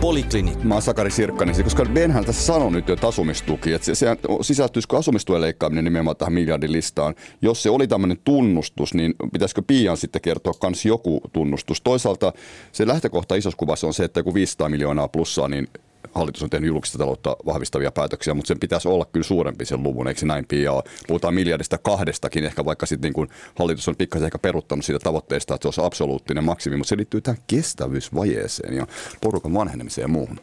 Poliklinik. 0.00 0.62
Mä 0.62 0.74
oon 0.74 0.82
Sakari 0.82 1.10
Sirkkanen, 1.10 1.64
koska 1.64 1.84
Benhän 1.84 2.24
tässä 2.24 2.46
sanoi 2.46 2.70
nyt 2.70 2.88
jo, 2.88 2.94
että 2.94 3.08
asumistuki, 3.08 3.72
että 3.72 3.86
se, 3.86 3.94
se 3.94 4.16
sisältyisikö 4.40 4.96
asumistuen 4.96 5.40
leikkaaminen 5.40 5.84
nimenomaan 5.84 6.16
tähän 6.16 6.32
miljardin 6.32 6.72
listaan. 6.72 7.14
Jos 7.42 7.62
se 7.62 7.70
oli 7.70 7.86
tämmöinen 7.86 8.18
tunnustus, 8.24 8.94
niin 8.94 9.14
pitäisikö 9.32 9.62
Pian 9.66 9.96
sitten 9.96 10.22
kertoa 10.22 10.52
myös 10.62 10.86
joku 10.86 11.20
tunnustus? 11.32 11.80
Toisaalta 11.80 12.32
se 12.72 12.86
lähtökohta 12.86 13.34
isossa 13.34 13.56
kuvassa 13.56 13.86
on 13.86 13.94
se, 13.94 14.04
että 14.04 14.20
joku 14.20 14.34
500 14.34 14.68
miljoonaa 14.68 15.08
plussaa, 15.08 15.48
niin 15.48 15.68
hallitus 16.14 16.42
on 16.42 16.50
tehnyt 16.50 16.68
julkista 16.68 16.98
taloutta 16.98 17.36
vahvistavia 17.46 17.92
päätöksiä, 17.92 18.34
mutta 18.34 18.48
sen 18.48 18.60
pitäisi 18.60 18.88
olla 18.88 19.04
kyllä 19.04 19.24
suurempi 19.24 19.64
sen 19.64 19.82
luvun, 19.82 20.08
eikö 20.08 20.20
se 20.20 20.26
näin 20.26 20.46
pian 20.46 20.82
Puhutaan 21.06 21.34
miljardista 21.34 21.78
kahdestakin, 21.78 22.44
ehkä 22.44 22.64
vaikka 22.64 22.86
sitten 22.86 23.08
niin 23.08 23.14
kuin 23.14 23.28
hallitus 23.58 23.88
on 23.88 23.96
pikkasen 23.96 24.26
ehkä 24.26 24.38
peruttanut 24.38 24.84
siitä 24.84 24.98
tavoitteesta, 24.98 25.54
että 25.54 25.62
se 25.62 25.68
olisi 25.68 25.80
absoluuttinen 25.80 26.44
maksimi, 26.44 26.76
mutta 26.76 26.88
se 26.88 26.96
liittyy 26.96 27.20
tähän 27.20 27.42
kestävyysvajeeseen 27.46 28.76
ja 28.76 28.86
porukan 29.20 29.54
vanhenemiseen 29.54 30.04
ja 30.04 30.08
muuhun. 30.08 30.40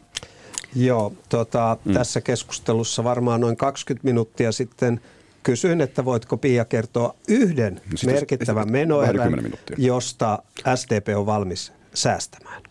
Joo, 0.74 1.12
tota, 1.28 1.76
mm. 1.84 1.94
tässä 1.94 2.20
keskustelussa 2.20 3.04
varmaan 3.04 3.40
noin 3.40 3.56
20 3.56 4.04
minuuttia 4.04 4.52
sitten 4.52 5.00
kysyin, 5.42 5.80
että 5.80 6.04
voitko 6.04 6.36
Pia 6.36 6.64
kertoa 6.64 7.14
yhden 7.28 7.74
no, 7.74 8.12
merkittävän 8.12 8.72
menoerän, 8.72 9.52
josta 9.78 10.42
SDP 10.74 11.08
on 11.16 11.26
valmis 11.26 11.72
säästämään. 11.94 12.62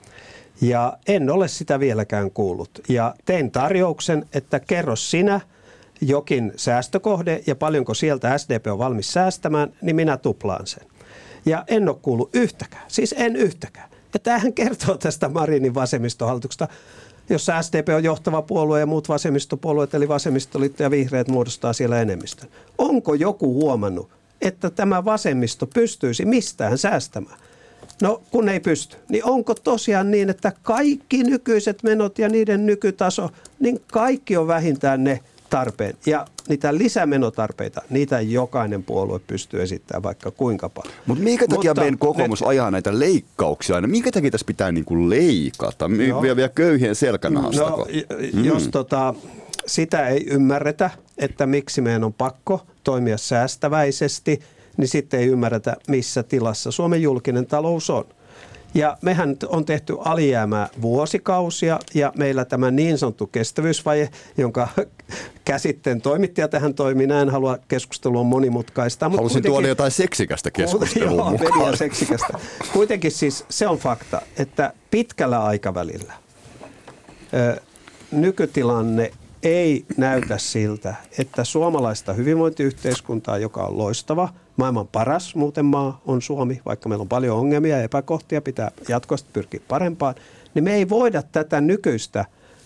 Ja 0.62 0.98
en 1.08 1.30
ole 1.30 1.48
sitä 1.48 1.80
vieläkään 1.80 2.32
kuullut. 2.32 2.82
Ja 2.90 3.16
tein 3.26 3.52
tarjouksen, 3.52 4.26
että 4.34 4.60
kerro 4.60 4.96
sinä 4.96 5.42
jokin 6.02 6.54
säästökohde 6.56 7.44
ja 7.48 7.56
paljonko 7.56 7.94
sieltä 7.94 8.38
SDP 8.38 8.68
on 8.72 8.78
valmis 8.78 9.14
säästämään, 9.14 9.74
niin 9.82 9.96
minä 9.96 10.18
tuplaan 10.18 10.68
sen. 10.68 10.88
Ja 11.46 11.64
en 11.68 11.90
ole 11.90 11.98
kuullut 12.02 12.30
yhtäkään, 12.34 12.84
siis 12.88 13.16
en 13.18 13.36
yhtäkään. 13.36 13.90
Ja 14.14 14.20
tämähän 14.20 14.54
kertoo 14.54 14.98
tästä 14.98 15.30
Marinin 15.30 15.74
vasemmistohallituksesta, 15.76 16.68
jossa 17.30 17.62
SDP 17.62 17.90
on 17.96 18.04
johtava 18.04 18.42
puolue 18.42 18.80
ja 18.80 18.86
muut 18.86 19.10
vasemmistopuolueet, 19.10 19.94
eli 19.94 20.08
vasemmistoliitto 20.08 20.84
ja 20.84 20.92
vihreät 20.92 21.28
muodostaa 21.28 21.74
siellä 21.74 22.02
enemmistön. 22.02 22.50
Onko 22.78 23.14
joku 23.14 23.54
huomannut, 23.54 24.10
että 24.42 24.70
tämä 24.70 25.06
vasemmisto 25.06 25.68
pystyisi 25.68 26.26
mistään 26.26 26.78
säästämään? 26.78 27.40
No 28.02 28.22
kun 28.32 28.50
ei 28.50 28.60
pysty, 28.60 28.98
niin 29.10 29.26
onko 29.26 29.56
tosiaan 29.56 30.12
niin, 30.12 30.30
että 30.30 30.52
kaikki 30.64 31.24
nykyiset 31.24 31.84
menot 31.84 32.20
ja 32.20 32.30
niiden 32.30 32.66
nykytaso, 32.66 33.30
niin 33.60 33.82
kaikki 33.92 34.38
on 34.38 34.48
vähintään 34.48 35.04
ne 35.04 35.20
tarpeen. 35.50 35.94
Ja 36.06 36.28
niitä 36.50 36.78
lisämenotarpeita, 36.78 37.82
niitä 37.90 38.22
jokainen 38.22 38.84
puolue 38.84 39.20
pystyy 39.28 39.62
esittämään 39.62 40.04
vaikka 40.04 40.32
kuinka 40.32 40.70
paljon. 40.70 40.94
Mut 41.06 41.20
minkä 41.20 41.48
takia 41.48 41.72
Mutta 41.72 41.82
meidän 41.82 42.00
kokoomus 42.00 42.42
ne... 42.42 42.48
ajaa 42.48 42.72
näitä 42.72 43.00
leikkauksia 43.00 43.76
aina? 43.76 43.88
Minkä 43.88 44.12
takia 44.12 44.32
tässä 44.32 44.46
pitää 44.46 44.72
niinku 44.72 45.10
leikata? 45.10 45.88
No, 45.88 46.22
vielä, 46.22 46.36
vielä 46.36 46.50
köyhien 46.50 46.96
selkänahasta. 46.96 47.70
No, 47.70 47.88
mm. 48.34 48.46
jos 48.46 48.68
tota, 48.68 49.14
sitä 49.68 50.08
ei 50.08 50.26
ymmärretä, 50.30 50.90
että 51.18 51.46
miksi 51.46 51.82
meidän 51.82 52.04
on 52.04 52.14
pakko 52.14 52.66
toimia 52.84 53.18
säästäväisesti– 53.18 54.40
niin 54.78 54.88
sitten 54.88 55.20
ei 55.20 55.28
ymmärretä, 55.28 55.76
missä 55.88 56.24
tilassa 56.24 56.72
Suomen 56.72 57.02
julkinen 57.02 57.46
talous 57.46 57.90
on. 57.90 58.06
Ja 58.76 58.98
mehän 59.02 59.38
on 59.48 59.66
tehty 59.66 59.98
alijäämää 60.00 60.70
vuosikausia 60.82 61.80
ja 61.94 62.14
meillä 62.18 62.46
tämä 62.46 62.72
niin 62.72 62.98
sanottu 62.98 63.28
kestävyysvaje, 63.28 64.10
jonka 64.38 64.68
käsitteen 65.46 66.02
toimittaja 66.02 66.48
tähän 66.48 66.74
toimii, 66.74 67.08
näin 67.08 67.30
halua 67.30 67.58
keskustelua 67.68 68.24
monimutkaista. 68.24 69.10
Halusin 69.10 69.44
tuoda 69.44 69.68
jotain 69.68 69.92
seksikästä 69.92 70.52
keskustelua 70.52 71.16
joo, 71.16 71.32
mukaan. 71.32 71.78
seksikästä. 71.78 72.40
Kuitenkin 72.74 73.12
siis 73.12 73.46
se 73.50 73.68
on 73.68 73.78
fakta, 73.78 74.22
että 74.38 74.74
pitkällä 74.92 75.44
aikavälillä 75.44 76.14
ö, 77.34 77.62
nykytilanne 78.12 79.12
ei 79.44 79.86
näytä 79.98 80.38
siltä, 80.38 80.96
että 81.18 81.44
suomalaista 81.44 82.14
hyvinvointiyhteiskuntaa, 82.14 83.38
joka 83.38 83.64
on 83.64 83.78
loistava, 83.78 84.30
maailman 84.58 84.88
paras 84.88 85.36
muuten 85.36 85.66
maa 85.66 86.02
on 86.06 86.22
Suomi, 86.22 86.62
vaikka 86.66 86.90
meillä 86.90 87.02
on 87.02 87.10
paljon 87.10 87.38
ongelmia 87.38 87.78
ja 87.78 87.84
epäkohtia, 87.84 88.42
pitää 88.42 88.72
jatkuvasti 88.90 89.30
pyrkiä 89.34 89.60
parempaan, 89.68 90.16
niin 90.54 90.64
me 90.64 90.74
ei 90.74 90.90
voida 90.90 91.24
tätä 91.32 91.62
nykyistä 91.62 92.26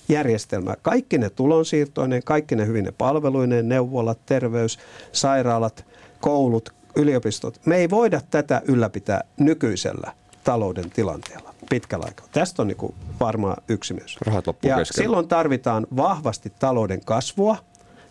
järjestelmää, 0.09 0.75
kaikki 0.81 1.17
ne 1.17 1.29
tulonsiirtoineen, 1.29 2.23
kaikki 2.23 2.55
ne 2.55 2.65
hyvine 2.65 2.91
palveluineen, 2.91 3.69
neuvolat, 3.69 4.19
terveys, 4.25 4.79
sairaalat, 5.11 5.85
koulut, 6.19 6.73
yliopistot, 6.95 7.59
me 7.65 7.77
ei 7.77 7.89
voida 7.89 8.21
tätä 8.31 8.61
ylläpitää 8.67 9.23
nykyisellä 9.39 10.13
talouden 10.43 10.89
tilanteella 10.89 11.53
pitkällä 11.69 12.05
aikaa. 12.05 12.27
Tästä 12.31 12.61
on 12.61 12.67
niin 12.67 12.77
kuin 12.77 12.95
varmaan 13.19 13.63
yksimielisyys. 13.67 14.21
Rahat 14.21 14.45
ja 14.63 14.85
silloin 14.85 15.27
tarvitaan 15.27 15.87
vahvasti 15.95 16.53
talouden 16.59 17.05
kasvua, 17.05 17.57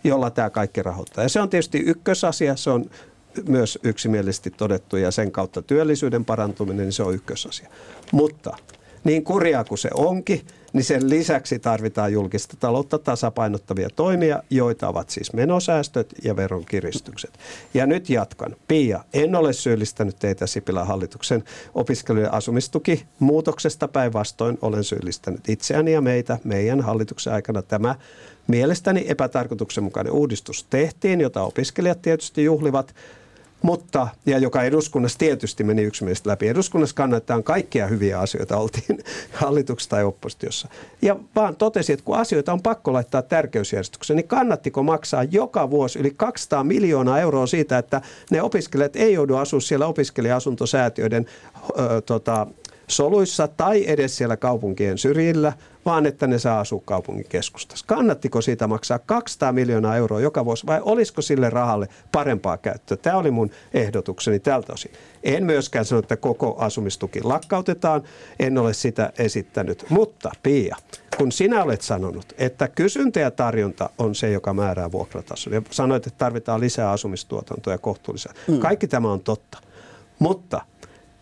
jolla 0.05 0.31
tämä 0.31 0.51
kaikki 0.51 0.83
rahoittaa. 0.83 1.25
Ja 1.25 1.29
se 1.29 1.41
on 1.41 1.51
tietysti 1.51 1.79
ykkösasia, 1.79 2.57
se 2.57 2.71
on 2.71 2.91
myös 3.49 3.79
yksimielisesti 3.83 4.51
todettu 4.51 4.97
ja 4.97 5.11
sen 5.11 5.33
kautta 5.33 5.63
työllisyyden 5.63 6.25
parantuminen, 6.25 6.85
niin 6.85 6.93
se 6.93 7.03
on 7.03 7.15
ykkösasia. 7.15 7.69
Mutta 8.13 8.57
niin 9.05 9.25
kurjaa 9.25 9.65
kuin 9.65 9.79
se 9.79 9.91
onkin, 9.95 10.41
niin 10.73 10.85
sen 10.85 11.11
lisäksi 11.11 11.59
tarvitaan 11.59 12.13
julkista 12.13 12.57
taloutta 12.61 12.99
tasapainottavia 12.99 13.89
toimia, 13.97 14.43
joita 14.51 14.89
ovat 14.89 15.11
siis 15.11 15.33
menosäästöt 15.33 16.15
ja 16.25 16.37
veronkiristykset. 16.37 17.31
Ja 17.75 17.87
nyt 17.87 18.11
jatkan. 18.11 18.57
Pia, 18.69 19.05
en 19.13 19.35
ole 19.35 19.53
syyllistänyt 19.53 20.17
teitä 20.19 20.47
Sipilän 20.47 20.87
hallituksen 20.87 21.45
opiskelijoiden 21.75 22.35
asumistuki 22.35 23.07
muutoksesta. 23.19 23.89
Päinvastoin 23.89 24.59
olen 24.63 24.85
syyllistänyt 24.85 25.49
itseäni 25.49 25.93
ja 25.93 26.01
meitä 26.01 26.39
meidän 26.45 26.81
hallituksen 26.81 27.33
aikana 27.33 27.63
tämä 27.63 27.95
mielestäni 28.47 29.05
epätarkoituksenmukainen 29.09 30.13
uudistus 30.13 30.67
tehtiin, 30.71 31.21
jota 31.21 31.43
opiskelijat 31.43 32.03
tietysti 32.03 32.45
juhlivat 32.45 32.95
mutta, 33.63 34.09
ja 34.27 34.39
joka 34.39 34.63
eduskunnassa 34.63 35.19
tietysti 35.19 35.65
meni 35.65 35.83
yksimielisesti 35.83 36.29
läpi. 36.29 36.49
Eduskunnassa 36.49 36.95
kannattaa 36.95 37.43
kaikkia 37.43 37.87
hyviä 37.87 38.21
asioita, 38.21 38.57
oltiin 38.57 38.99
hallituksessa 39.33 39.91
tai 39.91 40.05
oppositiossa. 40.05 40.69
Ja 41.03 41.17
vaan 41.37 41.57
totesi, 41.57 41.93
että 41.93 42.05
kun 42.05 42.17
asioita 42.17 42.53
on 42.53 42.63
pakko 42.63 42.93
laittaa 42.93 43.23
tärkeysjärjestykseen, 43.23 44.17
niin 44.17 44.29
kannattiko 44.29 44.83
maksaa 44.83 45.25
joka 45.25 45.71
vuosi 45.71 45.99
yli 45.99 46.13
200 46.17 46.65
miljoonaa 46.65 47.21
euroa 47.21 47.47
siitä, 47.47 47.79
että 47.79 48.01
ne 48.31 48.43
opiskelijat 48.43 48.97
ei 48.97 49.13
joudu 49.13 49.37
asua 49.37 49.61
siellä 49.61 49.87
opiskelija-asuntosäätiöiden 49.87 51.27
ö, 51.79 52.01
tota, 52.01 52.47
soluissa 52.89 53.49
tai 53.49 53.85
edes 53.87 54.17
siellä 54.17 54.37
kaupunkien 54.37 54.99
syrjillä, 54.99 55.53
vaan 55.87 56.07
että 56.07 56.27
ne 56.27 56.39
saa 56.39 56.61
asua 56.61 56.83
kaupungin 56.85 57.27
keskustassa. 57.29 57.85
Kannattiko 57.89 58.41
siitä 58.41 58.67
maksaa 58.67 58.99
200 58.99 59.53
miljoonaa 59.53 59.97
euroa 59.97 60.21
joka 60.21 60.45
vuosi 60.45 60.67
vai 60.67 60.81
olisiko 60.83 61.23
sille 61.23 61.51
rahalle 61.51 61.89
parempaa 62.13 62.57
käyttöä? 62.57 62.97
Tämä 62.97 63.17
oli 63.17 63.31
mun 63.31 63.51
ehdotukseni 63.75 64.39
tältä 64.39 64.73
osin. 64.73 64.93
En 65.23 65.45
myöskään 65.45 65.85
sano, 65.85 65.99
että 65.99 66.17
koko 66.17 66.57
asumistuki 66.59 67.23
lakkautetaan, 67.23 68.03
en 68.39 68.59
ole 68.59 68.75
sitä 68.75 69.13
esittänyt. 69.19 69.87
Mutta 69.89 70.31
Pia, 70.43 70.77
kun 71.17 71.33
sinä 71.33 71.65
olet 71.65 71.83
sanonut, 71.83 72.33
että 72.39 72.69
kysyntä 72.69 73.21
ja 73.21 73.31
tarjonta 73.31 73.91
on 73.99 74.15
se, 74.15 74.31
joka 74.31 74.55
määrää 74.55 74.93
vuokratason, 74.93 75.53
ja 75.53 75.63
sanoit, 75.71 76.07
että 76.07 76.19
tarvitaan 76.19 76.61
lisää 76.61 76.91
asumistuotantoa 76.91 77.75
ja 77.75 77.79
kohtuullisia. 77.79 78.33
Mm. 78.49 78.59
Kaikki 78.59 78.89
tämä 78.89 79.13
on 79.13 79.21
totta. 79.21 79.59
Mutta 80.19 80.61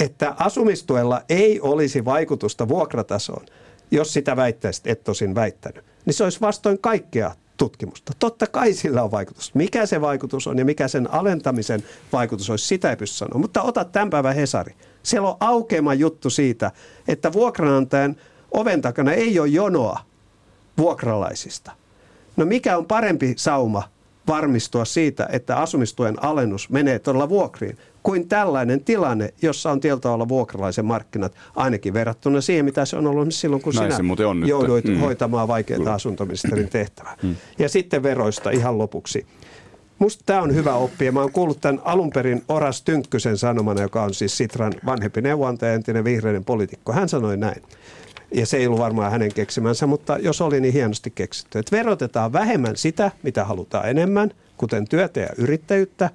että 0.01 0.34
asumistuella 0.38 1.22
ei 1.28 1.61
olisi 1.61 2.05
vaikutusta 2.05 2.68
vuokratasoon, 2.68 3.47
jos 3.90 4.12
sitä 4.12 4.36
väittäisit, 4.36 4.86
et 4.86 5.05
tosin 5.05 5.34
väittänyt, 5.34 5.84
niin 6.07 6.14
se 6.14 6.24
olisi 6.24 6.40
vastoin 6.40 6.78
kaikkea 6.78 7.34
tutkimusta. 7.57 8.12
Totta 8.18 8.47
kai 8.47 8.72
sillä 8.72 9.03
on 9.03 9.11
vaikutus. 9.11 9.55
Mikä 9.55 9.86
se 9.86 10.01
vaikutus 10.01 10.47
on 10.47 10.59
ja 10.59 10.64
mikä 10.64 10.88
sen 10.88 11.11
alentamisen 11.11 11.84
vaikutus 12.12 12.51
olisi, 12.51 12.66
sitä 12.66 12.90
ei 12.90 12.97
pysty 12.97 13.16
sanoa. 13.16 13.38
Mutta 13.38 13.62
ota 13.62 13.84
tämän 13.84 14.11
päivän 14.11 14.34
Hesari. 14.34 14.74
Siellä 15.03 15.28
on 15.28 15.36
aukeama 15.40 15.94
juttu 15.94 16.30
siitä, 16.30 16.72
että 17.09 17.32
vuokranantajan 17.32 18.16
oven 18.51 18.82
takana 18.82 19.12
ei 19.12 19.40
ole 19.40 19.49
jonoa 19.49 20.01
vuokralaisista. 20.78 21.72
No 22.36 22.44
mikä 22.44 22.78
on 22.78 22.86
parempi 22.86 23.34
sauma 23.36 23.82
varmistua 24.28 24.84
siitä, 24.84 25.28
että 25.32 25.57
asumistuen 25.57 26.24
alennus 26.24 26.70
menee 26.70 26.99
todella 26.99 27.28
vuokriin, 27.28 27.78
kuin 28.07 28.29
tällainen 28.29 28.85
tilanne, 28.85 29.35
jossa 29.43 29.71
on 29.71 29.81
tieltä 29.81 30.11
olla 30.11 30.29
vuokralaisen 30.29 30.85
markkinat, 30.85 31.35
ainakin 31.57 31.95
verrattuna 31.95 32.41
siihen, 32.41 32.65
mitä 32.65 32.85
se 32.85 32.97
on 32.97 33.07
ollut 33.07 33.35
silloin, 33.35 33.63
kun 33.63 33.75
Näin 33.75 33.93
sinä 33.93 34.29
on 34.29 34.49
jouduit 34.49 34.85
mm. 34.85 34.97
hoitamaan 34.97 35.49
vaikeaa 35.49 35.95
asuntoministerin 35.95 36.69
tehtävää. 36.69 37.17
Mm. 37.23 37.37
Ja 37.59 37.69
sitten 37.69 38.03
veroista 38.03 38.51
ihan 38.51 38.79
lopuksi. 38.79 39.27
Musta 39.99 40.23
tämä 40.27 40.43
on 40.43 40.55
hyvä 40.55 40.75
oppi 40.75 41.05
ja 41.05 41.13
mä 41.13 41.21
oon 41.21 41.33
kuullut 41.33 41.61
tämän 41.61 41.81
alun 41.85 42.11
perin 42.11 42.43
Oras 42.49 42.83
Tynkkysen 42.83 43.39
sanomana, 43.39 43.83
joka 43.83 44.03
on 44.03 44.15
siis 44.15 44.37
Sitran 44.37 44.73
vanhempi 44.87 45.23
neuvontaja, 45.23 45.75
entinen 45.75 46.05
vihreiden 46.05 46.45
poliitikko. 46.45 46.93
Hän 46.93 47.09
sanoi 47.09 47.37
näin. 47.37 47.63
Ja 48.35 48.47
se 48.47 48.57
ei 48.57 48.67
ollut 48.67 48.81
varmaan 48.81 49.11
hänen 49.11 49.35
keksimänsä, 49.35 49.87
mutta 49.87 50.19
jos 50.19 50.41
oli 50.41 50.61
niin 50.61 50.75
hienosti 50.75 51.11
keksitty. 51.11 51.59
Että 51.59 51.77
verotetaan 51.77 52.33
vähemmän 52.33 52.77
sitä, 52.77 53.11
mitä 53.23 53.45
halutaan 53.45 53.91
enemmän, 53.91 54.31
kuten 54.57 54.89
työtä 54.89 55.21
ja 55.21 55.29
yrittäjyyttä, 55.39 56.11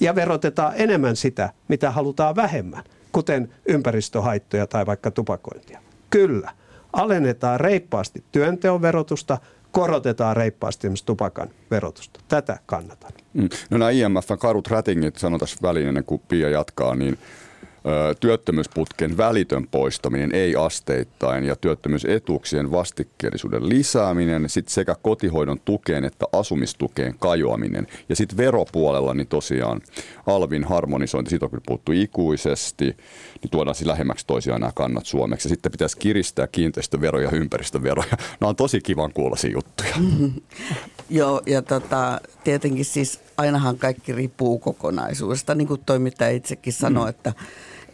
ja 0.00 0.14
verotetaan 0.14 0.72
enemmän 0.76 1.16
sitä, 1.16 1.50
mitä 1.68 1.90
halutaan 1.90 2.36
vähemmän, 2.36 2.84
kuten 3.12 3.48
ympäristöhaittoja 3.68 4.66
tai 4.66 4.86
vaikka 4.86 5.10
tupakointia. 5.10 5.80
Kyllä, 6.10 6.50
alennetaan 6.92 7.60
reippaasti 7.60 8.24
työnteon 8.32 8.82
verotusta, 8.82 9.38
korotetaan 9.70 10.36
reippaasti 10.36 10.86
esimerkiksi 10.86 11.06
tupakan 11.06 11.48
verotusta. 11.70 12.20
Tätä 12.28 12.58
kannatan. 12.66 13.12
Mm. 13.32 13.48
No 13.70 13.78
nämä 13.78 13.90
IMFn 13.90 14.38
karut 14.38 14.68
rätingit, 14.68 15.16
sanon 15.16 15.40
tässä 15.40 15.56
väliin 15.62 15.88
ennen 15.88 16.04
kuin 16.04 16.22
Pia 16.28 16.48
jatkaa, 16.48 16.94
niin 16.94 17.18
työttömyysputken 18.20 19.16
välitön 19.16 19.66
poistaminen 19.70 20.34
ei 20.34 20.56
asteittain 20.56 21.44
ja 21.44 21.56
työttömyysetuuksien 21.56 22.70
vastikkeellisuuden 22.70 23.68
lisääminen, 23.68 24.48
sit 24.48 24.68
sekä 24.68 24.96
kotihoidon 25.02 25.60
tukeen 25.64 26.04
että 26.04 26.26
asumistukeen 26.32 27.14
kajoaminen. 27.18 27.86
Ja 28.08 28.16
sitten 28.16 28.36
veropuolella 28.36 29.14
niin 29.14 29.26
tosiaan 29.26 29.80
alvin 30.26 30.64
harmonisointi, 30.64 31.30
siitä 31.30 31.46
on 31.46 31.50
kyllä 31.50 31.62
puhuttu 31.66 31.92
ikuisesti, 31.92 32.84
niin 32.84 33.50
tuodaan 33.50 33.74
siis 33.74 33.86
lähemmäksi 33.86 34.26
toisiaan 34.26 34.60
nämä 34.60 34.72
kannat 34.74 35.06
suomeksi. 35.06 35.48
Ja 35.48 35.50
sitten 35.50 35.72
pitäisi 35.72 35.98
kiristää 35.98 36.46
kiinteistöveroja 36.46 37.28
ja 37.30 37.36
ympäristöveroja. 37.36 38.16
Nämä 38.40 38.48
on 38.48 38.56
tosi 38.56 38.80
kivan 38.80 39.12
kuulosia 39.12 39.50
juttuja. 39.50 39.94
Joo, 41.10 41.42
ja 41.46 41.62
tota, 41.62 42.20
tietenkin 42.44 42.84
siis 42.84 43.20
ainahan 43.36 43.78
kaikki 43.78 44.12
riippuu 44.12 44.58
kokonaisuudesta, 44.58 45.54
niin 45.54 45.68
kuin 45.68 45.80
toimittaja 45.86 46.30
itsekin 46.30 46.72
sanoi, 46.72 47.04
mm. 47.04 47.10
että 47.10 47.32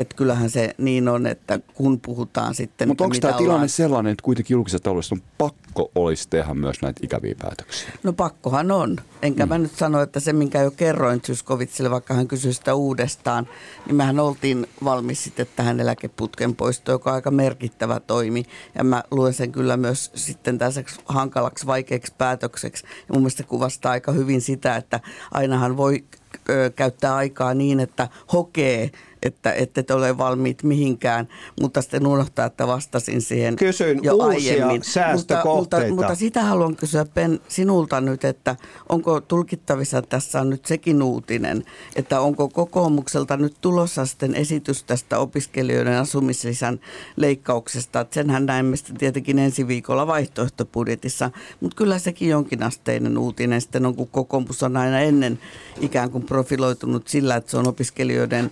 että 0.01 0.17
kyllähän 0.17 0.51
se 0.51 0.75
niin 0.79 1.09
on, 1.09 1.27
että 1.27 1.61
kun 1.75 2.01
puhutaan 2.01 2.55
sitten... 2.55 2.89
Mutta 2.89 3.05
onko 3.05 3.17
tämä 3.21 3.33
tilanne 3.33 3.55
ollaan... 3.55 3.69
sellainen, 3.69 4.13
että 4.13 4.23
kuitenkin 4.23 4.55
julkisessa 4.55 4.85
taloudessa 4.85 5.15
on 5.15 5.23
pakko 5.39 5.91
olisi 5.95 6.29
tehdä 6.29 6.55
myös 6.55 6.83
näitä 6.83 7.01
ikäviä 7.03 7.35
päätöksiä? 7.43 7.91
No 8.03 8.13
pakkohan 8.13 8.71
on. 8.71 8.97
Enkä 9.23 9.47
mm. 9.47 9.49
mä 9.49 9.59
nyt 9.59 9.75
sano, 9.77 10.03
että 10.03 10.21
se 10.21 10.33
minkä 10.33 10.63
jo 10.63 10.71
kerroin 10.71 11.21
Zyskovitsille, 11.23 11.91
vaikka 11.91 12.15
hän 12.15 12.29
kysyi 12.29 12.53
sitä 12.53 12.75
uudestaan, 12.75 13.49
niin 13.87 13.97
mehän 13.97 14.21
oltiin 14.21 14.67
valmis 14.85 15.25
sitten 15.25 15.47
tähän 15.57 15.81
eläkeputken 15.81 16.57
poistoon, 16.57 16.95
joka 16.95 17.11
on 17.11 17.15
aika 17.15 17.31
merkittävä 17.31 18.01
toimi. 18.01 18.45
Ja 18.75 18.85
mä 18.85 19.03
luen 19.11 19.35
sen 19.35 19.53
kyllä 19.53 19.77
myös 19.77 20.11
sitten 20.15 20.59
tällaiseksi 20.59 21.01
hankalaksi, 21.07 21.67
vaikeaksi 21.67 22.15
päätökseksi. 22.19 22.85
Ja 22.87 23.15
mun 23.15 23.23
mielestä 23.23 23.43
kuvastaa 23.43 23.93
aika 23.93 24.13
hyvin 24.13 24.41
sitä, 24.41 24.77
että 24.77 25.01
ainahan 25.33 25.77
voi 25.77 26.05
ö, 26.51 26.71
käyttää 26.77 27.15
aikaa 27.15 27.55
niin, 27.55 27.81
että 27.81 28.09
hokee 28.33 28.91
että 29.23 29.53
ette 29.53 29.85
ole 29.95 30.19
valmiit 30.19 30.63
mihinkään, 30.63 31.29
mutta 31.61 31.83
sitten 31.83 32.07
unohtaa, 32.07 32.47
että 32.47 32.67
vastasin 32.67 33.23
siihen 33.23 33.57
Kysyin 33.57 34.01
jo 34.03 34.15
uusia 34.15 34.53
aiemmin. 34.53 34.83
Mutta, 35.17 35.43
mutta, 35.45 35.77
mutta 35.97 36.15
sitä 36.15 36.43
haluan 36.43 36.77
kysyä 36.77 37.05
Ben 37.05 37.41
sinulta 37.49 38.01
nyt, 38.01 38.25
että 38.25 38.57
onko 38.89 39.21
tulkittavissa, 39.21 40.03
tässä 40.03 40.41
on 40.41 40.51
nyt 40.51 40.67
sekin 40.67 41.03
uutinen, 41.03 41.65
että 41.97 42.21
onko 42.21 42.49
kokoomukselta 42.49 43.37
nyt 43.37 43.57
tulossa 43.61 44.07
sitten 44.07 44.35
esitys 44.35 44.85
tästä 44.85 45.19
opiskelijoiden 45.19 45.99
asumislisän 45.99 46.81
leikkauksesta, 47.17 48.01
että 48.01 48.15
senhän 48.15 48.47
näemme 48.47 48.77
sitten 48.77 48.97
tietenkin 48.97 49.39
ensi 49.39 49.67
viikolla 49.69 50.07
vaihtoehtobudjetissa, 50.07 51.31
mutta 51.61 51.77
kyllä 51.77 51.99
sekin 51.99 52.29
jonkinasteinen 52.29 53.19
uutinen 53.19 53.61
sitten 53.61 53.87
on, 53.87 53.95
kun 53.95 54.09
kokoomus 54.09 54.63
on 54.63 54.77
aina 54.77 55.01
ennen 55.01 55.39
ikään 55.81 56.11
kuin 56.11 56.25
profiloitunut 56.25 57.09
sillä, 57.09 57.37
että 57.37 57.51
se 57.51 57.57
on 57.57 57.69
opiskelijoiden 57.69 58.51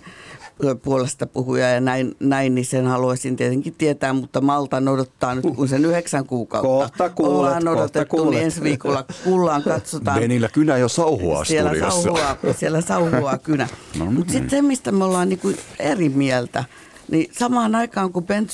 puolesta 0.83 1.27
puhuja 1.27 1.69
ja 1.69 1.81
näin, 1.81 2.15
näin, 2.19 2.55
niin 2.55 2.65
sen 2.65 2.85
haluaisin 2.85 3.35
tietenkin 3.35 3.75
tietää, 3.77 4.13
mutta 4.13 4.41
Malta 4.41 4.81
odottaa 4.91 5.35
nyt 5.35 5.45
kun 5.55 5.67
sen 5.67 5.85
yhdeksän 5.85 6.25
kuukautta. 6.25 6.67
Kohta 6.67 7.09
kuulet, 7.09 7.33
Ollaan 7.37 7.67
odotettu, 7.67 8.17
kohta 8.17 8.31
niin 8.31 8.43
ensi 8.43 8.63
viikolla 8.63 9.05
kuullaan, 9.23 9.63
katsotaan. 9.63 10.19
Benillä 10.21 10.49
kynä 10.53 10.77
jo 10.77 10.89
sauhua 10.89 11.45
siellä 11.45 11.91
sauhua, 11.91 12.37
siellä 12.57 12.81
sauhua 12.81 13.37
kynä. 13.37 13.67
no, 13.99 14.05
niin. 14.05 14.13
Mutta 14.13 14.33
sitten 14.33 14.49
se, 14.49 14.61
mistä 14.61 14.91
me 14.91 15.03
ollaan 15.03 15.29
niinku 15.29 15.51
eri 15.79 16.09
mieltä, 16.09 16.63
niin 17.11 17.31
samaan 17.31 17.75
aikaan 17.75 18.11
kun 18.13 18.25
Ben 18.25 18.47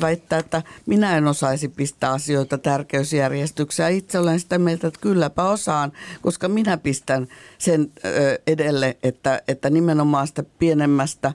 väittää, 0.00 0.38
että 0.38 0.62
minä 0.86 1.16
en 1.16 1.26
osaisi 1.26 1.68
pistää 1.68 2.12
asioita 2.12 2.58
tärkeysjärjestykseen, 2.58 3.94
itse 3.94 4.18
olen 4.18 4.40
sitä 4.40 4.58
mieltä, 4.58 4.86
että 4.86 5.00
kylläpä 5.00 5.44
osaan, 5.44 5.92
koska 6.22 6.48
minä 6.48 6.76
pistän 6.76 7.28
sen 7.58 7.92
edelle, 8.46 8.96
että, 9.02 9.42
että 9.48 9.70
nimenomaan 9.70 10.26
sitä 10.26 10.42
pienemmästä 10.58 11.32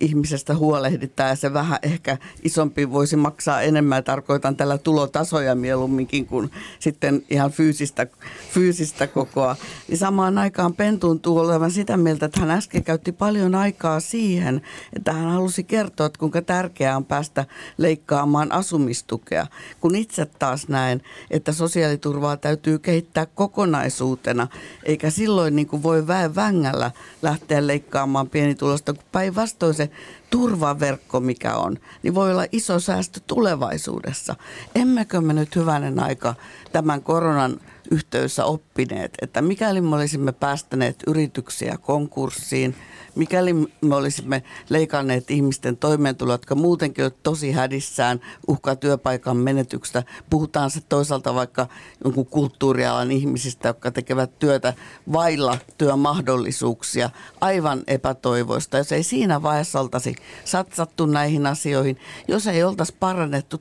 ihmisestä 0.00 0.54
huolehditaan 0.54 1.28
ja 1.28 1.36
se 1.36 1.52
vähän 1.52 1.78
ehkä 1.82 2.18
isompi 2.42 2.90
voisi 2.90 3.16
maksaa 3.16 3.60
enemmän. 3.60 4.04
Tarkoitan 4.04 4.56
tällä 4.56 4.78
tulotasoja 4.78 5.54
mieluumminkin 5.54 6.26
kuin 6.26 6.50
sitten 6.78 7.24
ihan 7.30 7.50
fyysistä, 7.50 8.06
fyysistä 8.50 9.06
kokoa. 9.06 9.56
Niin 9.88 9.98
samaan 9.98 10.38
aikaan 10.38 10.74
Pen 10.74 11.00
tuntuu 11.00 11.38
olevan 11.38 11.70
sitä 11.70 11.96
mieltä, 11.96 12.26
että 12.26 12.40
hän 12.40 12.50
äsken 12.50 12.84
käytti 12.84 13.12
paljon 13.12 13.54
aikaa 13.54 14.00
siihen, 14.00 14.62
että 14.96 15.12
hän 15.12 15.30
halusi 15.32 15.64
kertoa, 15.64 16.05
kertoa, 16.06 16.14
että 16.14 16.18
kuinka 16.18 16.42
tärkeää 16.42 16.96
on 16.96 17.04
päästä 17.04 17.46
leikkaamaan 17.78 18.52
asumistukea, 18.52 19.46
kun 19.80 19.94
itse 19.94 20.26
taas 20.38 20.68
näen, 20.68 21.02
että 21.30 21.52
sosiaaliturvaa 21.52 22.36
täytyy 22.36 22.78
kehittää 22.78 23.26
kokonaisuutena, 23.26 24.48
eikä 24.84 25.10
silloin 25.10 25.56
niin 25.56 25.66
kuin 25.66 25.82
voi 25.82 26.06
väen 26.06 26.34
vängällä 26.34 26.90
lähteä 27.22 27.66
leikkaamaan 27.66 28.28
pienitulosta, 28.28 28.94
kun 28.94 29.04
päinvastoin 29.12 29.74
se 29.74 29.90
turvaverkko, 30.30 31.20
mikä 31.20 31.54
on, 31.54 31.78
niin 32.02 32.14
voi 32.14 32.30
olla 32.30 32.46
iso 32.52 32.80
säästö 32.80 33.20
tulevaisuudessa. 33.26 34.36
Emmekö 34.74 35.20
me 35.20 35.32
nyt 35.32 35.56
hyvänen 35.56 35.98
aika 35.98 36.34
tämän 36.72 37.02
koronan 37.02 37.60
yhteydessä 37.90 38.44
oppineet, 38.44 39.14
että 39.22 39.42
mikäli 39.42 39.80
me 39.80 39.96
olisimme 39.96 40.32
päästäneet 40.32 41.02
yrityksiä 41.06 41.78
konkurssiin, 41.78 42.74
mikäli 43.16 43.52
me 43.80 43.94
olisimme 43.94 44.42
leikanneet 44.68 45.30
ihmisten 45.30 45.76
toimeentuloa, 45.76 46.34
jotka 46.34 46.54
muutenkin 46.54 47.04
ovat 47.04 47.22
tosi 47.22 47.52
hädissään 47.52 48.20
uhkaa 48.48 48.76
työpaikan 48.76 49.36
menetyksestä. 49.36 50.02
Puhutaan 50.30 50.70
se 50.70 50.80
toisaalta 50.88 51.34
vaikka 51.34 51.66
jonkun 52.04 52.26
kulttuurialan 52.26 53.12
ihmisistä, 53.12 53.68
jotka 53.68 53.90
tekevät 53.90 54.38
työtä 54.38 54.74
vailla 55.12 55.58
työmahdollisuuksia, 55.78 57.10
aivan 57.40 57.82
epätoivoista. 57.86 58.78
Jos 58.78 58.92
ei 58.92 59.02
siinä 59.02 59.42
vaiheessa 59.42 59.80
oltaisi 59.80 60.16
satsattu 60.44 61.06
näihin 61.06 61.46
asioihin, 61.46 61.98
jos 62.28 62.46
ei 62.46 62.62
oltaisi 62.62 62.94
parannettu 63.00 63.58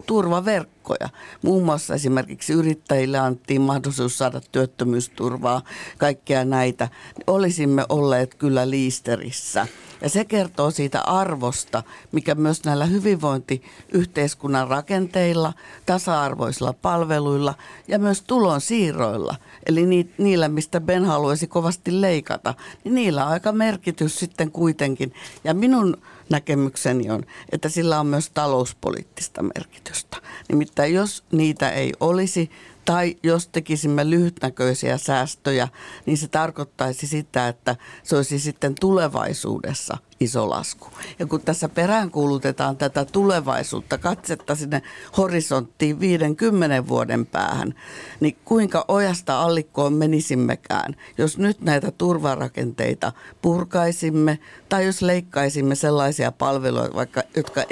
turvaverkkoja. 0.86 1.10
Muun 1.42 1.64
muassa 1.64 1.94
esimerkiksi 1.94 2.54
yrittäjille 2.54 3.18
annettiin 3.18 3.62
mahdollisuus 3.62 4.18
saada 4.18 4.42
työttömyysturvaa, 4.52 5.62
kaikkea 5.98 6.46
näitä. 6.46 6.90
Olisimme 7.28 7.86
olleet 7.90 8.36
kyllä 8.36 8.70
liisterissä. 8.70 9.68
Ja 10.02 10.10
se 10.10 10.26
kertoo 10.26 10.72
siitä 10.72 11.02
arvosta, 11.02 11.84
mikä 12.12 12.36
myös 12.36 12.64
näillä 12.64 12.86
hyvinvointiyhteiskunnan 12.86 14.68
rakenteilla, 14.68 15.54
tasa-arvoisilla 15.86 16.74
palveluilla 16.74 17.54
ja 17.88 18.00
myös 18.00 18.22
tulonsiirroilla, 18.22 19.36
eli 19.66 20.08
niillä, 20.18 20.48
mistä 20.48 20.82
Ben 20.82 21.06
haluaisi 21.06 21.48
kovasti 21.48 22.02
leikata, 22.02 22.54
niin 22.84 22.96
niillä 22.96 23.26
on 23.26 23.32
aika 23.32 23.52
merkitys 23.52 24.20
sitten 24.20 24.52
kuitenkin. 24.52 25.14
Ja 25.44 25.54
minun 25.54 25.98
näkemykseni 26.30 27.10
on, 27.10 27.24
että 27.52 27.70
sillä 27.70 28.00
on 28.00 28.08
myös 28.08 28.30
talouspoliittista 28.30 29.44
merkitystä. 29.44 30.18
Nimittäin 30.50 30.94
jos 30.94 31.24
niitä 31.32 31.70
ei 31.70 31.94
olisi, 32.00 32.52
tai 32.86 33.16
jos 33.24 33.48
tekisimme 33.48 34.10
lyhytnäköisiä 34.10 34.98
säästöjä, 34.98 35.68
niin 36.06 36.18
se 36.18 36.28
tarkoittaisi 36.28 37.08
sitä, 37.08 37.48
että 37.48 37.76
se 38.04 38.16
olisi 38.16 38.40
sitten 38.40 38.76
tulevaisuudessa 38.80 39.98
iso 40.20 40.50
lasku. 40.50 40.88
Ja 41.20 41.26
kun 41.26 41.42
tässä 41.42 41.70
peräänkuulutetaan 41.70 42.78
tätä 42.78 43.06
tulevaisuutta, 43.06 43.98
katsetta 43.98 44.56
sinne 44.56 44.82
horisonttiin 45.18 46.00
50 46.00 46.88
vuoden 46.88 47.26
päähän, 47.26 47.76
niin 48.20 48.38
kuinka 48.46 48.86
ojasta 48.88 49.42
allikkoon 49.42 49.94
menisimmekään, 49.94 50.96
jos 51.18 51.38
nyt 51.38 51.62
näitä 51.62 51.92
turvarakenteita 51.92 53.12
purkaisimme 53.42 54.40
tai 54.70 54.86
jos 54.86 55.02
leikkaisimme 55.02 55.76
sellaisia 55.76 56.32
palveluja, 56.32 56.94
vaikka, 56.94 57.24
jotka 57.36 57.64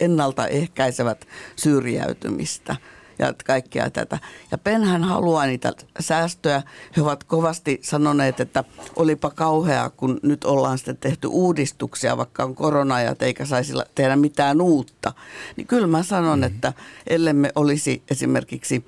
ennaltaehkäisevät 0.00 1.26
syrjäytymistä– 1.56 2.76
ja 3.18 3.34
kaikkea 3.46 3.90
tätä. 3.90 4.18
Ja 4.50 4.58
Penhän 4.58 5.04
haluaa 5.04 5.46
niitä 5.46 5.72
säästöjä. 6.00 6.62
He 6.96 7.02
ovat 7.02 7.24
kovasti 7.24 7.80
sanoneet, 7.82 8.40
että 8.40 8.64
olipa 8.96 9.30
kauheaa, 9.30 9.90
kun 9.90 10.20
nyt 10.22 10.44
ollaan 10.44 10.78
sitten 10.78 10.96
tehty 10.96 11.26
uudistuksia, 11.26 12.16
vaikka 12.16 12.44
on 12.44 12.54
korona-ajat 12.54 13.22
eikä 13.22 13.44
saisi 13.44 13.72
tehdä 13.94 14.16
mitään 14.16 14.60
uutta. 14.60 15.12
Niin 15.56 15.66
kyllä 15.66 15.86
mä 15.86 16.02
sanon, 16.02 16.38
mm-hmm. 16.38 16.54
että 16.54 16.72
ellemme 17.06 17.52
olisi 17.54 18.02
esimerkiksi 18.10 18.84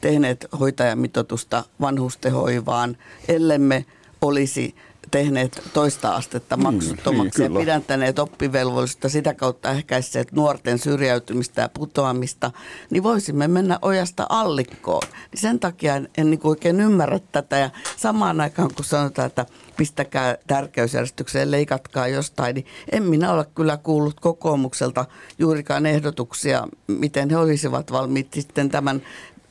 tehneet 0.00 0.46
hoitajamitoitusta 0.60 1.64
vanhustehoivaan, 1.80 2.96
ellemme 3.28 3.84
olisi 4.20 4.74
tehneet 5.10 5.62
toista 5.72 6.14
astetta 6.14 6.56
mm, 6.56 6.62
maksuttomaksi 6.62 7.42
niin, 7.42 7.54
ja 7.54 7.60
pidäntäneet 7.60 8.18
oppivelvollisuutta 8.18 9.08
sitä 9.08 9.34
kautta 9.34 9.70
ehkäisseet 9.70 10.32
nuorten 10.32 10.78
syrjäytymistä 10.78 11.62
ja 11.62 11.68
putoamista, 11.68 12.50
niin 12.90 13.02
voisimme 13.02 13.48
mennä 13.48 13.78
ojasta 13.82 14.26
allikkoon. 14.28 15.02
Niin 15.30 15.40
sen 15.40 15.60
takia 15.60 15.96
en, 15.96 16.08
en 16.18 16.30
niin 16.30 16.40
oikein 16.44 16.80
ymmärrä 16.80 17.20
tätä 17.32 17.56
ja 17.56 17.70
samaan 17.96 18.40
aikaan 18.40 18.74
kun 18.74 18.84
sanotaan, 18.84 19.26
että 19.26 19.46
pistäkää 19.76 20.36
tärkeysjärjestykseen, 20.46 21.50
leikatkaa 21.50 22.08
jostain, 22.08 22.54
niin 22.54 22.66
en 22.92 23.02
minä 23.02 23.32
ole 23.32 23.46
kyllä 23.54 23.76
kuullut 23.76 24.20
kokoomukselta 24.20 25.04
juurikaan 25.38 25.86
ehdotuksia, 25.86 26.68
miten 26.86 27.30
he 27.30 27.36
olisivat 27.36 27.92
valmiit 27.92 28.32
sitten 28.32 28.68
tämän 28.68 29.02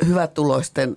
hyvätuloisten, 0.06 0.96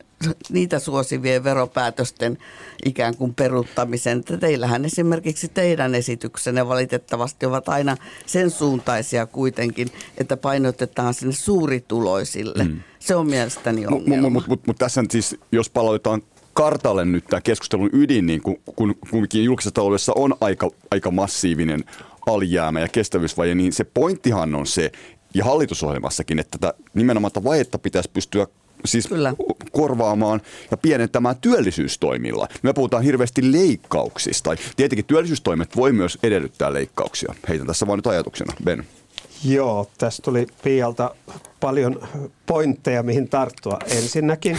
niitä 0.50 0.78
suosivien 0.78 1.44
veropäätösten 1.44 2.38
ikään 2.84 3.16
kuin 3.16 3.34
peruttamisen. 3.34 4.24
Teillähän 4.24 4.84
esimerkiksi 4.84 5.48
teidän 5.48 5.94
esityksenne 5.94 6.68
valitettavasti 6.68 7.46
ovat 7.46 7.68
aina 7.68 7.96
sen 8.26 8.50
suuntaisia 8.50 9.26
kuitenkin, 9.26 9.88
että 10.18 10.36
painotetaan 10.36 11.14
sinne 11.14 11.34
suurituloisille. 11.34 12.64
Mm. 12.64 12.80
Se 12.98 13.14
on 13.14 13.26
mielestäni 13.26 13.86
ongelma. 13.86 14.16
Mutta 14.16 14.30
mut, 14.30 14.46
mut, 14.48 14.66
mut 14.66 14.78
tässä 14.78 15.04
siis, 15.10 15.36
jos 15.52 15.70
palautetaan 15.70 16.22
kartalle 16.52 17.04
nyt 17.04 17.24
tämä 17.24 17.40
keskustelun 17.40 17.90
ydin, 17.92 18.26
niin 18.26 18.42
kun, 18.42 18.56
kun 18.76 18.94
kumminkin 19.10 19.44
julkisessa 19.44 19.74
taloudessa 19.74 20.12
on 20.16 20.34
aika, 20.40 20.70
aika 20.90 21.10
massiivinen 21.10 21.84
alijäämä 22.26 22.80
ja 22.80 22.88
kestävyysvaje, 22.88 23.54
niin 23.54 23.72
se 23.72 23.84
pointtihan 23.84 24.54
on 24.54 24.66
se, 24.66 24.92
ja 25.34 25.44
hallitusohjelmassakin, 25.44 26.38
että 26.38 26.58
tätä 26.58 26.74
nimenomaan 26.94 27.32
tätä 27.32 27.44
vajetta 27.44 27.78
pitäisi 27.78 28.10
pystyä 28.12 28.46
siis 28.84 29.06
Kyllä. 29.06 29.34
korvaamaan 29.72 30.40
ja 30.70 30.76
pienentämään 30.76 31.36
työllisyystoimilla. 31.40 32.48
Me 32.62 32.72
puhutaan 32.72 33.02
hirveästi 33.02 33.52
leikkauksista. 33.52 34.50
Tietenkin 34.76 35.04
työllisyystoimet 35.04 35.76
voi 35.76 35.92
myös 35.92 36.18
edellyttää 36.22 36.72
leikkauksia. 36.72 37.34
Heitän 37.48 37.66
tässä 37.66 37.86
vain 37.86 37.98
nyt 37.98 38.06
ajatuksena. 38.06 38.52
Ben. 38.64 38.86
Joo, 39.44 39.90
tästä 39.98 40.22
tuli 40.22 40.46
Pialta 40.64 41.14
paljon 41.60 42.08
pointteja, 42.46 43.02
mihin 43.02 43.28
tarttua. 43.28 43.78
Ensinnäkin 43.86 44.58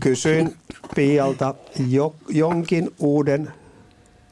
kysyin 0.00 0.54
Pialta 0.94 1.54
jo, 1.88 2.14
jonkin 2.28 2.90
uuden 2.98 3.52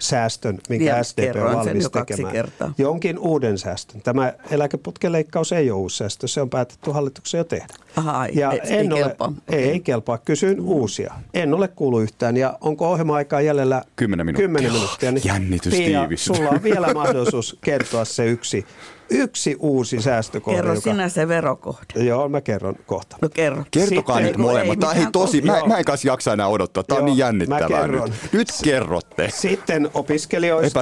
säästön, 0.01 0.59
minkä 0.69 0.85
Vielä 0.85 1.03
SDP 1.03 1.37
on 1.37 1.57
valmis 1.57 1.91
tekemään. 1.91 2.33
Kertaa. 2.33 2.75
Jonkin 2.79 3.19
uuden 3.19 3.59
säästön. 3.59 4.03
Tämä 4.03 4.33
eläkeputkeleikkaus 4.51 5.53
ei 5.53 5.71
ole 5.71 5.81
uusi 5.81 5.97
säästö, 5.97 6.29
se 6.29 6.41
on 6.41 6.51
päätetty 6.51 6.91
hallituksen 6.91 7.39
jo 7.39 7.45
tehdä. 7.45 7.75
Aha, 7.97 8.27
ja 8.27 8.53
ei, 8.53 8.61
en 8.65 8.79
ei 8.79 8.93
ole, 8.93 9.01
kelpaa. 9.01 9.33
Ei, 9.49 9.71
ei 9.71 9.81
kelpaa. 9.81 10.19
Kysyn 10.19 10.57
mm. 10.59 10.69
uusia. 10.69 11.15
En 11.35 11.55
ole 11.55 11.69
kuullut 11.69 12.03
yhtään. 12.03 12.37
Ja 12.37 12.59
onko 12.61 12.91
ohjelma-aikaa 12.91 13.41
jäljellä? 13.41 13.83
Kymmenen 13.97 14.27
minuuttia. 14.27 14.47
Kymmenen 14.47 14.73
minuuttia. 14.73 15.13
Niin 15.13 15.23
Jännitys 15.25 15.75
Pia, 15.75 16.01
tiivis. 16.01 16.25
sulla 16.25 16.51
on 16.51 16.63
vielä 16.63 16.95
mahdollisuus 16.95 17.59
kertoa 17.61 18.05
se 18.05 18.27
yksi 18.27 18.67
yksi 19.11 19.57
uusi 19.59 20.03
säästökohde. 20.03 20.57
Kerro 20.57 20.75
joka... 20.75 20.91
sinä 20.91 21.09
se 21.09 21.29
verokohde. 21.29 22.05
Joo, 22.05 22.29
mä 22.29 22.41
kerron 22.41 22.77
kohta. 22.87 23.17
No 23.23 23.29
kerro. 23.29 23.65
Kertokaa 23.71 24.17
Sitten, 24.17 24.33
nyt 24.33 24.37
molemmat. 24.37 24.79
Tämä 24.79 24.93
ei 24.93 25.07
tosi, 25.13 25.43
mä, 25.43 25.61
mä 25.67 25.79
en 25.79 25.85
kanssa 25.85 26.09
jaksa 26.09 26.33
enää 26.33 26.49
odottaa. 26.49 26.83
Tämä 26.83 26.99
on 26.99 27.05
niin 27.05 27.19
jännittävää 27.19 27.87
nyt. 27.87 28.13
Nyt 28.33 28.49
kerrotte. 28.65 29.29
Sitten 29.35 29.91
opiskelijoista 29.95 30.81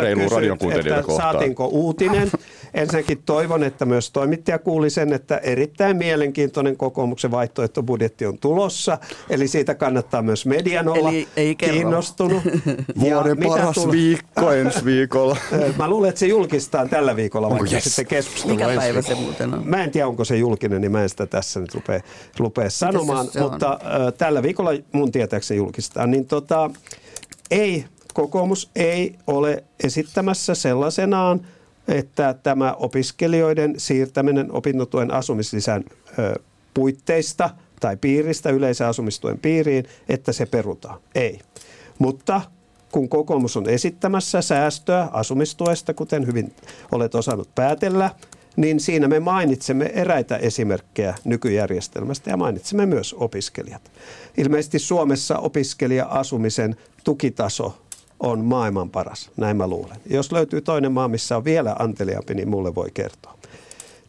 kysyt, 0.58 0.86
että 0.86 1.02
kohtaan. 1.02 1.32
saatiinko 1.32 1.66
uutinen. 1.66 2.30
Ensinnäkin 2.74 3.22
toivon, 3.26 3.64
että 3.64 3.84
myös 3.84 4.10
toimittaja 4.10 4.58
kuuli 4.58 4.90
sen, 4.90 5.12
että 5.12 5.36
erittäin 5.36 5.96
mielenkiintoinen 5.96 6.76
kokoomuksen 6.76 7.30
vaihtoehtobudjetti 7.30 8.26
on 8.26 8.38
tulossa. 8.38 8.98
Eli 9.30 9.48
siitä 9.48 9.74
kannattaa 9.74 10.22
myös 10.22 10.46
median 10.46 10.88
olla 10.88 11.08
Eli 11.08 11.28
ei 11.36 11.54
kiinnostunut. 11.54 12.42
Vuoden 13.00 13.38
paras 13.38 13.74
tulo... 13.74 13.92
viikko 13.92 14.52
ensi 14.60 14.84
viikolla. 14.84 15.36
Mä 15.78 15.88
luulen, 15.88 16.08
että 16.08 16.18
se 16.18 16.26
julkistaan 16.26 16.88
tällä 16.88 17.16
viikolla, 17.16 17.50
vaikka 17.50 17.68
oh, 17.68 17.72
yes. 17.72 17.84
sitten 17.84 18.06
keskustelu. 18.06 18.54
Mikä 18.54 18.66
päivä 18.76 19.02
se 19.02 19.14
muuten 19.14 19.54
on? 19.54 19.68
Mä 19.68 19.84
en 19.84 19.90
tiedä, 19.90 20.08
onko 20.08 20.24
se 20.24 20.36
julkinen, 20.36 20.80
niin 20.80 20.92
mä 20.92 21.02
en 21.02 21.08
sitä 21.08 21.26
tässä 21.26 21.60
nyt 21.60 21.74
rupea, 21.74 22.00
rupea 22.38 22.70
sanomaan. 22.70 23.26
Se, 23.26 23.32
se 23.32 23.40
mutta 23.40 23.72
äh, 23.72 24.12
tällä 24.18 24.42
viikolla 24.42 24.70
mun 24.92 25.12
tietääkseni 25.12 25.58
julkistetaan. 25.58 26.10
Niin 26.10 26.26
tota, 26.26 26.70
ei, 27.50 27.84
kokoomus 28.14 28.70
ei 28.76 29.14
ole 29.26 29.64
esittämässä 29.84 30.54
sellaisenaan, 30.54 31.40
että 31.88 32.34
tämä 32.42 32.72
opiskelijoiden 32.72 33.74
siirtäminen 33.76 34.52
opintotuen 34.52 35.10
asumislisän 35.10 35.84
puitteista 36.74 37.50
tai 37.80 37.96
piiristä 37.96 38.50
yleisen 38.50 38.86
asumistuen 38.86 39.38
piiriin, 39.38 39.84
että 40.08 40.32
se 40.32 40.46
perutaan. 40.46 41.00
Ei. 41.14 41.40
Mutta 41.98 42.40
kun 42.92 43.08
kokoomus 43.08 43.56
on 43.56 43.68
esittämässä 43.68 44.42
säästöä 44.42 45.08
asumistuesta, 45.12 45.94
kuten 45.94 46.26
hyvin 46.26 46.52
olet 46.92 47.14
osannut 47.14 47.54
päätellä, 47.54 48.10
niin 48.56 48.80
siinä 48.80 49.08
me 49.08 49.20
mainitsemme 49.20 49.86
eräitä 49.86 50.36
esimerkkejä 50.36 51.14
nykyjärjestelmästä 51.24 52.30
ja 52.30 52.36
mainitsemme 52.36 52.86
myös 52.86 53.14
opiskelijat. 53.18 53.90
Ilmeisesti 54.36 54.78
Suomessa 54.78 55.38
opiskelija-asumisen 55.38 56.76
tukitaso 57.04 57.78
on 58.20 58.44
maailman 58.44 58.90
paras, 58.90 59.30
näin 59.36 59.56
mä 59.56 59.66
luulen. 59.66 59.96
Jos 60.10 60.32
löytyy 60.32 60.60
toinen 60.60 60.92
maa, 60.92 61.08
missä 61.08 61.36
on 61.36 61.44
vielä 61.44 61.76
anteliaampi, 61.78 62.34
niin 62.34 62.48
mulle 62.48 62.74
voi 62.74 62.88
kertoa. 62.94 63.38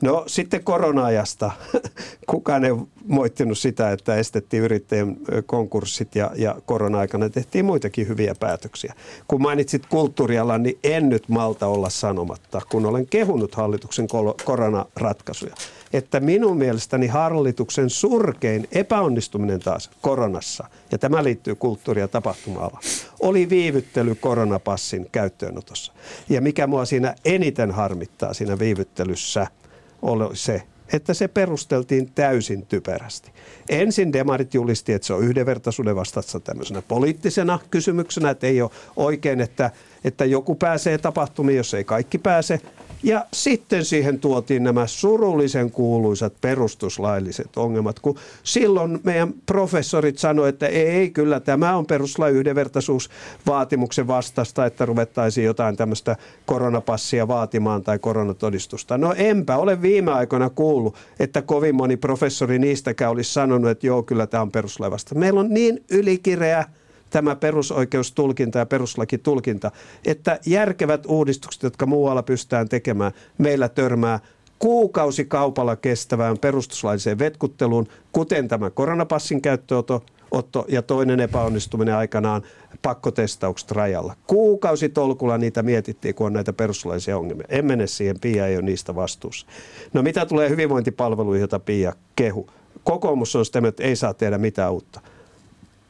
No 0.01 0.24
sitten 0.28 0.64
korona-ajasta. 0.64 1.51
Kukaan 2.30 2.66
ei 2.66 2.72
moittinut 3.05 3.57
sitä, 3.57 3.91
että 3.91 4.16
estettiin 4.16 4.64
yrittäjien 4.64 5.18
konkurssit 5.45 6.16
ja, 6.16 6.32
ja 6.36 6.55
korona-aikana 6.66 7.30
tehtiin 7.30 7.66
muitakin 7.66 8.07
hyviä 8.07 8.36
päätöksiä. 8.39 8.93
Kun 9.28 9.41
mainitsit 9.41 9.86
kulttuurialan, 9.86 10.64
niin 10.64 10.80
en 10.84 11.10
nyt 11.10 11.30
malta 11.30 11.68
olla 11.68 11.89
sanomatta, 11.89 12.62
kun 12.72 12.86
olen 12.86 13.07
kehunut 13.07 13.55
hallituksen 13.55 14.07
koronaratkaisuja, 14.45 15.55
että 15.94 16.20
minun 16.20 16.58
mielestäni 16.58 17.08
hallituksen 17.08 17.90
surkein 17.90 18.68
epäonnistuminen 18.72 19.60
taas 19.60 19.90
koronassa, 20.02 20.68
ja 20.92 20.98
tämä 20.98 21.24
liittyy 21.24 21.56
kulttuuri- 21.56 22.02
ja 22.02 22.08
tapahtuma 22.08 22.72
oli 23.20 23.50
viivyttely 23.50 24.16
koronapassin 24.16 25.08
käyttöönotossa. 25.12 25.94
Ja 26.30 26.42
mikä 26.42 26.68
mua 26.68 26.86
siinä 26.86 27.16
eniten 27.26 27.72
harmittaa 27.72 28.34
siinä 28.34 28.60
viivyttelyssä– 28.60 29.48
oli 30.02 30.36
se, 30.36 30.64
että 30.94 31.14
se 31.14 31.28
perusteltiin 31.28 32.12
täysin 32.16 32.66
typerästi. 32.66 33.32
Ensin 33.70 34.14
demarit 34.14 34.54
julisti, 34.54 34.94
että 34.94 35.06
se 35.06 35.14
on 35.14 35.24
yhdenvertaisuuden 35.24 35.96
vastassa 35.96 36.40
tämmöisenä 36.40 36.82
poliittisena 36.82 37.60
kysymyksenä, 37.72 38.30
että 38.30 38.48
ei 38.48 38.62
ole 38.62 38.72
oikein, 38.96 39.42
että, 39.42 39.72
että 40.04 40.26
joku 40.26 40.56
pääsee 40.56 40.98
tapahtumiin, 40.98 41.58
jos 41.58 41.74
ei 41.74 41.84
kaikki 41.84 42.18
pääse. 42.18 42.62
Ja 43.04 43.26
sitten 43.34 43.86
siihen 43.86 44.20
tuotiin 44.20 44.64
nämä 44.64 44.88
surullisen 44.88 45.72
kuuluisat 45.72 46.34
perustuslailliset 46.41 47.58
ongelmat, 47.58 48.00
kun 48.00 48.18
silloin 48.43 49.00
meidän 49.04 49.34
professorit 49.45 50.18
sanoivat, 50.18 50.56
että 50.56 50.68
ei, 50.68 51.10
kyllä 51.10 51.39
tämä 51.39 51.78
on 51.78 51.86
perustuslain 51.86 52.36
yhdenvertaisuusvaatimuksen 52.36 54.08
vastasta, 54.08 54.66
että 54.66 54.86
ruvettaisiin 54.86 55.45
jotain 55.45 55.78
tämmöistä 55.78 56.16
koronapassia 56.45 57.28
vaatimaan 57.28 57.84
tai 57.84 58.00
koronatodistusta. 58.00 58.97
No 58.97 59.14
enpä 59.18 59.58
ole 59.58 59.82
viime 59.82 60.12
aikoina 60.12 60.50
kuullut, 60.50 60.95
että 61.20 61.41
kovin 61.41 61.76
moni 61.76 61.97
professori 61.97 62.60
niistäkään 62.60 63.12
olisi 63.12 63.34
sanonut, 63.34 63.72
että 63.72 63.88
joo, 63.88 64.04
kyllä 64.04 64.28
tämä 64.28 64.41
on 64.41 64.52
perustuslain 64.52 64.91
vasta. 64.91 65.16
Meillä 65.16 65.39
on 65.39 65.50
niin 65.50 65.84
ylikireä 65.89 66.66
tämä 67.10 67.36
perusoikeustulkinta 67.36 68.60
ja 68.60 68.66
peruslakitulkinta, 68.66 69.72
että 70.05 70.39
järkevät 70.45 71.05
uudistukset, 71.05 71.64
jotka 71.64 71.86
muualla 71.86 72.24
pystytään 72.24 72.70
tekemään, 72.70 73.12
meillä 73.38 73.70
törmää 73.70 74.20
kuukausikaupalla 74.60 75.76
kestävään 75.76 76.38
perustuslailliseen 76.38 77.20
vetkutteluun, 77.20 77.88
kuten 78.12 78.47
tämä 78.47 78.70
koronapassin 78.70 79.41
käyttöönoto 79.41 80.03
Otto, 80.32 80.66
ja 80.68 80.82
toinen 80.82 81.20
epäonnistuminen 81.20 81.95
aikanaan 81.95 82.41
pakkotestaukset 82.82 83.72
rajalla. 83.72 84.16
Kuukausitolkulla 84.28 85.38
niitä 85.38 85.64
mietittiin, 85.64 86.16
kun 86.16 86.28
on 86.28 86.34
näitä 86.34 86.53
perustuslaisia 86.53 87.18
ongelmia. 87.18 87.45
En 87.49 87.66
mene 87.66 87.88
siihen, 87.88 88.20
Pia 88.20 88.47
ei 88.47 88.55
ole 88.55 88.66
niistä 88.66 88.95
vastuussa. 88.95 89.47
No 89.93 90.01
mitä 90.01 90.26
tulee 90.26 90.49
hyvinvointipalveluihin, 90.49 91.39
joita 91.39 91.60
Pia 91.60 91.93
kehu? 92.16 92.49
Kokoomus 92.84 93.36
on 93.36 93.45
sitä, 93.45 93.62
että 93.68 93.84
ei 93.84 93.95
saa 93.95 94.14
tehdä 94.14 94.38
mitään 94.38 94.72
uutta 94.72 95.01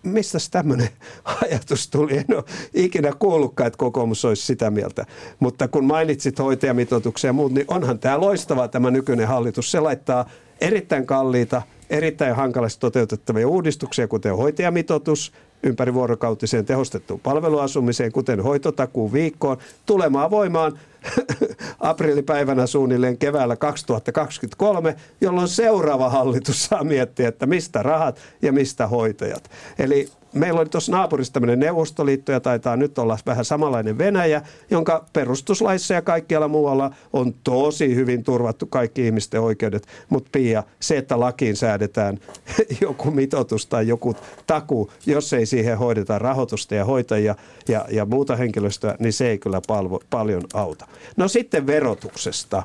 mistä 0.04 0.38
tämmöinen 0.52 0.89
ajatus 1.41 1.89
tuli? 1.89 2.18
En 2.18 2.36
ole 2.36 2.43
ikinä 2.74 3.14
kuullutkaan, 3.20 3.68
että 3.68 3.78
kokoomus 3.78 4.26
olisi 4.26 4.45
sitä 4.45 4.72
mieltä. 4.72 5.06
Mutta 5.39 5.68
kun 5.68 5.86
mainitsit 5.86 6.39
hoitajamitoituksia 6.39 7.28
ja 7.28 7.34
muut, 7.34 7.52
niin 7.52 7.66
onhan 7.68 8.00
tämä 8.00 8.22
loistava 8.22 8.68
tämä 8.68 8.91
nykyinen 8.91 9.28
hallitus. 9.28 9.72
Se 9.72 9.80
laittaa 9.80 10.30
erittäin 10.62 11.06
kalliita, 11.06 11.62
erittäin 11.89 12.36
hankalasti 12.36 12.80
toteutettavia 12.80 13.47
uudistuksia, 13.47 14.08
kuten 14.08 14.38
hoitajamitoitus, 14.38 15.32
ympärivuorokautiseen 15.64 16.66
tehostettuun 16.66 17.20
palveluasumiseen, 17.20 18.12
kuten 18.12 18.43
hoitotakuun 18.43 19.14
viikkoon, 19.14 19.58
tulemaan 19.86 20.32
voimaan 20.32 20.80
aprillipäivänä 21.80 22.68
suunnilleen 22.68 23.18
keväällä 23.18 23.56
2023, 23.56 24.95
jolloin 25.22 25.47
seuraava 25.47 26.10
hallitus 26.10 26.66
saa 26.66 26.84
miettiä, 26.84 27.28
että 27.28 27.45
mistä 27.45 27.84
rahat 27.84 28.20
ja 28.41 28.54
mistä 28.54 28.88
hoitajat. 28.88 29.50
Eli 29.80 30.10
meillä 30.34 30.60
oli 30.60 30.70
tuossa 30.70 30.91
naapurissa 30.91 31.34
tämmöinen 31.34 31.60
Neuvostoliitto 31.60 32.32
ja 32.32 32.39
taitaa 32.39 32.76
nyt 32.76 32.97
olla 32.97 33.18
vähän 33.26 33.45
samanlainen 33.45 33.97
Venäjä, 33.97 34.41
jonka 34.72 35.06
perustuslaissa 35.14 35.93
ja 35.93 36.02
kaikkialla 36.02 36.47
muualla 36.47 36.91
on 37.14 37.34
tosi 37.43 37.95
hyvin 37.95 38.24
turvattu 38.24 38.66
kaikki 38.66 39.06
ihmisten 39.06 39.41
oikeudet. 39.41 39.88
Mutta 40.10 40.30
Pia, 40.32 40.64
se, 40.80 40.97
että 40.97 41.20
lakiin 41.20 41.56
säädetään 41.56 42.18
joku 42.82 43.12
mitoitus 43.12 43.66
tai 43.66 43.88
joku 43.88 44.16
taku, 44.47 44.91
jos 45.06 45.34
ei 45.34 45.45
siihen 45.45 45.78
hoideta 45.78 46.20
rahoitusta 46.20 46.76
ja 46.76 46.86
hoitajia 46.86 47.36
ja, 47.68 47.86
ja 47.91 48.06
muuta 48.06 48.36
henkilöstöä, 48.36 48.95
niin 49.00 49.14
se 49.14 49.30
ei 49.30 49.38
kyllä 49.38 49.62
palvo, 49.68 50.00
paljon 50.10 50.43
auta. 50.54 50.88
No 51.18 51.28
sitten 51.28 51.68
verotuksesta, 51.68 52.64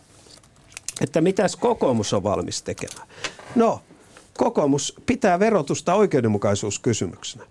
että 1.01 1.21
mitäs 1.21 1.57
kokoomus 1.57 2.13
on 2.13 2.23
valmis 2.23 2.63
tekemään? 2.63 3.09
No, 3.55 3.81
kokoomus 4.37 4.95
pitää 5.07 5.39
verotusta 5.39 5.95
oikeudenmukaisuuskysymyksenä. 5.95 7.45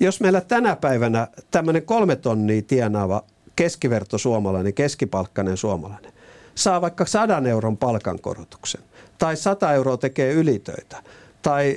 Jos 0.00 0.20
meillä 0.20 0.40
tänä 0.40 0.76
päivänä 0.76 1.28
tämmöinen 1.50 1.82
kolme 1.82 2.16
tonnia 2.16 2.62
tienaava 2.62 3.24
keskiverto 3.56 4.18
suomalainen, 4.18 4.74
keskipalkkainen 4.74 5.56
suomalainen, 5.56 6.12
saa 6.54 6.80
vaikka 6.80 7.06
sadan 7.06 7.46
euron 7.46 7.76
palkankorotuksen, 7.76 8.80
tai 9.18 9.36
100 9.36 9.74
euroa 9.74 9.96
tekee 9.96 10.32
ylitöitä, 10.32 11.02
tai 11.42 11.76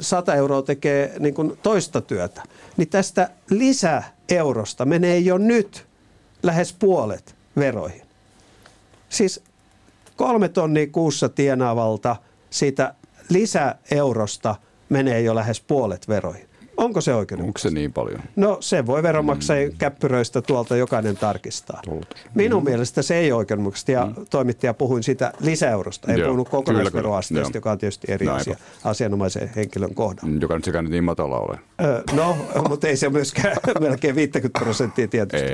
100 0.00 0.34
euroa 0.34 0.62
tekee 0.62 1.14
niin 1.18 1.34
kuin 1.34 1.58
toista 1.62 2.00
työtä, 2.00 2.42
niin 2.76 2.88
tästä 2.88 3.30
lisäeurosta 3.50 4.84
menee 4.84 5.18
jo 5.18 5.38
nyt 5.38 5.86
lähes 6.42 6.72
puolet 6.72 7.37
veroihin. 7.58 8.02
Siis 9.08 9.42
kolme 10.16 10.48
tonnia 10.48 10.86
kuussa 10.86 11.28
tienaavalta 11.28 12.16
siitä 12.50 12.94
lisäeurosta 13.28 14.56
menee 14.88 15.20
jo 15.20 15.34
lähes 15.34 15.60
puolet 15.60 16.08
veroihin. 16.08 16.47
Onko 16.78 17.00
se 17.00 17.14
oikein? 17.14 17.42
Onko 17.42 17.58
se 17.58 17.70
niin 17.70 17.92
paljon? 17.92 18.20
No 18.36 18.56
se 18.60 18.86
voi 18.86 19.02
veronmaksajien 19.02 19.70
mm. 19.70 19.78
käppyröistä 19.78 20.42
tuolta 20.42 20.76
jokainen 20.76 21.16
tarkistaa. 21.16 21.80
Tolut. 21.84 22.14
Minun 22.34 22.62
mm. 22.62 22.68
mielestä 22.68 23.02
se 23.02 23.16
ei 23.16 23.32
oikeudenmukaisesti 23.32 23.92
ja 23.92 24.06
mm. 24.06 24.26
toimittaja 24.30 24.74
puhuin 24.74 25.02
siitä 25.02 25.32
lisäeurosta. 25.40 26.12
Ei 26.12 26.22
puhunut 26.22 26.48
kokonaisveroasteesta, 26.48 27.56
joka 27.56 27.70
on 27.70 27.78
tietysti 27.78 28.12
eri 28.12 28.26
Näin 28.26 28.40
asia 28.40 28.56
asianomaisen 28.84 29.50
henkilön 29.56 29.94
kohdalla. 29.94 30.38
Joka 30.40 30.54
nyt 30.54 30.64
sekä 30.64 30.82
niin 30.82 31.04
matala 31.04 31.38
ole. 31.38 31.58
Öö, 31.80 32.02
no, 32.12 32.36
mutta 32.68 32.88
ei 32.88 32.96
se 32.96 33.08
myöskään 33.08 33.56
melkein 33.80 34.14
50 34.14 34.58
prosenttia 34.58 35.08
tietysti. 35.08 35.48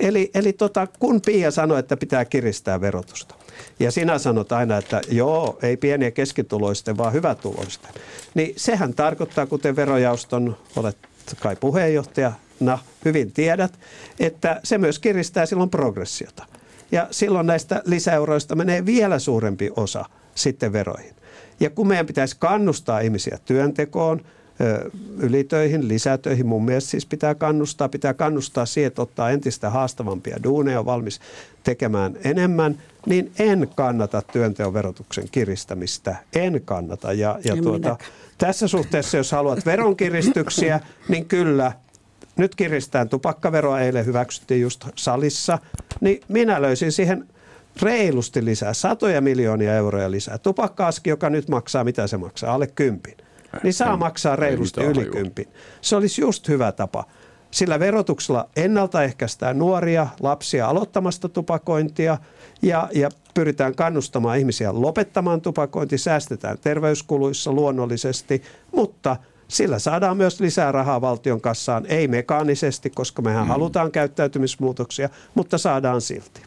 Eli, 0.00 0.30
eli 0.34 0.52
tota, 0.52 0.86
kun 0.98 1.20
Pia 1.26 1.50
sanoi, 1.50 1.78
että 1.78 1.96
pitää 1.96 2.24
kiristää 2.24 2.80
verotusta, 2.80 3.34
ja 3.80 3.90
sinä 3.90 4.18
sanot 4.18 4.52
aina, 4.52 4.76
että 4.76 5.00
joo, 5.10 5.58
ei 5.62 5.76
pieniä 5.76 6.10
keskituloisten, 6.10 6.96
vaan 6.96 7.12
hyvätuloisten. 7.12 7.90
Niin 8.34 8.52
sehän 8.56 8.94
tarkoittaa, 8.94 9.46
kuten 9.46 9.76
verojaoston 9.76 10.56
olet 10.76 10.96
kai 11.40 11.56
puheenjohtaja, 11.56 12.32
na, 12.60 12.78
hyvin 13.04 13.32
tiedät, 13.32 13.78
että 14.20 14.60
se 14.64 14.78
myös 14.78 14.98
kiristää 14.98 15.46
silloin 15.46 15.70
progressiota. 15.70 16.46
Ja 16.92 17.08
silloin 17.10 17.46
näistä 17.46 17.82
lisäeuroista 17.84 18.54
menee 18.54 18.86
vielä 18.86 19.18
suurempi 19.18 19.70
osa 19.76 20.04
sitten 20.34 20.72
veroihin. 20.72 21.14
Ja 21.60 21.70
kun 21.70 21.88
meidän 21.88 22.06
pitäisi 22.06 22.36
kannustaa 22.38 23.00
ihmisiä 23.00 23.38
työntekoon, 23.44 24.20
ylitöihin, 25.18 25.88
lisätöihin. 25.88 26.46
Mun 26.46 26.64
mielestä 26.64 26.90
siis 26.90 27.06
pitää 27.06 27.34
kannustaa, 27.34 27.88
pitää 27.88 28.14
kannustaa 28.14 28.66
siihen, 28.66 28.86
että 28.86 29.02
ottaa 29.02 29.30
entistä 29.30 29.70
haastavampia 29.70 30.36
duuneja, 30.42 30.80
on 30.80 30.86
valmis 30.86 31.20
tekemään 31.64 32.16
enemmän, 32.24 32.82
niin 33.06 33.32
en 33.38 33.68
kannata 33.74 34.22
työnteon 34.22 34.74
verotuksen 34.74 35.24
kiristämistä. 35.32 36.16
En 36.34 36.62
kannata. 36.64 37.12
Ja, 37.12 37.38
ja 37.44 37.56
tuota, 37.56 37.96
tässä 38.38 38.68
suhteessa, 38.68 39.16
jos 39.16 39.32
haluat 39.32 39.66
veronkiristyksiä, 39.66 40.80
niin 41.08 41.26
kyllä, 41.26 41.72
nyt 42.36 42.54
kiristään 42.54 43.08
tupakkaveroa, 43.08 43.80
eilen 43.80 44.06
hyväksyttiin 44.06 44.60
just 44.60 44.86
salissa, 44.94 45.58
niin 46.00 46.20
minä 46.28 46.62
löysin 46.62 46.92
siihen 46.92 47.26
reilusti 47.82 48.44
lisää, 48.44 48.74
satoja 48.74 49.20
miljoonia 49.20 49.74
euroja 49.74 50.10
lisää. 50.10 50.38
Tupakkaaski, 50.38 51.10
joka 51.10 51.30
nyt 51.30 51.48
maksaa, 51.48 51.84
mitä 51.84 52.06
se 52.06 52.16
maksaa, 52.16 52.54
alle 52.54 52.66
kympin 52.66 53.16
niin 53.62 53.74
saa 53.74 53.96
maksaa 53.96 54.36
reilusti 54.36 54.80
yli 54.80 55.04
kympin. 55.04 55.48
Se 55.80 55.96
olisi 55.96 56.20
just 56.20 56.48
hyvä 56.48 56.72
tapa. 56.72 57.04
Sillä 57.50 57.78
verotuksella 57.78 58.48
ennaltaehkäistään 58.56 59.58
nuoria, 59.58 60.06
lapsia 60.20 60.68
aloittamasta 60.68 61.28
tupakointia 61.28 62.18
ja, 62.62 62.88
ja 62.94 63.08
pyritään 63.34 63.74
kannustamaan 63.74 64.38
ihmisiä 64.38 64.70
lopettamaan 64.72 65.40
tupakointi, 65.40 65.98
säästetään 65.98 66.58
terveyskuluissa 66.58 67.52
luonnollisesti, 67.52 68.42
mutta 68.72 69.16
sillä 69.48 69.78
saadaan 69.78 70.16
myös 70.16 70.40
lisää 70.40 70.72
rahaa 70.72 71.00
valtion 71.00 71.40
kassaan, 71.40 71.86
ei 71.86 72.08
mekaanisesti, 72.08 72.90
koska 72.90 73.22
mehän 73.22 73.44
mm. 73.44 73.48
halutaan 73.48 73.90
käyttäytymismuutoksia, 73.90 75.08
mutta 75.34 75.58
saadaan 75.58 76.00
silti. 76.00 76.42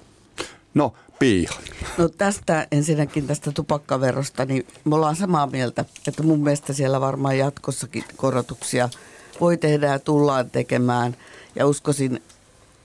No, 0.74 0.94
Pia. 1.20 1.52
No 1.98 2.10
tästä 2.10 2.68
ensinnäkin 2.72 3.28
tästä 3.28 3.52
tupakkaverosta, 3.52 4.46
niin 4.46 4.68
me 4.86 4.96
ollaan 4.96 5.16
samaa 5.16 5.48
mieltä, 5.48 5.86
että 6.08 6.24
mun 6.24 6.44
mielestä 6.44 6.74
siellä 6.74 7.02
varmaan 7.02 7.38
jatkossakin 7.38 8.04
korotuksia 8.16 8.90
voi 9.42 9.58
tehdä 9.58 9.88
ja 9.88 10.00
tullaan 10.00 10.50
tekemään. 10.50 11.16
Ja 11.56 11.68
uskoisin, 11.68 12.22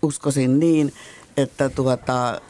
uskoisin 0.02 0.60
niin, 0.60 0.92
että 1.36 1.68
tuota, 1.68 2.40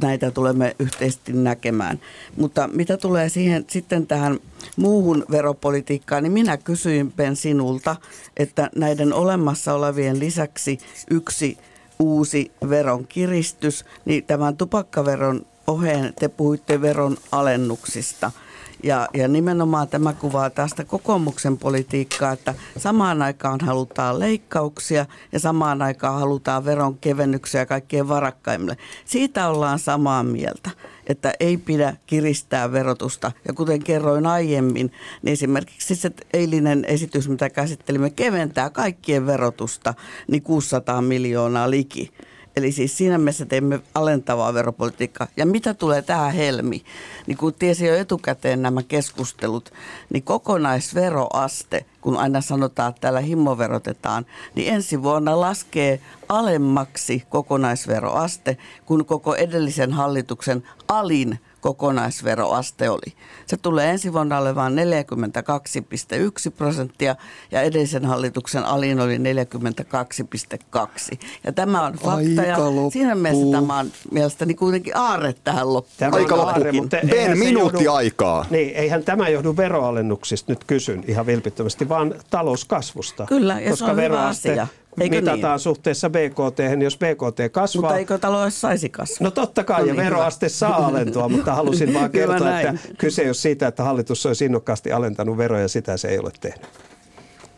näitä 0.00 0.30
tulemme 0.30 0.76
yhteisesti 0.78 1.32
näkemään. 1.32 2.00
Mutta 2.36 2.68
mitä 2.68 2.96
tulee 2.96 3.28
siihen 3.28 3.64
sitten 3.68 4.06
tähän 4.06 4.40
muuhun 4.76 5.24
veropolitiikkaan, 5.30 6.22
niin 6.22 6.32
minä 6.32 6.56
kysyin 6.56 7.12
Ben 7.12 7.36
sinulta, 7.36 7.96
että 8.36 8.70
näiden 8.76 9.12
olemassa 9.12 9.74
olevien 9.74 10.18
lisäksi 10.18 10.78
yksi 11.10 11.58
uusi 12.02 12.52
veron 12.68 13.06
kiristys, 13.06 13.84
niin 14.04 14.24
tämän 14.24 14.56
tupakkaveron 14.56 15.46
oheen 15.66 16.14
te 16.20 16.28
puhuitte 16.28 16.80
veron 16.80 17.16
alennuksista– 17.32 18.30
ja, 18.82 19.08
ja 19.14 19.28
nimenomaan 19.28 19.88
tämä 19.88 20.12
kuvaa 20.12 20.50
tästä 20.50 20.84
kokoomuksen 20.84 21.58
politiikkaa, 21.58 22.32
että 22.32 22.54
samaan 22.78 23.22
aikaan 23.22 23.60
halutaan 23.62 24.18
leikkauksia 24.18 25.06
ja 25.32 25.40
samaan 25.40 25.82
aikaan 25.82 26.20
halutaan 26.20 26.64
veronkevennyksiä 26.64 27.66
kaikkien 27.66 28.08
varakkaimmille. 28.08 28.76
Siitä 29.04 29.48
ollaan 29.48 29.78
samaa 29.78 30.22
mieltä, 30.22 30.70
että 31.06 31.32
ei 31.40 31.56
pidä 31.56 31.96
kiristää 32.06 32.72
verotusta. 32.72 33.32
Ja 33.48 33.52
kuten 33.52 33.82
kerroin 33.82 34.26
aiemmin, 34.26 34.92
niin 35.22 35.32
esimerkiksi 35.32 35.94
se 35.94 36.10
eilinen 36.32 36.84
esitys, 36.84 37.28
mitä 37.28 37.50
käsittelimme, 37.50 38.10
keventää 38.10 38.70
kaikkien 38.70 39.26
verotusta 39.26 39.94
niin 40.28 40.42
600 40.42 41.02
miljoonaa 41.02 41.70
liki. 41.70 42.12
Eli 42.56 42.72
siis 42.72 42.96
siinä 42.96 43.18
mielessä 43.18 43.46
teemme 43.46 43.80
alentavaa 43.94 44.54
veropolitiikkaa. 44.54 45.26
Ja 45.36 45.46
mitä 45.46 45.74
tulee 45.74 46.02
tähän 46.02 46.32
Helmi, 46.32 46.82
niin 47.26 47.38
kun 47.38 47.54
tiesi 47.54 47.86
jo 47.86 47.94
etukäteen 47.94 48.62
nämä 48.62 48.82
keskustelut, 48.82 49.72
niin 50.12 50.22
kokonaisveroaste, 50.22 51.84
kun 52.00 52.16
aina 52.16 52.40
sanotaan, 52.40 52.90
että 52.90 53.00
täällä 53.00 53.20
himoverotetaan, 53.20 54.26
niin 54.54 54.74
ensi 54.74 55.02
vuonna 55.02 55.40
laskee 55.40 56.00
alemmaksi 56.28 57.22
kokonaisveroaste, 57.28 58.56
kun 58.86 59.04
koko 59.04 59.34
edellisen 59.34 59.92
hallituksen 59.92 60.62
alin 60.88 61.38
kokonaisveroaste 61.62 62.90
oli. 62.90 63.12
Se 63.46 63.56
tulee 63.56 63.90
ensi 63.90 64.12
vuonna 64.12 64.38
olemaan 64.38 64.74
42,1 64.74 66.50
prosenttia 66.56 67.16
ja 67.50 67.62
edellisen 67.62 68.04
hallituksen 68.04 68.64
alin 68.64 69.00
oli 69.00 69.18
42,2. 69.18 71.18
Ja 71.44 71.52
tämä 71.52 71.86
on 71.86 71.92
fakta 71.92 72.12
Aika 72.12 72.42
ja 72.42 72.58
loppuu. 72.58 72.90
siinä 72.90 73.14
mielessä 73.14 73.52
tämä 73.52 73.78
on 73.78 73.92
mielestäni 74.10 74.54
kuitenkin 74.54 74.96
aarre 74.96 75.34
tähän 75.44 75.72
loppuun. 75.72 75.96
Tämä 75.98 76.16
Aika 76.16 76.36
mutta 76.72 76.96
Ben, 77.10 77.38
minuutti 77.38 77.84
johdu, 77.84 77.96
aikaa. 77.96 78.46
Niin, 78.50 78.76
eihän 78.76 79.04
tämä 79.04 79.28
johdu 79.28 79.56
veroalennuksista, 79.56 80.52
nyt 80.52 80.64
kysyn 80.64 81.04
ihan 81.06 81.26
vilpittömästi, 81.26 81.88
vaan 81.88 82.14
talouskasvusta. 82.30 83.26
Kyllä, 83.26 83.60
ja 83.60 83.70
koska 83.70 83.86
se 83.86 83.92
on 83.92 84.02
hyvä 84.02 84.26
asia 84.26 84.66
Eikö 85.00 85.16
mitataan 85.16 85.52
niin? 85.52 85.58
suhteessa 85.58 86.10
BKT, 86.10 86.58
niin 86.58 86.82
jos 86.82 86.98
BKT 86.98 87.52
kasvaa... 87.52 87.82
Mutta 87.82 87.98
eikö 87.98 88.18
talous 88.18 88.60
saisi 88.60 88.88
kasvaa? 88.88 89.24
No 89.24 89.30
totta 89.30 89.64
kai, 89.64 89.80
no 89.80 89.86
ja 89.86 89.92
niin, 89.94 90.04
veroaste 90.04 90.46
hyvä. 90.46 90.56
saa 90.56 90.86
alentua, 90.86 91.28
mutta 91.28 91.54
halusin 91.54 91.94
vaan 91.94 92.10
kertoa, 92.20 92.60
että 92.60 92.74
kyse 92.98 93.22
ei 93.22 93.28
ole 93.28 93.34
siitä, 93.34 93.66
että 93.66 93.84
hallitus 93.84 94.26
olisi 94.26 94.44
innokkaasti 94.44 94.92
alentanut 94.92 95.36
veroja, 95.36 95.68
sitä 95.68 95.96
se 95.96 96.08
ei 96.08 96.18
ole 96.18 96.30
tehnyt. 96.40 96.66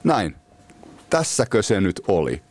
Näin. 0.05 0.37
Tässäkö 1.11 1.63
se 1.63 1.81
nyt 1.81 2.01
oli? 2.09 2.43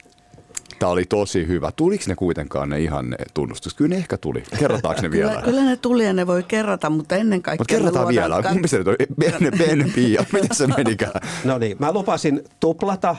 Tämä 0.79 0.91
oli 0.91 1.05
tosi 1.05 1.47
hyvä. 1.47 1.71
Tuliko 1.71 2.03
ne 2.07 2.15
kuitenkaan 2.15 2.69
ne 2.69 2.79
ihan 2.79 3.09
ne 3.09 3.17
tunnustus? 3.33 3.73
Kyllä 3.73 3.89
ne 3.89 3.95
ehkä 3.95 4.17
tuli. 4.17 4.43
Kerrotaanko 4.59 5.01
ne 5.01 5.11
vielä? 5.11 5.29
Kyllä, 5.31 5.43
kyllä 5.43 5.61
ne 5.63 5.75
tuli 5.77 6.05
ja 6.05 6.13
ne 6.13 6.27
voi 6.27 6.43
kerrata, 6.43 6.89
mutta 6.89 7.15
ennen 7.15 7.41
kaikkea 7.41 7.61
Mutta 7.61 7.75
kerrotaan 7.75 8.07
vielä. 8.07 8.41
Ka- 8.41 8.49
Kumpi 8.49 8.67
se 8.67 8.77
nyt 8.77 8.87
oli? 8.87 8.95
Ben, 9.19 9.51
ben 9.57 9.91
Pia. 9.95 10.25
Miten 10.33 10.55
se 10.55 10.67
menikään? 10.67 11.13
No 11.43 11.57
niin, 11.57 11.77
mä 11.79 11.91
lupasin 11.91 12.43
tuplata 12.59 13.15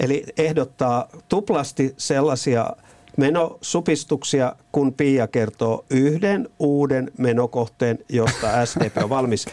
Eli 0.00 0.24
ehdottaa 0.38 1.08
tuplasti 1.28 1.94
sellaisia 1.96 2.70
menosupistuksia, 3.16 4.52
kun 4.72 4.94
Pia 4.94 5.26
kertoo 5.26 5.84
yhden 5.90 6.48
uuden 6.58 7.12
menokohteen, 7.18 7.98
josta 8.08 8.48
SDP 8.66 8.96
on 9.02 9.08
valmis 9.08 9.46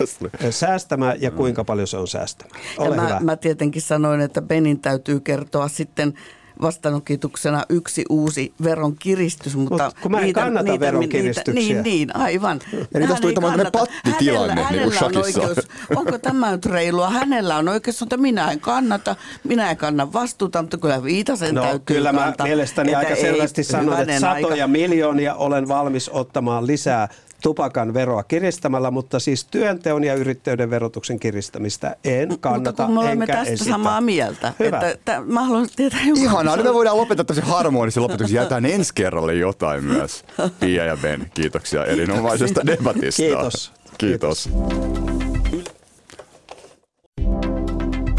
säästämään 0.49 1.21
ja 1.21 1.31
kuinka 1.31 1.63
paljon 1.63 1.87
se 1.87 1.97
on 1.97 2.07
säästämään. 2.07 2.61
Ole 2.77 2.89
ja 2.89 3.01
mä, 3.01 3.07
hyvä. 3.07 3.19
mä 3.19 3.35
tietenkin 3.35 3.81
sanoin, 3.81 4.21
että 4.21 4.41
Benin 4.41 4.79
täytyy 4.79 5.19
kertoa 5.19 5.67
sitten 5.67 6.13
vastanokituksena 6.61 7.65
yksi 7.69 8.05
uusi 8.09 8.53
veronkiristys. 8.63 9.55
Mutta 9.55 9.85
Mut 9.85 9.99
kun 10.01 10.11
mä 10.11 10.17
en 10.17 10.23
niitä, 10.23 10.41
kannata 10.41 10.71
niitä, 10.71 10.85
veronkiristyksiä. 10.85 11.53
Niitä, 11.53 11.81
niin, 11.81 11.83
niin, 11.83 12.15
aivan. 12.15 12.59
Eli 12.93 13.07
tästä 13.07 13.21
tuli 13.21 13.33
tämmöinen 13.33 13.71
pattitilanne, 13.71 14.63
hänellä, 14.63 14.85
niin 14.85 14.99
kuin 14.99 15.17
on 15.17 15.23
oikeus, 15.23 15.67
Onko 15.95 16.17
tämä 16.17 16.51
nyt 16.51 16.65
reilua? 16.65 17.09
Hänellä 17.09 17.57
on 17.57 17.69
oikeus, 17.69 18.01
että 18.01 18.17
minä 18.17 18.51
en 18.51 18.59
kannata, 18.59 19.15
minä 19.43 19.71
en 19.71 19.77
kanna 19.77 20.13
vastuuta, 20.13 20.61
mutta 20.61 20.77
kyllä 20.77 21.03
Viitasen 21.03 21.55
no, 21.55 21.61
täytyy 21.61 21.95
kyllä 21.95 22.13
mä 22.13 22.33
mielestäni 22.43 22.95
aika 22.95 23.15
selvästi 23.15 23.63
sanon, 23.63 24.01
että 24.01 24.19
satoja 24.19 24.53
aika... 24.53 24.67
miljoonia 24.67 25.35
olen 25.35 25.67
valmis 25.67 26.09
ottamaan 26.09 26.67
lisää 26.67 27.07
tupakan 27.43 27.93
veroa 27.93 28.23
kiristämällä, 28.23 28.91
mutta 28.91 29.19
siis 29.19 29.45
työnteon 29.45 30.03
ja 30.03 30.13
yrittäjyyden 30.13 30.69
verotuksen 30.69 31.19
kiristämistä 31.19 31.95
en 32.03 32.39
kannata 32.39 32.69
Mutta 32.69 32.85
kun 32.85 32.93
me 32.93 32.99
olemme 32.99 33.27
tästä 33.27 33.53
esitä. 33.53 33.69
samaa 33.71 34.01
mieltä. 34.01 34.53
Hyvä. 34.59 34.79
Että, 34.79 35.21
t- 35.21 35.27
mä 35.27 35.43
haluan 35.43 35.67
tietää 35.75 35.99
Ihanaa, 36.15 36.55
nyt 36.55 36.65
me 36.65 36.73
voidaan 36.73 36.97
lopettaa 36.97 37.25
tosi 37.25 37.41
harmonisesti 37.41 37.99
lopetuksen. 37.99 38.35
Jätän 38.35 38.65
ensi 38.65 38.93
kerralle 38.95 39.33
jotain 39.33 39.83
myös. 39.83 40.25
Pia 40.59 40.85
ja 40.85 40.97
Ben, 40.97 41.31
kiitoksia 41.33 41.85
erinomaisesta 41.85 42.65
debatista. 42.65 43.21
Kiitos. 43.21 43.71
Kiitos. 43.97 44.49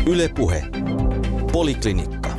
Yle 0.06 0.28
Puhe. 0.28 0.62
Poliklinikka. 1.52 2.35